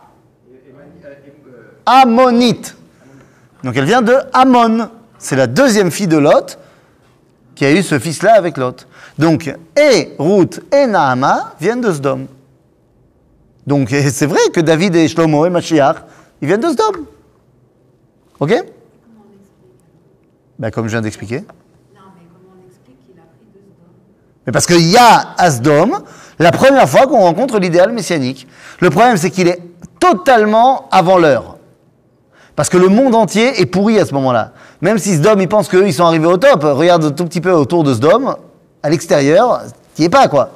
Ammonite. 1.86 2.76
Donc 3.62 3.76
elle 3.76 3.84
vient 3.84 4.02
de 4.02 4.16
Ammon. 4.32 4.88
C'est 5.18 5.36
la 5.36 5.46
deuxième 5.46 5.90
fille 5.90 6.06
de 6.06 6.16
Lot 6.16 6.58
qui 7.54 7.64
a 7.64 7.72
eu 7.72 7.82
ce 7.82 7.98
fils-là 7.98 8.34
avec 8.36 8.56
Lot. 8.56 8.86
Donc, 9.18 9.52
et 9.76 10.14
Ruth 10.18 10.60
et 10.72 10.86
Naama 10.86 11.54
viennent 11.60 11.80
de 11.80 11.92
Sdom. 11.92 12.26
Donc 13.66 13.88
c'est 14.10 14.26
vrai 14.26 14.40
que 14.52 14.60
David 14.60 14.96
et 14.96 15.08
Shlomo 15.08 15.46
et 15.46 15.50
Mashiach, 15.50 15.96
ils 16.40 16.48
viennent 16.48 16.60
de 16.60 16.68
Sdom. 16.68 17.04
Ok? 18.40 18.54
Ben, 20.58 20.70
comme 20.70 20.86
je 20.86 20.92
viens 20.92 21.00
d'expliquer. 21.00 21.40
Non, 21.40 21.44
mais 22.14 22.22
comment 22.32 22.54
on 22.56 22.68
explique 22.68 23.04
qu'il 23.04 23.18
a 23.18 23.22
pris 23.22 23.46
deux 23.52 23.60
Sdom? 23.60 23.90
Mais 24.46 24.52
parce 24.52 24.66
qu'il 24.66 24.86
y 24.88 24.96
a 24.96 25.34
Asdom, 25.38 26.04
la 26.38 26.52
première 26.52 26.88
fois 26.88 27.06
qu'on 27.06 27.20
rencontre 27.20 27.58
l'idéal 27.58 27.92
messianique. 27.92 28.46
Le 28.80 28.90
problème, 28.90 29.16
c'est 29.16 29.30
qu'il 29.30 29.48
est 29.48 29.60
totalement 30.00 30.88
avant 30.90 31.18
l'heure. 31.18 31.56
Parce 32.56 32.68
que 32.68 32.76
le 32.76 32.88
monde 32.88 33.14
entier 33.14 33.60
est 33.60 33.66
pourri 33.66 33.98
à 33.98 34.06
ce 34.06 34.14
moment-là. 34.14 34.52
Même 34.80 34.98
si 34.98 35.14
Sdom, 35.14 35.40
ils 35.40 35.48
pensent 35.48 35.68
qu'eux, 35.68 35.86
ils 35.86 35.94
sont 35.94 36.04
arrivés 36.04 36.26
au 36.26 36.36
top. 36.36 36.62
Regarde 36.62 37.04
un 37.04 37.10
tout 37.10 37.24
petit 37.24 37.40
peu 37.40 37.52
autour 37.52 37.84
de 37.84 37.94
Sdom, 37.94 38.36
à 38.82 38.90
l'extérieur, 38.90 39.62
t'y 39.94 40.04
es 40.04 40.08
pas, 40.08 40.28
quoi. 40.28 40.50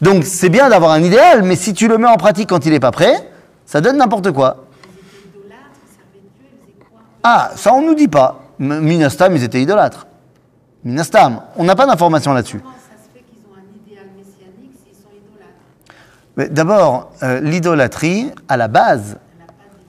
Donc, 0.00 0.24
c'est 0.24 0.48
bien 0.48 0.68
d'avoir 0.68 0.90
un 0.90 1.02
idéal, 1.02 1.42
mais 1.42 1.56
si 1.56 1.72
tu 1.72 1.86
le 1.86 1.96
mets 1.96 2.08
en 2.08 2.16
pratique 2.16 2.48
quand 2.48 2.66
il 2.66 2.72
n'est 2.72 2.80
pas 2.80 2.90
prêt, 2.90 3.30
ça 3.64 3.80
donne 3.80 3.96
n'importe 3.96 4.32
quoi. 4.32 4.56
Ils 4.82 4.88
étaient 4.88 5.38
idolâtres, 5.38 5.62
ils 5.86 5.94
servaient 5.94 6.28
Dieu, 6.36 6.46
ils 6.52 6.58
faisaient 6.58 6.90
quoi 6.90 7.00
Ah, 7.22 7.52
ça, 7.56 7.72
on 7.72 7.82
nous 7.82 7.94
dit 7.94 8.08
pas. 8.08 8.40
Minastam, 8.58 9.34
ils 9.36 9.42
étaient 9.42 9.62
idolâtres. 9.62 10.06
Minastam. 10.84 11.42
On 11.56 11.64
n'a 11.64 11.76
pas 11.76 11.86
d'informations 11.86 12.32
là-dessus. 12.32 12.60
Comment 12.60 12.74
ça 12.74 13.02
se 13.02 13.16
fait 13.16 13.24
qu'ils 13.24 13.42
ont 13.46 13.56
un 13.56 13.86
idéal 13.86 14.06
messianique 14.16 14.72
s'ils 14.84 14.94
sont 14.94 15.10
idolâtres? 15.10 15.52
Mais 16.36 16.48
D'abord, 16.48 17.12
euh, 17.22 17.40
l'idolâtrie, 17.40 18.30
à 18.48 18.56
la 18.56 18.68
base, 18.68 19.18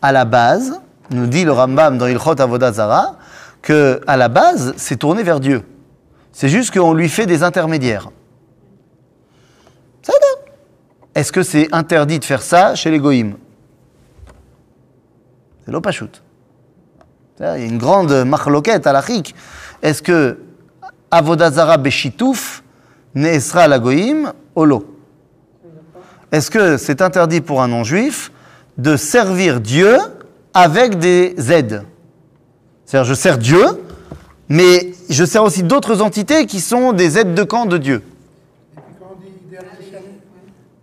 à 0.02 0.12
la 0.12 0.26
base, 0.26 0.80
nous 1.10 1.28
dit 1.28 1.44
le 1.46 1.52
Rambam 1.52 1.98
dans 1.98 2.08
Ilchot 2.08 2.40
Avodah 2.40 2.74
Zara, 2.74 3.18
que 3.62 4.02
à 4.08 4.18
la 4.18 4.28
base, 4.28 4.74
c'est 4.78 4.98
tourné 4.98 5.24
vers 5.24 5.40
Dieu. 5.40 5.64
C'est 6.32 6.50
juste 6.50 6.74
qu'on 6.74 6.94
lui 6.94 7.10
fait 7.10 7.26
des 7.26 7.44
intermédiaires. 7.44 8.10
Est-ce 11.16 11.32
que 11.32 11.44
c'est 11.44 11.74
interdit 11.74 12.20
de 12.20 12.26
faire 12.26 12.42
ça 12.42 12.74
chez 12.76 12.90
les 12.90 12.98
goïms? 13.00 13.36
C'est 15.64 15.72
l'opachut. 15.72 16.24
Il 17.40 17.44
y 17.44 17.46
a 17.46 17.58
une 17.58 17.78
grande 17.78 18.12
marloquette 18.26 18.88
à 18.88 18.94
la 18.94 19.04
Est-ce 19.82 20.02
que 20.02 20.40
Avodah 21.12 21.52
Zara 21.52 21.78
Beshitouf 21.78 22.64
Neesra 23.16 23.68
la 23.68 23.80
goïm 23.80 24.32
Olo 24.56 24.94
est-ce 26.34 26.50
que 26.50 26.78
c'est 26.78 27.04
interdit 27.04 27.42
pour 27.42 27.62
un 27.62 27.68
non-juif 27.68 28.32
de 28.80 28.98
servir 28.98 29.62
Dieu 29.62 30.00
avec 30.56 30.98
des 30.98 31.36
aides 31.52 31.84
C'est-à-dire, 32.86 33.08
je 33.08 33.14
sers 33.14 33.38
Dieu, 33.38 33.64
mais 34.50 34.94
je 35.12 35.26
sers 35.26 35.44
aussi 35.44 35.62
d'autres 35.62 36.02
entités 36.02 36.48
qui 36.48 36.60
sont 36.60 36.92
des 36.92 37.20
aides 37.20 37.36
de 37.36 37.44
camp 37.44 37.68
de 37.68 37.78
Dieu. 37.78 38.02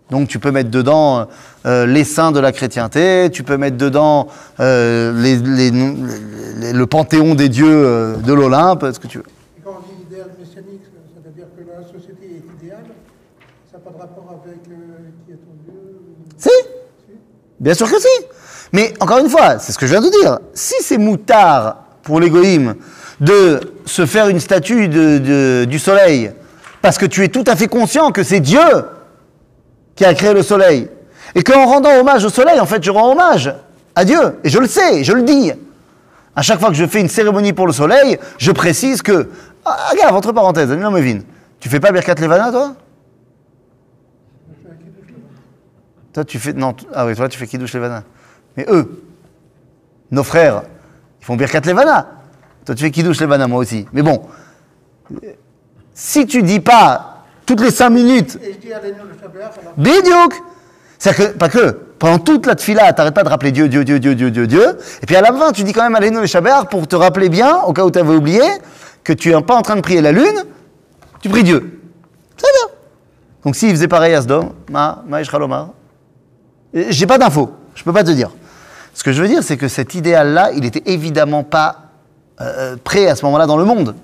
Donc 0.09 0.29
tu 0.29 0.39
peux 0.39 0.53
mettre 0.53 0.71
dedans 0.71 1.27
euh, 1.67 1.87
les 1.87 2.05
saints 2.05 2.33
de 2.33 2.41
la 2.41 2.53
chrétienté, 2.53 3.29
tu 3.33 3.43
peux 3.43 3.57
mettre 3.57 3.77
dedans 3.77 4.29
euh, 4.61 5.13
les- 5.21 5.37
les- 5.37 5.71
les- 5.71 6.73
le 6.73 6.87
panthéon 6.87 7.35
des 7.35 7.49
dieux 7.49 7.67
euh, 7.69 8.17
de 8.17 8.33
l'Olympe, 8.33 8.87
ce 8.93 8.99
que 8.99 9.07
tu 9.07 9.19
veux. 9.19 9.25
et 9.59 9.61
quand 9.63 9.79
on 9.79 9.87
dit 9.89 10.03
idéal 10.11 10.29
messianique, 10.39 10.83
ça 10.85 11.21
veut 11.25 11.33
dire 11.33 11.47
que 11.57 11.63
la 11.69 11.87
société 11.87 12.27
est 12.37 12.63
idéale, 12.65 12.85
ça 13.71 13.79
n'a 13.79 13.85
pas 13.85 13.91
de 13.91 13.99
rapport 14.01 14.41
avec 14.45 14.63
qui 14.63 15.33
est 15.33 15.37
ton 15.37 15.53
Dieu 15.65 15.81
Si 16.39 16.51
Bien 17.59 17.75
sûr 17.75 17.91
que 17.91 18.01
si 18.01 18.09
Mais 18.73 18.95
encore 19.01 19.19
une 19.19 19.29
fois, 19.29 19.59
c'est 19.59 19.73
ce 19.73 19.79
que 19.79 19.87
je 19.87 19.91
viens 19.93 20.01
de 20.01 20.09
dire. 20.23 20.39
Si 20.55 20.75
c'est 20.81 20.97
moutard 20.97 21.85
pour 22.03 22.21
l'égoïme 22.21 22.75
de 23.21 23.61
se 23.85 24.07
faire 24.07 24.29
une 24.29 24.41
statue 24.41 24.89
de- 24.89 25.19
de- 25.19 25.65
du 25.67 25.79
soleil, 25.79 26.31
parce 26.81 26.97
que 26.97 27.05
tu 27.05 27.23
es 27.23 27.29
tout 27.29 27.45
à 27.47 27.57
fait 27.57 27.67
conscient 27.69 28.13
que 28.13 28.23
c'est 28.23 28.41
Dieu 28.41 28.61
qui 29.95 30.07
a 30.07 30.15
créé 30.15 30.33
le 30.33 30.43
soleil, 30.43 30.89
et 31.35 31.43
qu'en 31.43 31.67
rendant 31.67 31.99
hommage 31.99 32.25
au 32.25 32.29
soleil, 32.29 32.61
en 32.61 32.67
fait, 32.67 32.83
je 32.83 32.91
rends 32.91 33.13
hommage 33.13 33.55
à 33.95 34.05
Dieu, 34.05 34.39
et 34.45 34.49
je 34.49 34.59
le 34.59 34.67
sais, 34.67 35.05
je 35.05 35.13
le 35.13 35.23
dis. 35.23 35.53
À 36.35 36.43
chaque 36.43 36.61
fois 36.61 36.69
que 36.69 36.75
je 36.75 36.87
fais 36.87 37.01
une 37.01 37.09
cérémonie 37.09 37.53
pour 37.53 37.67
le 37.67 37.73
soleil, 37.73 38.19
je 38.39 38.53
précise 38.53 39.03
que... 39.03 39.31
Ah, 39.65 39.77
regarde, 39.91 40.15
entre 40.15 40.33
parenthèses, 40.33 40.71
Anila 40.71 40.91
Mevin, 40.91 41.21
tu 41.59 41.69
fais 41.69 41.81
pas 41.81 41.93
Birkat 41.93 42.15
Levana, 42.15 42.51
toi? 42.51 42.75
Toi, 46.13 46.25
tu 46.25 46.39
fais. 46.39 46.53
Non, 46.53 46.75
ah 46.95 47.07
oui, 47.07 47.15
toi, 47.15 47.29
tu 47.29 47.39
fais 47.39 47.47
Kiddush 47.47 47.73
Levana. 47.75 48.03
Mais 48.57 48.67
eux, 48.69 49.05
nos 50.11 50.25
frères, 50.25 50.63
ils 51.21 51.25
font 51.25 51.37
Birkat 51.37 51.61
Levana. 51.61 52.09
Toi, 52.65 52.75
tu 52.75 52.85
fais 52.85 52.91
Kiddush 52.91 53.21
Levana, 53.21 53.47
moi 53.47 53.59
aussi. 53.59 53.87
Mais 53.93 54.03
bon, 54.03 54.23
si 55.95 56.27
tu 56.27 56.43
dis 56.43 56.61
pas 56.61 57.25
toutes 57.47 57.61
les 57.61 57.71
cinq 57.71 57.91
minutes, 57.91 58.39
Et 58.43 58.55
je 58.55 58.59
dis 58.59 58.73
Bidiouk 59.77 60.35
C'est-à-dire 61.01 61.33
que, 61.33 61.39
pas 61.39 61.49
que, 61.49 61.71
pendant 61.99 62.19
toute 62.19 62.45
la 62.47 62.55
tefila, 62.55 62.93
t'arrêtes 62.93 63.15
pas 63.15 63.25
de 63.25 63.29
rappeler 63.31 63.53
Dieu, 63.53 63.69
Dieu, 63.69 63.85
Dieu, 63.85 63.99
Dieu, 63.99 64.15
Dieu, 64.15 64.31
Dieu, 64.31 64.47
Dieu. 64.47 64.79
Et 65.03 65.07
puis 65.07 65.17
à 65.17 65.23
la 65.23 65.33
fin, 65.33 65.51
tu 65.51 65.65
dis 65.65 65.73
quand 65.73 65.83
même 65.83 65.95
Allélu 65.95 66.21
le 66.21 66.27
Shabbat 66.27 66.69
pour 66.71 66.87
te 66.87 66.95
rappeler 66.95 67.31
bien, 67.31 67.63
au 67.63 67.73
cas 67.73 67.85
où 67.85 67.91
tu 67.91 67.99
avais 67.99 68.15
oublié, 68.15 68.43
que 69.03 69.15
tu 69.15 69.35
n'es 69.35 69.43
pas 69.43 69.57
en 69.57 69.63
train 69.63 69.77
de 69.77 69.81
prier 69.81 70.03
la 70.03 70.13
lune, 70.13 70.45
tu 71.23 71.31
pries 71.31 71.43
Dieu. 71.43 71.81
C'est 72.37 72.53
bien. 72.53 72.77
Donc 73.45 73.57
s'il 73.57 73.71
faisait 73.71 73.89
pareil 73.89 74.15
à 74.15 74.21
Sdom, 74.21 74.53
ma, 74.71 75.03
ma 75.07 75.23
Lomar, 75.23 75.71
euh, 76.77 76.85
j'ai 76.91 77.07
pas 77.07 77.17
d'infos, 77.17 77.51
je 77.75 77.83
peux 77.83 77.95
pas 77.95 78.05
te 78.05 78.11
dire. 78.11 78.31
Ce 78.93 79.03
que 79.03 79.13
je 79.13 79.23
veux 79.23 79.29
dire, 79.29 79.43
c'est 79.43 79.57
que 79.57 79.69
cet 79.69 79.95
idéal-là, 79.95 80.51
il 80.55 80.67
était 80.67 80.83
évidemment 80.85 81.45
pas 81.45 81.77
euh, 82.43 82.77
prêt 82.85 83.07
à 83.09 83.17
ce 83.17 83.25
moment-là 83.25 83.47
dans 83.47 83.57
le 83.57 83.65
monde. 83.65 83.95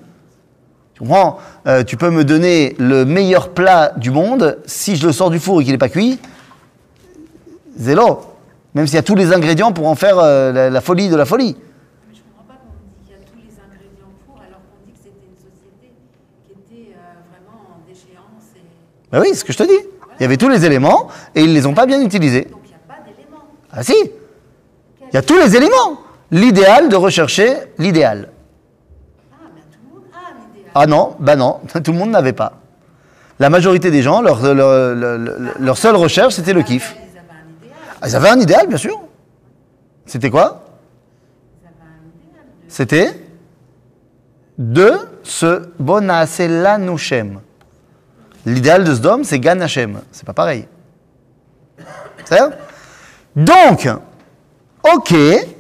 Tu 0.95 1.01
comprends? 1.01 1.37
Euh, 1.67 1.85
Tu 1.85 1.99
peux 1.99 2.09
me 2.09 2.25
donner 2.25 2.75
le 2.79 3.05
meilleur 3.05 3.51
plat 3.51 3.93
du 3.99 4.11
monde, 4.11 4.59
si 4.65 4.97
je 4.97 5.07
le 5.07 5.13
sors 5.13 5.29
du 5.29 5.39
four 5.39 5.61
et 5.61 5.65
qu'il 5.65 5.75
n'est 5.75 5.79
pas 5.79 5.91
cuit, 5.91 6.19
zélo. 7.77 8.21
Même 8.75 8.87
s'il 8.87 8.97
y 8.97 8.99
a 8.99 9.03
tous 9.03 9.15
les 9.15 9.33
ingrédients 9.33 9.73
pour 9.73 9.87
en 9.89 9.95
faire 9.95 10.19
euh, 10.19 10.53
la, 10.53 10.71
la 10.71 10.81
folie 10.81 11.09
de 11.09 11.17
la 11.17 11.25
folie. 11.25 11.57
Mais 12.09 12.15
je 12.15 12.21
ne 12.21 12.25
comprends 12.25 12.45
pas 12.47 12.55
qu'on 12.61 12.75
dit 12.85 13.05
qu'il 13.07 13.13
y 13.13 13.17
a 13.17 13.23
tous 13.25 13.37
les 13.37 13.55
ingrédients 13.65 14.13
pour, 14.27 14.37
alors 14.37 14.61
qu'on 14.69 14.87
dit 14.87 14.93
que 14.93 14.99
c'était 14.99 15.27
une 15.27 15.37
société 15.37 15.95
qui 16.47 16.53
était 16.53 16.93
euh, 16.93 17.01
vraiment 17.31 17.77
en 17.77 17.89
déchéance. 17.89 18.53
Et... 18.57 19.11
Ben 19.13 19.21
oui, 19.21 19.29
c'est 19.31 19.37
ce 19.41 19.45
que 19.45 19.53
je 19.53 19.59
te 19.59 19.63
dis. 19.63 19.89
Il 20.19 20.23
y 20.23 20.25
avait 20.27 20.37
tous 20.37 20.49
les 20.49 20.65
éléments 20.65 21.09
et 21.35 21.43
ils 21.43 21.53
les 21.53 21.67
ont 21.67 21.75
pas 21.75 21.87
bien 21.87 22.01
utilisés. 22.03 22.43
Donc 22.51 22.61
il 22.65 22.69
n'y 22.69 22.75
a 22.75 22.79
pas 22.95 23.01
d'éléments. 23.05 23.45
Ah 23.73 23.83
si 23.83 23.95
Il 25.11 25.15
y 25.15 25.17
a 25.17 25.23
tous 25.23 25.37
les 25.39 25.57
éléments. 25.57 26.01
L'idéal 26.31 26.89
de 26.89 26.97
rechercher 26.97 27.55
l'idéal. 27.79 28.31
Ah, 29.33 29.37
mais 29.55 29.61
tout 29.71 29.79
le 29.89 29.95
monde 29.95 30.05
a 30.13 30.19
un 30.19 30.51
idéal. 30.59 30.71
Ah 30.75 30.87
non, 30.87 31.15
bah 31.21 31.37
non, 31.37 31.61
tout 31.85 31.93
le 31.93 31.99
monde 31.99 32.11
n'avait 32.11 32.33
pas. 32.33 32.55
La 33.39 33.49
majorité 33.51 33.91
des 33.91 34.03
gens, 34.03 34.23
leur, 34.23 34.43
leur, 34.43 34.95
leur- 34.95 35.19
leur- 35.19 35.39
leur 35.59 35.79
seule 35.79 35.95
recherche, 35.97 36.35
c'était 36.35 36.53
le 36.55 36.63
kiff. 36.63 36.97
Ils 36.97 37.19
avaient 37.19 37.19
un 37.31 37.67
idéal. 37.67 37.86
Ah, 38.01 38.09
Ils 38.09 38.17
avaient 38.17 38.29
un 38.29 38.41
idéal, 38.41 38.67
bien 38.67 38.77
sûr. 38.77 39.01
C'était 40.05 40.31
quoi 40.31 40.65
C'était 42.69 43.21
de 44.59 44.93
se 45.23 45.69
bonasser 45.79 46.49
l'anushem. 46.49 47.41
L'idéal 48.45 48.85
de 48.85 48.95
Sdom, 48.95 49.25
c'est 49.25 49.41
Gan 49.41 49.61
Hashem. 49.61 50.01
C'est 50.13 50.25
pas 50.25 50.33
pareil. 50.33 50.67
C'est 52.25 52.39
Donc, 53.35 53.89
ok, 54.83 55.15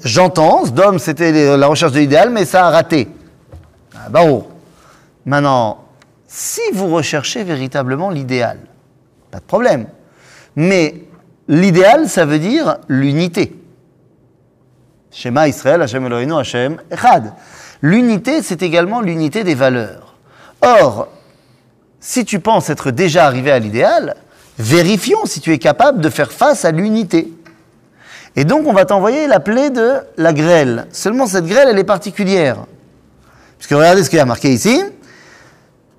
j'entends, 0.04 0.66
Sdom, 0.66 0.98
c'était 0.98 1.56
la 1.56 1.66
recherche 1.66 1.92
de 1.92 1.98
l'idéal, 1.98 2.30
mais 2.30 2.44
ça 2.44 2.66
a 2.66 2.70
raté. 2.70 3.08
Ah, 3.94 4.08
bah 4.08 4.20
oh. 4.26 4.48
Maintenant, 5.24 5.84
si 6.26 6.60
vous 6.72 6.88
recherchez 6.88 7.42
véritablement 7.42 8.10
l'idéal, 8.10 8.58
pas 9.30 9.38
de 9.38 9.44
problème. 9.44 9.86
Mais 10.54 11.06
l'idéal, 11.48 12.08
ça 12.08 12.24
veut 12.24 12.38
dire 12.38 12.78
l'unité. 12.88 13.56
Shema 15.10 15.48
Israël, 15.48 15.80
Hashem 15.82 16.04
Eloheinu, 16.06 16.34
Hashem 16.34 16.78
Echad. 16.90 17.32
L'unité, 17.82 18.42
c'est 18.42 18.62
également 18.62 19.00
l'unité 19.00 19.44
des 19.44 19.54
valeurs. 19.54 20.16
Or, 20.62 21.08
si 22.00 22.24
tu 22.24 22.40
penses 22.40 22.70
être 22.70 22.90
déjà 22.90 23.26
arrivé 23.26 23.50
à 23.50 23.58
l'idéal, 23.58 24.16
vérifions 24.58 25.24
si 25.24 25.40
tu 25.40 25.52
es 25.52 25.58
capable 25.58 26.00
de 26.00 26.10
faire 26.10 26.32
face 26.32 26.64
à 26.64 26.70
l'unité. 26.70 27.32
Et 28.36 28.44
donc, 28.44 28.66
on 28.66 28.72
va 28.72 28.84
t'envoyer 28.84 29.26
la 29.26 29.40
plaie 29.40 29.70
de 29.70 29.94
la 30.18 30.32
grêle. 30.32 30.86
Seulement, 30.92 31.26
cette 31.26 31.46
grêle, 31.46 31.68
elle 31.70 31.78
est 31.78 31.84
particulière. 31.84 32.66
Puisque 33.58 33.72
regardez 33.72 34.04
ce 34.04 34.10
qu'il 34.10 34.18
y 34.18 34.20
a 34.20 34.26
marqué 34.26 34.52
ici 34.52 34.82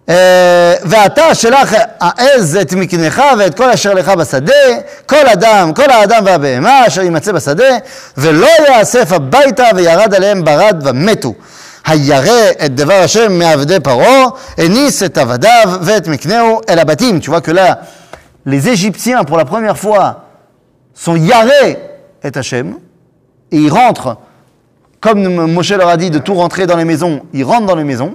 אה, 0.08 0.74
ואתה 0.84 1.34
שלח 1.34 1.72
העז 2.00 2.56
את 2.56 2.72
מקנך 2.72 3.22
ואת 3.38 3.54
כל 3.56 3.70
אשר 3.70 3.94
לך 3.94 4.08
בשדה, 4.08 4.52
כל 5.06 5.26
אדם, 5.32 5.72
כל 5.74 5.90
האדם 5.90 6.22
והבהמה 6.24 6.86
אשר 6.86 7.02
יימצא 7.02 7.32
בשדה, 7.32 7.78
ולא 8.16 8.48
יאסף 8.68 9.12
הביתה 9.12 9.64
וירד 9.76 10.14
עליהם 10.14 10.44
ברד 10.44 10.82
ומתו. 10.84 11.34
הירא 11.86 12.50
את 12.64 12.74
דבר 12.74 12.94
השם 13.04 13.32
מעבדי 13.38 13.80
פרעה, 13.80 14.24
הניס 14.58 15.02
את 15.02 15.18
עבדיו 15.18 15.78
ואת 15.82 16.08
מקנהו 16.08 16.60
אל 16.68 16.78
הבתים. 16.78 17.20
Tu 17.20 17.30
vois 17.30 17.40
que 17.40 17.50
là, 17.50 17.80
les 18.46 18.68
Égyptiens, 18.68 19.24
pour 19.24 19.36
la 19.36 19.44
première 19.44 19.78
fois, 19.78 20.24
sont 20.94 21.16
yarés 21.16 21.78
et 22.24 22.38
Hachem, 22.38 22.74
et 23.50 23.56
ils 23.56 23.70
rentrent, 23.70 24.16
comme 25.00 25.52
Moshe 25.52 25.72
leur 25.72 25.88
a 25.88 25.96
dit 25.96 26.10
de 26.10 26.18
tout 26.18 26.34
rentrer 26.34 26.66
dans 26.66 26.76
les 26.76 26.84
maisons, 26.84 27.22
ils 27.32 27.44
rentrent 27.44 27.66
dans 27.66 27.76
les 27.76 27.84
maisons, 27.84 28.14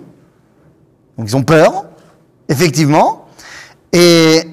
Donc 1.19 1.29
ils 1.29 1.37
ont 1.37 1.43
peur, 1.43 1.85
effectivement. 2.49 3.27
Et 3.93 4.47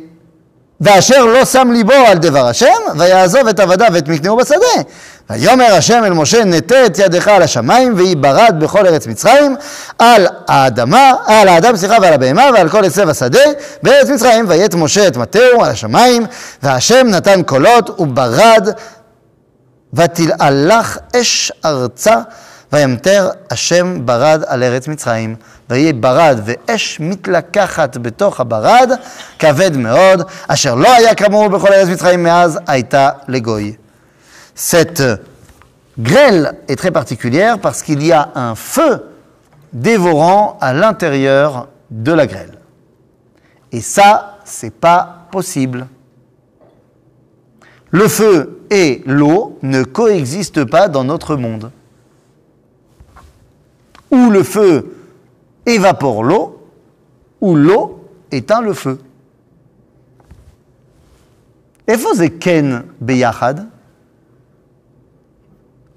ואשר 0.81 1.25
לא 1.25 1.45
שם 1.45 1.71
ליבו 1.71 1.93
על 1.93 2.17
דבר 2.17 2.47
השם, 2.47 2.67
ויעזוב 2.97 3.47
את 3.47 3.59
עבדיו 3.59 3.87
ואת 3.93 4.07
מקנהו 4.07 4.37
בשדה. 4.37 4.81
ויאמר 5.29 5.73
השם 5.73 6.03
אל 6.05 6.13
משה, 6.13 6.43
נטה 6.43 6.85
את 6.85 6.99
ידך 6.99 7.27
על 7.27 7.41
השמיים, 7.41 7.93
ויהי 7.97 8.15
ברד 8.15 8.55
בכל 8.59 8.87
ארץ 8.87 9.07
מצרים, 9.07 9.55
על 9.99 10.27
האדמה, 10.47 11.13
על 11.25 11.47
האדם, 11.47 11.75
סליחה, 11.75 11.97
ועל 12.01 12.13
הבהמה, 12.13 12.49
ועל 12.53 12.69
כל 12.69 12.85
עשב 12.85 13.09
השדה, 13.09 13.39
בארץ 13.83 14.09
מצרים, 14.09 14.45
ויית 14.47 14.75
משה 14.75 15.07
את 15.07 15.17
מטהו 15.17 15.63
על 15.63 15.71
השמיים, 15.71 16.25
והשם 16.63 17.07
נתן 17.07 17.43
קולות, 17.43 17.99
וברד, 17.99 18.69
ותלעלך 19.93 20.97
אש 21.15 21.51
ארצה, 21.65 22.15
וימטר 22.72 23.30
השם 23.50 24.06
ברד 24.06 24.42
על 24.46 24.62
ארץ 24.62 24.88
מצרים. 24.88 25.36
ויהי 25.70 25.92
ברד 25.92 26.40
ואש 26.44 27.00
מתלקחת 27.00 27.96
בתוך 27.96 28.40
הברד, 28.40 28.90
כבד 29.38 29.76
מאוד, 29.76 30.22
אשר 30.48 30.74
לא 30.74 30.92
היה 30.94 31.14
כאמור 31.14 31.48
בכל 31.48 31.72
ארץ 31.72 31.88
מצרים 31.88 32.22
מאז 32.22 32.58
הייתה 32.66 33.10
לגוי. 33.28 33.74
Cette 34.56 35.02
grêle 35.98 36.52
est 36.68 36.76
très 36.76 36.92
particulière 36.92 37.58
parce 37.58 37.82
qu'il 37.82 38.04
y 38.04 38.12
a 38.12 38.28
un 38.34 38.54
feu 38.54 39.02
dévorant 39.72 40.58
à 40.60 40.72
l'intérieur 40.72 41.68
de 41.90 42.12
la 42.12 42.26
grêle. 42.26 42.58
Et 43.72 43.80
ça, 43.80 44.38
c'est 44.44 44.74
pas 44.74 45.26
possible. 45.32 45.88
Le 47.90 48.06
feu 48.06 48.60
et 48.70 49.02
l'eau 49.06 49.58
ne 49.62 49.82
coexistent 49.82 50.64
pas 50.64 50.88
dans 50.88 51.02
notre 51.02 51.34
monde. 51.34 51.70
où 54.11 54.29
le 54.29 54.43
feu 54.43 54.95
évapore 55.65 56.23
l'eau, 56.23 56.67
où 57.41 57.55
l'eau 57.55 58.03
éteint 58.31 58.61
le 58.61 58.73
feu. 58.73 58.99
ken 62.39 62.83
beyahad 62.99 63.67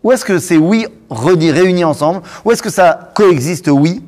Ou 0.02 0.12
est-ce 0.12 0.24
que 0.24 0.38
c'est 0.38 0.56
oui 0.56 0.86
réuni 1.10 1.84
ensemble 1.84 2.22
Ou 2.44 2.52
est-ce 2.52 2.62
que 2.62 2.70
ça 2.70 3.12
coexiste 3.14 3.68
oui? 3.68 4.02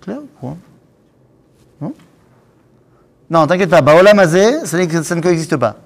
Clair 0.00 0.20
quoi? 0.38 0.56
Non, 1.80 1.94
non 3.28 3.46
t'inquiète 3.46 3.70
pas. 3.70 3.82
Baolam 3.82 4.18
ça 4.64 4.78
ne 4.78 5.20
coexiste 5.20 5.56
pas. 5.56 5.76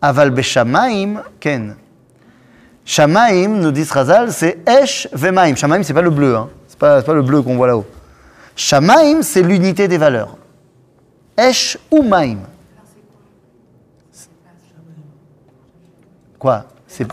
Aval 0.00 0.30
beshamaim 0.30 1.22
ken. 1.40 1.76
Shamaim, 2.86 3.48
nous 3.48 3.72
dit 3.72 3.82
Razal, 3.82 4.32
c'est 4.32 4.58
Esh 4.66 5.08
Vemaim. 5.12 5.56
Shamaim, 5.56 5.82
c'est 5.82 5.92
pas 5.92 6.02
le 6.02 6.10
bleu, 6.10 6.36
hein. 6.36 6.48
c'est 6.68 6.78
pas, 6.78 7.02
le 7.08 7.22
bleu 7.22 7.42
qu'on 7.42 7.56
voit 7.56 7.66
là-haut. 7.66 7.84
Shamaim, 8.54 9.22
c'est 9.22 9.42
l'unité 9.42 9.88
des 9.88 9.98
valeurs. 9.98 10.36
Esh 11.36 11.76
ou 11.90 12.02
Maim. 12.02 12.38
Quoi? 16.38 16.64
C'est 16.86 17.06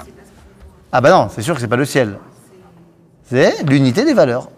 Ah 0.91 1.01
bah 1.01 1.09
non, 1.09 1.29
c'est 1.33 1.41
sûr 1.41 1.55
que 1.55 1.61
c'est 1.61 1.67
pas 1.67 1.75
le 1.75 1.85
ciel. 1.85 2.19
C'est 3.23 3.63
l'unité 3.67 4.05
des 4.05 4.13
valeurs. 4.13 4.49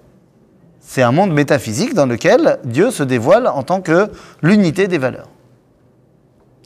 C'est 0.82 1.02
un 1.02 1.14
monde 1.14 1.32
métaphysique 1.32 1.94
dans 1.94 2.06
lequel 2.06 2.60
Dieu 2.66 2.92
se 2.92 3.04
dévoile 3.04 3.48
en 3.48 3.64
tant 3.64 3.80
que 3.80 4.10
l'unité 4.42 4.90
des 4.90 4.98
valeurs. 4.98 5.30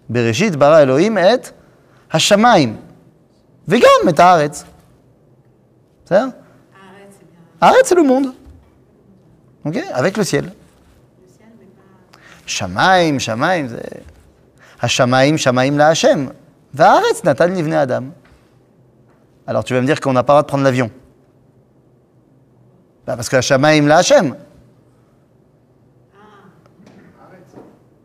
Bereshit 0.10 0.58
bara 0.58 0.82
Elohim 0.82 1.20
et 1.20 1.38
Hashamaim. 2.10 2.89
וגם 3.69 4.09
את 4.09 4.21
הארץ. 4.21 4.65
בסדר? 6.05 6.27
Arrête, 6.27 7.13
c'est 7.13 7.25
bien 7.25 7.69
הארץ 7.69 7.89
c'est 7.89 7.95
le 7.95 8.03
monde. 8.03 8.27
Ok 9.65 9.77
Avec 9.93 10.17
le 10.17 10.25
ciel. 10.25 10.45
le 10.45 10.51
ciel, 11.29 11.47
mais 11.59 11.65
pas. 11.65 12.47
שמיים, 12.47 13.21
שמיים 13.21 13.69
זה... 13.69 13.79
השמיים, 14.83 15.39
שמיים 15.39 15.79
להשם. 15.79 16.27
והארץ 16.75 17.25
נתן 17.25 17.55
לבני 17.55 17.83
אדם. 17.83 18.11
Alors 19.47 19.65
tu 19.65 19.75
vas 19.75 19.81
me 19.81 19.87
dire 19.87 20.01
qu'on 20.01 20.13
n'a 20.13 20.23
pas 20.23 20.33
le 20.33 20.37
droit 20.37 20.43
de 20.43 20.47
prendre 20.49 20.65
l'avion. 20.65 20.91
Bah, 23.07 23.17
parce 23.17 23.29
que 23.29 23.37
השמיים 23.37 23.89
להשם. 23.89 24.31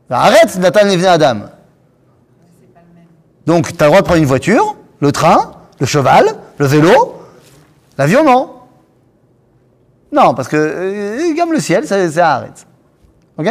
והארץ 0.09 0.57
נתן 0.57 0.87
לבני 0.87 1.13
אדם. 1.15 1.41
C'est 1.41 2.73
pas 2.73 2.79
le 2.79 2.95
même. 2.95 3.07
Donc, 3.45 3.77
tu 3.77 3.83
as 3.83 3.85
le 3.85 3.91
droit 3.91 4.01
de 4.01 4.05
prendre 4.05 4.19
une 4.19 4.25
voiture, 4.25 4.75
le 4.99 5.11
train, 5.11 5.52
le 5.80 5.86
cheval, 5.86 6.26
le 6.58 6.66
vélo, 6.66 7.14
l'avion, 7.98 8.24
non. 8.24 8.50
Non, 10.12 10.34
parce 10.34 10.48
que 10.48 10.56
euh, 10.56 11.52
le 11.52 11.60
ciel, 11.60 11.84
c'est 11.86 12.10
c'est 12.10 12.20
Haaretz. 12.20 12.66
Ok? 13.36 13.48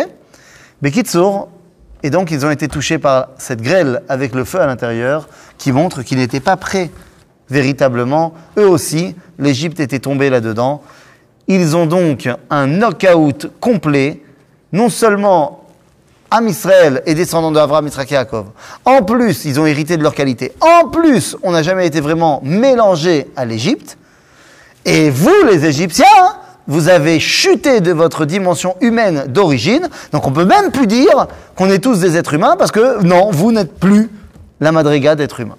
Bekitsour, 0.81 1.49
et 2.03 2.09
donc 2.09 2.31
ils 2.31 2.45
ont 2.45 2.51
été 2.51 2.67
touchés 2.67 2.97
par 2.97 3.29
cette 3.37 3.61
grêle 3.61 4.03
avec 4.09 4.35
le 4.35 4.43
feu 4.43 4.59
à 4.59 4.65
l'intérieur 4.65 5.27
qui 5.57 5.71
montre 5.71 6.03
qu'ils 6.03 6.17
n'étaient 6.17 6.41
pas 6.41 6.57
prêts 6.57 6.89
véritablement. 7.49 8.33
Eux 8.57 8.67
aussi, 8.67 9.15
l'Égypte 9.39 9.79
était 9.79 9.99
tombée 9.99 10.29
là-dedans. 10.29 10.81
Ils 11.47 11.75
ont 11.75 11.85
donc 11.85 12.29
un 12.49 12.67
knock-out 12.67 13.51
complet, 13.59 14.21
non 14.71 14.89
seulement 14.89 15.62
Am 16.35 16.47
Israël 16.47 17.03
et 17.05 17.13
descendants 17.13 17.51
d'Abraham, 17.51 17.85
Yitzhak 17.85 18.11
et 18.11 18.15
Yaakov. 18.15 18.47
En 18.85 19.03
plus, 19.03 19.45
ils 19.45 19.59
ont 19.59 19.67
hérité 19.67 19.97
de 19.97 20.01
leur 20.01 20.15
qualité. 20.15 20.51
En 20.61 20.89
plus, 20.89 21.37
on 21.43 21.51
n'a 21.51 21.61
jamais 21.61 21.85
été 21.85 22.01
vraiment 22.01 22.41
mélangé 22.43 23.27
à 23.35 23.45
l'Égypte. 23.45 23.99
Et 24.83 25.11
vous, 25.11 25.43
les 25.47 25.63
Égyptiens, 25.63 26.05
vous 26.65 26.89
avez 26.89 27.19
chuté 27.19 27.81
de 27.81 27.91
votre 27.91 28.25
dimension 28.25 28.75
humaine 28.81 29.25
d'origine. 29.27 29.87
Donc 30.11 30.25
on 30.25 30.31
peut 30.31 30.43
même 30.43 30.71
plus 30.71 30.87
dire 30.87 31.27
qu'on 31.55 31.69
est 31.69 31.77
tous 31.77 31.99
des 31.99 32.17
êtres 32.17 32.33
humains 32.33 32.55
parce 32.57 32.71
que 32.71 33.03
non, 33.03 33.29
vous 33.29 33.51
n'êtes 33.51 33.77
plus 33.77 34.09
la 34.59 34.71
madriga 34.71 35.13
d'êtres 35.13 35.41
humains. 35.41 35.57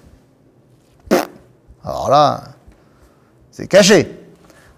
Alors 1.85 2.09
là, 2.09 2.43
c'est 3.49 3.67
caché. 3.67 4.11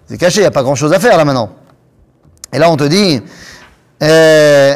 C'est 0.06 0.20
caché, 0.20 0.42
il 0.42 0.44
n'y 0.44 0.48
a 0.48 0.52
pas 0.52 0.62
grand-chose 0.62 0.94
à 0.94 1.00
faire 1.00 1.18
là 1.18 1.26
maintenant. 1.26 1.50
Et 2.54 2.60
là, 2.60 2.70
on 2.70 2.78
te 2.78 2.84
dit, 2.84 3.20
euh, 4.04 4.76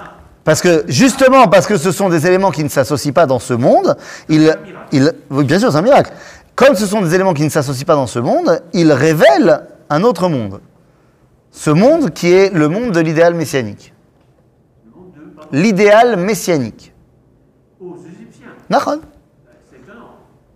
Parce 0.43 0.61
que, 0.61 0.83
justement, 0.87 1.47
parce 1.47 1.67
que 1.67 1.77
ce 1.77 1.91
sont 1.91 2.09
des 2.09 2.25
éléments 2.25 2.49
qui 2.51 2.63
ne 2.63 2.69
s'associent 2.69 3.13
pas 3.13 3.27
dans 3.27 3.39
ce 3.39 3.53
monde, 3.53 3.95
ils- 4.27 4.55
oui, 5.29 5.43
bien 5.45 5.59
sûr, 5.59 5.71
c'est 5.71 5.77
un 5.77 5.81
miracle. 5.83 6.11
Comme 6.55 6.75
ce 6.75 6.85
sont 6.85 7.01
des 7.01 7.13
éléments 7.13 7.33
qui 7.33 7.43
ne 7.43 7.49
s'associent 7.49 7.85
pas 7.85 7.95
dans 7.95 8.07
ce 8.07 8.19
monde, 8.19 8.61
ils 8.73 8.91
révèlent 8.91 9.63
un 9.89 10.03
autre 10.03 10.29
monde. 10.29 10.59
Ce 11.51 11.69
monde 11.69 12.11
qui 12.11 12.31
est 12.31 12.53
le 12.53 12.67
monde 12.69 12.91
de 12.91 12.99
l'idéal 12.99 13.33
messianique. 13.35 13.93
L'idéal 15.51 16.17
messianique. 16.17 16.93
aux 17.79 17.97
Égyptiens. 17.97 18.47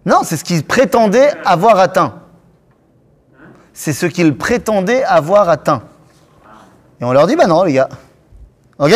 Non, 0.05 0.19
c'est 0.23 0.37
ce 0.37 0.43
qu'ils 0.43 0.63
prétendaient 0.63 1.33
avoir 1.43 1.79
atteint. 1.79 2.13
C'est 3.73 3.93
ce 3.93 4.05
qu'ils 4.05 4.37
prétendaient 4.37 5.03
avoir 5.03 5.49
atteint. 5.49 5.81
Et 7.01 7.03
on 7.03 7.11
leur 7.11 7.27
dit, 7.27 7.35
bah 7.35 7.47
non, 7.47 7.63
les 7.63 7.73
gars. 7.73 7.89
Ok? 8.79 8.93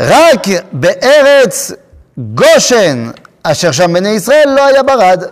רק 0.00 0.46
בארץ 0.72 1.72
גושן, 2.18 3.10
אשר 3.42 3.72
שם 3.72 3.92
בני 3.92 4.08
ישראל, 4.08 4.48
לא 4.56 4.66
היה 4.66 4.82
ברד. 4.82 5.22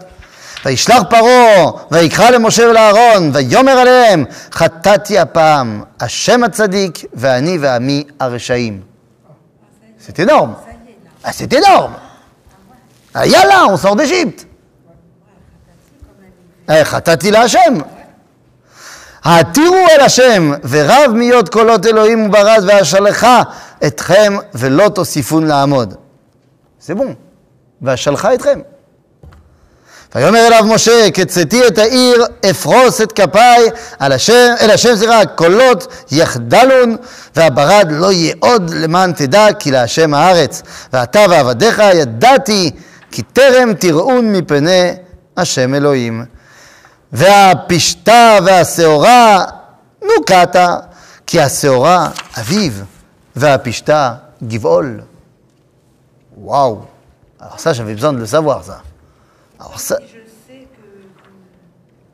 וישלח 0.64 1.02
פרעה, 1.10 1.70
ויקרא 1.90 2.30
למשה 2.30 2.62
ולאהרון, 2.68 3.30
ויאמר 3.34 3.72
עליהם, 3.72 4.24
חטאתי 4.52 5.18
הפעם, 5.18 5.82
השם 6.00 6.44
הצדיק, 6.44 7.04
ואני 7.14 7.58
ועמי 7.60 8.04
הרשעים. 8.20 8.80
C'est 10.06 10.18
énorme. 10.20 10.54
Ah, 11.24 11.32
c'est 11.32 11.52
énorme. 11.52 11.94
Ah, 13.14 13.26
yallah, 13.26 13.64
on. 13.66 13.98
Eh, 16.68 16.84
חטאתי 16.84 17.30
להשם. 17.30 17.74
העתירו 19.24 19.76
אל 19.90 20.00
השם, 20.00 20.52
ורב 20.68 21.10
מיות 21.14 21.48
קולות 21.48 21.86
אלוהים 21.86 22.26
וברד, 22.26 22.62
ואשלחה 22.66 23.42
אתכם, 23.86 24.36
ולא 24.54 24.88
תוסיפון 24.88 25.46
לעמוד. 25.46 25.94
זה 26.80 26.94
בום. 26.94 27.14
ואשלחה 27.82 28.34
אתכם. 28.34 28.60
ויאמר 30.14 30.46
אליו 30.46 30.64
משה, 30.64 31.10
כצאתי 31.14 31.66
את 31.66 31.78
העיר, 31.78 32.24
אפרוס 32.50 33.00
את 33.00 33.12
כפיי 33.12 33.70
על 33.98 34.12
השם, 34.12 34.54
אל 34.60 34.70
השם 34.70 34.96
סליחה, 34.96 35.26
קולות 35.26 36.04
יחדלון, 36.10 36.96
והברד 37.36 37.86
לא 37.90 38.12
יהיה 38.12 38.34
עוד 38.40 38.70
למען 38.70 39.12
תדע, 39.12 39.46
כי 39.58 39.70
להשם 39.70 40.14
הארץ. 40.14 40.62
ואתה 40.92 41.20
ועבדיך 41.30 41.82
ידעתי 41.94 42.70
כי 43.10 43.22
טרם 43.22 43.74
תראון 43.74 44.32
מפני 44.32 44.94
השם 45.36 45.74
אלוהים. 45.74 46.24
והפשתה 47.12 48.38
והשעורה 48.44 49.44
נוקתה, 50.02 50.76
כי 51.26 51.40
השעורה 51.40 52.08
אביב, 52.38 52.84
Vapishta 53.36 54.32
Givol. 54.42 55.04
Waouh 56.36 56.80
Alors 57.38 57.60
ça, 57.60 57.72
j'avais 57.72 57.94
besoin 57.94 58.12
de 58.12 58.18
le 58.18 58.26
savoir, 58.26 58.64
ça. 58.64 58.82
Alors 59.60 59.78
ça... 59.78 59.98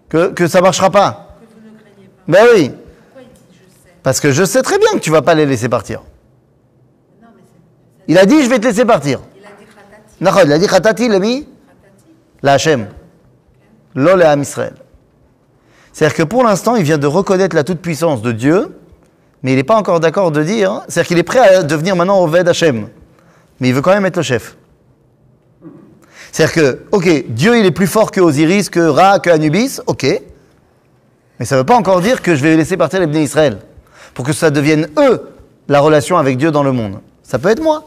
Que... 0.09 0.29
Que, 0.33 0.47
ça 0.47 0.61
marchera 0.61 0.91
pas. 0.91 1.37
Que 1.41 1.47
vous 1.55 1.71
ne 1.71 1.79
craignez 1.79 2.09
pas. 2.09 2.23
Ben 2.29 2.47
oui. 2.55 2.69
Pourquoi 2.69 3.23
il 3.23 3.29
dit 3.29 3.33
je 3.53 3.89
sais? 3.89 3.95
Parce 4.03 4.21
que 4.21 4.31
je 4.31 4.45
sais 4.45 4.63
très 4.63 4.79
bien 4.79 4.93
que 4.93 4.99
tu 4.99 5.11
vas 5.11 5.23
pas 5.23 5.35
les 5.35 5.47
laisser 5.47 5.69
partir. 5.69 6.03
Il 8.09 8.19
a 8.19 8.27
dit 8.27 8.43
je 8.43 8.51
vais 8.51 8.59
te 8.59 8.67
laisser 8.67 8.85
partir. 8.85 9.21
Il 9.37 9.45
a 9.45 9.49
dit 9.59 9.65
khatati. 9.65 10.47
Il 10.47 10.53
a 10.53 10.59
dit 10.59 10.67
khatati, 10.67 11.05
il 11.07 11.15
a 11.15 11.19
mis 11.19 11.49
La 12.43 12.55
Hachem. 12.55 12.89
L'Ole 13.95 14.23
à 14.23 14.37
Israël. 14.37 14.75
C'est-à-dire 15.93 16.17
que 16.17 16.23
pour 16.25 16.43
l'instant, 16.43 16.75
il 16.75 16.83
vient 16.83 16.99
de 16.99 17.07
reconnaître 17.07 17.55
la 17.55 17.65
toute-puissance 17.65 18.23
de 18.23 18.33
Dieu 18.33 18.77
mais 19.43 19.53
il 19.53 19.57
n'est 19.57 19.65
pas 19.65 19.77
encore 19.77 20.01
d'accord 20.01 20.31
de 20.31 20.43
dire. 20.43 20.83
C'est-à-dire 20.89 21.09
qu'il 21.09 21.19
est 21.19 21.25
prêt 21.25 21.39
à 21.39 21.63
devenir 21.63 21.97
maintenant 21.97 22.23
Oved 22.23 22.49
Hachem. 22.49 22.89
Mais 23.61 23.69
il 23.69 23.75
veut 23.75 23.83
quand 23.83 23.93
même 23.93 24.07
être 24.07 24.17
le 24.17 24.23
chef. 24.23 24.57
C'est-à-dire 26.31 26.55
que, 26.55 26.83
ok, 26.93 27.27
Dieu 27.29 27.59
il 27.59 27.67
est 27.67 27.73
plus 27.73 27.87
fort 27.87 28.11
que 28.11 28.21
Osiris, 28.21 28.71
que 28.71 28.81
Ra, 28.81 29.19
que 29.19 29.31
Anubis, 29.31 29.81
ok. 29.87 30.07
Mais 31.39 31.45
ça 31.45 31.57
ne 31.57 31.61
veut 31.61 31.67
pas 31.67 31.77
encore 31.77 32.01
dire 32.01 32.23
que 32.23 32.35
je 32.35 32.43
vais 32.43 32.57
laisser 32.57 32.77
partir 32.77 33.01
les 33.01 33.23
Israël. 33.23 33.59
Pour 34.15 34.25
que 34.25 34.33
ça 34.33 34.51
devienne 34.51 34.89
eux 34.99 35.29
la 35.69 35.81
relation 35.81 36.17
avec 36.19 36.37
Dieu 36.39 36.51
dans 36.51 36.63
le 36.63 36.73
monde. 36.73 37.01
Ça 37.23 37.39
peut 37.39 37.49
être 37.49 37.63
moi. 37.63 37.85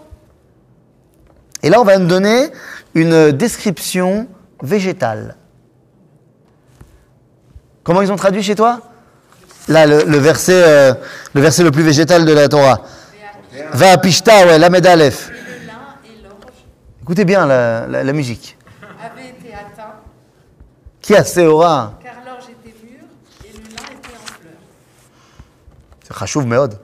Et 1.64 1.70
là, 1.70 1.82
on 1.82 1.84
va 1.84 1.97
nous 1.97 2.08
donner 2.08 2.47
une 2.93 3.32
description 3.32 4.28
végétale. 4.62 5.36
Comment 7.84 8.01
ils 8.01 8.12
ont 8.12 8.16
traduit 8.16 8.43
chez 8.43 8.56
toi? 8.56 8.82
Là, 9.68 9.88
le, 9.88 10.03
le 10.03 10.18
verset, 10.18 10.61
euh, 10.63 10.93
le 11.34 11.41
verset 11.41 11.63
le 11.63 11.72
plus 11.72 11.84
végétal 11.84 12.26
de 12.26 12.34
la 12.34 12.47
Torah. 12.47 12.82
Va 13.74 13.97
pishta, 13.97 14.45
ouais, 14.45 14.59
la 14.59 14.68
Aleph. 14.68 15.32
Écoutez 17.01 17.26
bien 17.26 17.45
la, 17.45 17.86
la- 17.88 18.03
la 18.03 18.13
musique. 18.13 18.57
avaient 19.03 19.30
été 19.30 19.53
atteints, 19.53 19.93
Qui 21.01 21.16
a 21.16 21.24
Seora 21.24 21.93
car 22.03 22.13
l'orge 22.26 22.45
était 22.49 22.76
mûre 22.84 23.03
et 23.43 23.51
le 23.53 23.63
lin 23.76 23.84
était 23.91 24.16
en 24.16 24.26
fleurs. 24.26 24.51
C'est 26.07 26.18
Chachouv 26.18 26.45
Meod. 26.47 26.80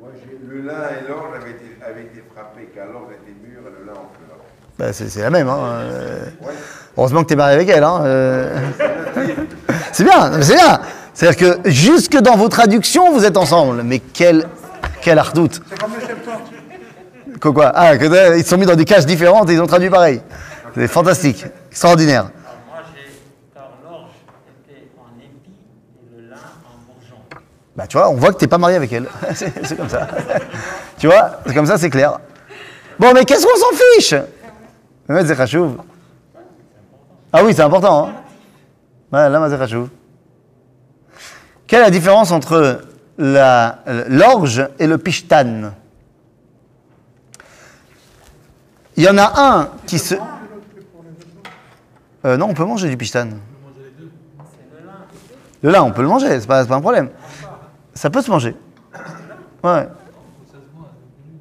Moi, 0.00 0.08
j'ai- 0.14 0.38
le 0.48 0.62
lin 0.62 0.72
et 0.90 1.08
l'orge 1.08 1.36
avaient 1.40 1.50
été, 1.50 1.76
avaient 1.88 2.02
été 2.02 2.24
frappés, 2.34 2.68
car 2.74 2.86
l'orge 2.86 3.12
était 3.12 3.32
mûr 3.46 3.60
et 3.60 3.80
le 3.80 3.86
lin 3.86 3.92
en 3.92 4.10
fleurs. 4.16 4.38
Bah, 4.78 4.92
c'est 4.92 5.08
c'est 5.08 5.22
la 5.22 5.30
même. 5.30 5.48
Hein. 5.48 5.58
euh. 5.82 6.24
Ouais. 6.42 6.52
Heureusement 6.96 7.22
que 7.22 7.28
tu 7.28 7.34
es 7.34 7.36
marié 7.36 7.54
avec 7.54 7.68
elle. 7.68 7.84
Hein. 7.84 8.00
euh. 8.04 8.58
C'est 9.92 10.02
bien, 10.02 10.42
c'est 10.42 10.54
bien. 10.56 10.80
C'est-à-dire 11.14 11.62
que 11.62 11.70
jusque 11.70 12.16
dans 12.16 12.36
vos 12.36 12.48
traductions, 12.48 13.12
vous 13.12 13.24
êtes 13.24 13.36
ensemble. 13.36 13.82
Mais 13.84 14.00
quel, 14.00 14.48
quel 15.00 15.18
ardoute. 15.18 15.62
C'est 15.70 15.78
comme 15.78 15.94
le 15.94 16.00
Septante. 16.00 16.50
Que 17.40 17.48
quoi? 17.48 17.72
Ah, 17.74 17.96
que, 17.96 18.36
ils 18.36 18.42
se 18.42 18.50
sont 18.50 18.58
mis 18.58 18.66
dans 18.66 18.74
des 18.74 18.84
cases 18.84 19.06
différentes 19.06 19.48
et 19.50 19.54
ils 19.54 19.60
ont 19.62 19.66
traduit 19.66 19.90
pareil. 19.90 20.20
C'est 20.74 20.88
fantastique, 20.88 21.44
extraordinaire. 21.70 22.22
Alors 22.44 22.58
moi, 22.68 22.78
j'ai, 22.94 23.10
car 23.54 23.70
l'orge 23.84 24.10
était 24.68 24.88
en 24.98 25.18
épi 25.20 25.52
et 25.52 26.20
le 26.20 26.30
lin 26.30 26.36
en 26.36 26.92
bourgeon. 26.92 27.16
Bah, 27.76 27.86
tu 27.86 27.96
vois, 27.96 28.10
on 28.10 28.14
voit 28.14 28.32
que 28.32 28.38
t'es 28.38 28.48
pas 28.48 28.58
marié 28.58 28.76
avec 28.76 28.92
elle. 28.92 29.06
c'est 29.34 29.76
comme 29.76 29.88
ça. 29.88 30.08
tu 30.98 31.06
vois, 31.06 31.38
c'est 31.46 31.54
comme 31.54 31.66
ça, 31.66 31.78
c'est 31.78 31.90
clair. 31.90 32.18
Bon, 32.98 33.12
mais 33.14 33.24
qu'est-ce 33.24 33.46
qu'on 33.46 33.56
s'en 33.56 33.76
fiche? 33.94 34.14
Ah 37.32 37.44
oui, 37.44 37.52
c'est 37.54 37.62
important. 37.62 38.08
Hein 38.08 38.12
ouais, 39.12 39.28
là, 39.28 39.48
c'est. 39.68 39.76
Quelle 41.74 41.80
est 41.80 41.86
la 41.86 41.90
différence 41.90 42.30
entre 42.30 42.82
l'orge 43.18 44.68
et 44.78 44.86
le 44.86 44.96
pishtan? 44.96 45.72
Il 48.96 49.02
y 49.02 49.08
en 49.08 49.18
a 49.18 49.32
un 49.34 49.68
qui 49.84 49.98
se... 49.98 50.14
Euh, 52.24 52.36
non, 52.36 52.46
on 52.50 52.54
peut 52.54 52.64
manger 52.64 52.88
du 52.88 52.96
pishtan. 52.96 53.26
Le 55.62 55.70
lin, 55.72 55.82
on 55.82 55.90
peut 55.90 56.02
le 56.02 56.06
manger, 56.06 56.38
c'est 56.38 56.46
pas, 56.46 56.64
pas 56.64 56.76
un 56.76 56.80
problème. 56.80 57.08
Ça 57.92 58.08
peut 58.08 58.22
se 58.22 58.30
manger. 58.30 58.54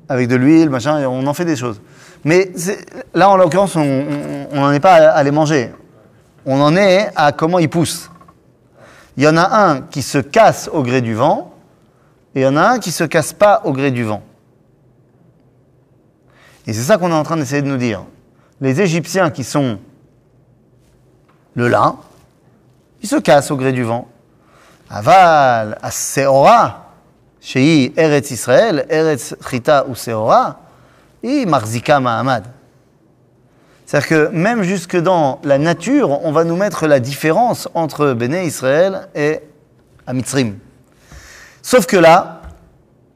Avec 0.09 0.27
de 0.27 0.35
l'huile, 0.35 0.71
machin, 0.71 1.05
on 1.05 1.27
en 1.27 1.33
fait 1.35 1.45
des 1.45 1.57
choses. 1.57 1.79
Mais 2.23 2.51
là, 3.13 3.29
en 3.29 3.37
l'occurrence, 3.37 3.75
on 3.75 4.47
n'en 4.51 4.71
est 4.71 4.79
pas 4.79 4.95
à 4.95 5.21
les 5.21 5.29
manger. 5.29 5.71
On 6.43 6.59
en 6.59 6.75
est 6.75 7.11
à 7.15 7.33
comment 7.33 7.59
ils 7.59 7.69
poussent. 7.69 8.09
Il 9.17 9.23
y 9.23 9.27
en 9.27 9.37
a 9.37 9.67
un 9.67 9.81
qui 9.81 10.01
se 10.01 10.17
casse 10.17 10.69
au 10.71 10.83
gré 10.83 11.01
du 11.01 11.13
vent, 11.13 11.53
et 12.35 12.41
il 12.41 12.43
y 12.43 12.47
en 12.47 12.57
a 12.57 12.63
un 12.63 12.79
qui 12.79 12.91
se 12.91 13.03
casse 13.03 13.33
pas 13.33 13.61
au 13.63 13.73
gré 13.73 13.91
du 13.91 14.03
vent. 14.03 14.23
Et 16.65 16.73
c'est 16.73 16.81
ça 16.81 16.97
qu'on 16.97 17.11
est 17.11 17.15
en 17.15 17.23
train 17.23 17.37
d'essayer 17.37 17.61
de 17.61 17.67
nous 17.67 17.77
dire. 17.77 18.05
Les 18.61 18.81
Égyptiens 18.81 19.29
qui 19.29 19.43
sont 19.43 19.79
le 21.53 21.67
lin, 21.67 21.97
ils 23.01 23.09
se 23.09 23.17
cassent 23.17 23.51
au 23.51 23.57
gré 23.57 23.71
du 23.71 23.83
vent. 23.83 24.07
Aval, 24.89 25.77
Seora, 25.91 26.91
chez 27.41 27.93
Eretz 27.99 28.31
Israël, 28.31 28.85
Eretz 28.89 29.35
Chita 29.49 29.85
ou 29.87 29.95
Seora, 29.95 30.61
et 31.21 31.45
Marzika 31.45 31.99
Mahamad. 31.99 32.45
C'est-à-dire 33.92 34.08
que 34.08 34.28
même 34.32 34.62
jusque 34.62 34.96
dans 34.96 35.38
la 35.44 35.58
nature, 35.58 36.24
on 36.24 36.32
va 36.32 36.44
nous 36.44 36.56
mettre 36.56 36.86
la 36.86 37.00
différence 37.00 37.68
entre 37.74 38.12
Béné 38.12 38.44
Israël 38.44 39.08
et 39.14 39.40
Amitzrim. 40.06 40.58
Sauf 41.62 41.86
que 41.86 41.96
là, 41.96 42.40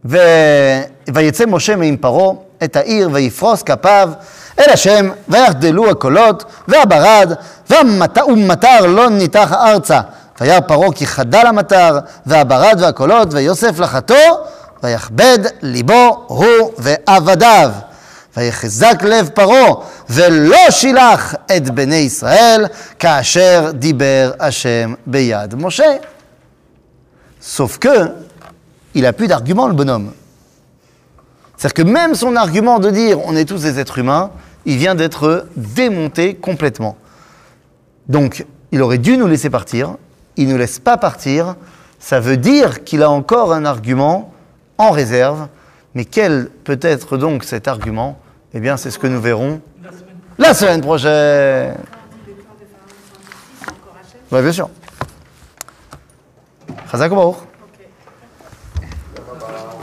ו- 0.05 0.83
ויצא 1.15 1.45
משה 1.47 1.77
מעם 1.77 1.97
פרעה 1.97 2.35
את 2.65 2.77
העיר 2.77 3.09
ויפרוס 3.13 3.63
כפיו 3.63 4.11
אל 4.59 4.71
השם 4.73 5.11
ויחדלו 5.29 5.91
הקולות 5.91 6.45
והברד 6.69 7.33
והמת- 7.71 8.19
ומטר 8.29 8.87
לא 8.87 9.09
ניתח 9.11 9.53
ארצה 9.53 10.01
וירא 10.41 10.61
פרעה 10.61 10.93
כי 10.93 11.07
חדל 11.07 11.47
המטר 11.47 11.99
והברד 12.27 12.77
והקולות 12.81 13.35
ויוסף 13.35 13.79
לחתו 13.79 14.15
ויכבד 14.83 15.39
ליבו 15.63 16.25
הוא 16.27 16.73
ועבדיו 16.79 17.71
ויחזק 18.37 19.03
לב 19.03 19.29
פרעה 19.35 19.75
ולא 20.11 20.71
שילח 20.71 21.35
את 21.57 21.71
בני 21.71 21.97
ישראל 21.97 22.67
כאשר 22.99 23.71
דיבר 23.75 24.33
השם 24.41 24.95
ביד 25.07 25.55
משה. 25.55 25.93
Sauf 27.43 27.79
que, 27.79 28.13
il 28.95 29.05
a 29.05 29.13
plus 29.13 29.27
d'argument, 29.27 29.67
le 29.67 29.75
bonhomme. 29.75 30.13
C'est-à-dire 31.57 31.85
que 31.85 31.91
même 31.91 32.15
son 32.15 32.37
argument 32.37 32.79
de 32.79 32.91
dire 32.91 33.19
on 33.25 33.35
est 33.35 33.45
tous 33.45 33.63
des 33.63 33.81
êtres 33.81 33.99
humains, 33.99 34.31
il 34.65 34.77
vient 34.77 34.95
d'être 34.95 35.47
démonté 35.57 36.35
complètement. 36.35 36.97
Donc, 38.09 38.47
il 38.71 38.81
aurait 38.83 38.99
dû 38.99 39.17
nous 39.17 39.27
laisser 39.27 39.51
partir. 39.51 39.97
Il 40.37 40.47
ne 40.47 40.53
nous 40.53 40.59
laisse 40.59 40.79
pas 40.79 40.97
partir. 40.97 41.57
Ça 41.99 42.21
veut 42.21 42.37
dire 42.37 42.85
qu'il 42.85 43.03
a 43.03 43.11
encore 43.11 43.53
un 43.53 43.65
argument 43.65 44.33
en 44.79 44.91
réserve. 44.91 45.49
Mais 45.95 46.05
quel 46.05 46.49
peut 46.65 46.81
être 46.81 47.17
donc 47.17 47.45
cet 47.45 47.69
argument 47.69 48.19
eh 48.58 48.60
bien, 48.60 48.76
c'est 48.76 48.90
ce 48.90 48.98
que 48.98 49.06
nous 49.06 49.22
verrons 49.22 49.62
La 50.40 50.56
semaine 50.56 50.82
prochaine. 50.82 51.76
Ouais, 54.32 54.42
bien 54.42 54.52
sûr. 54.52 54.68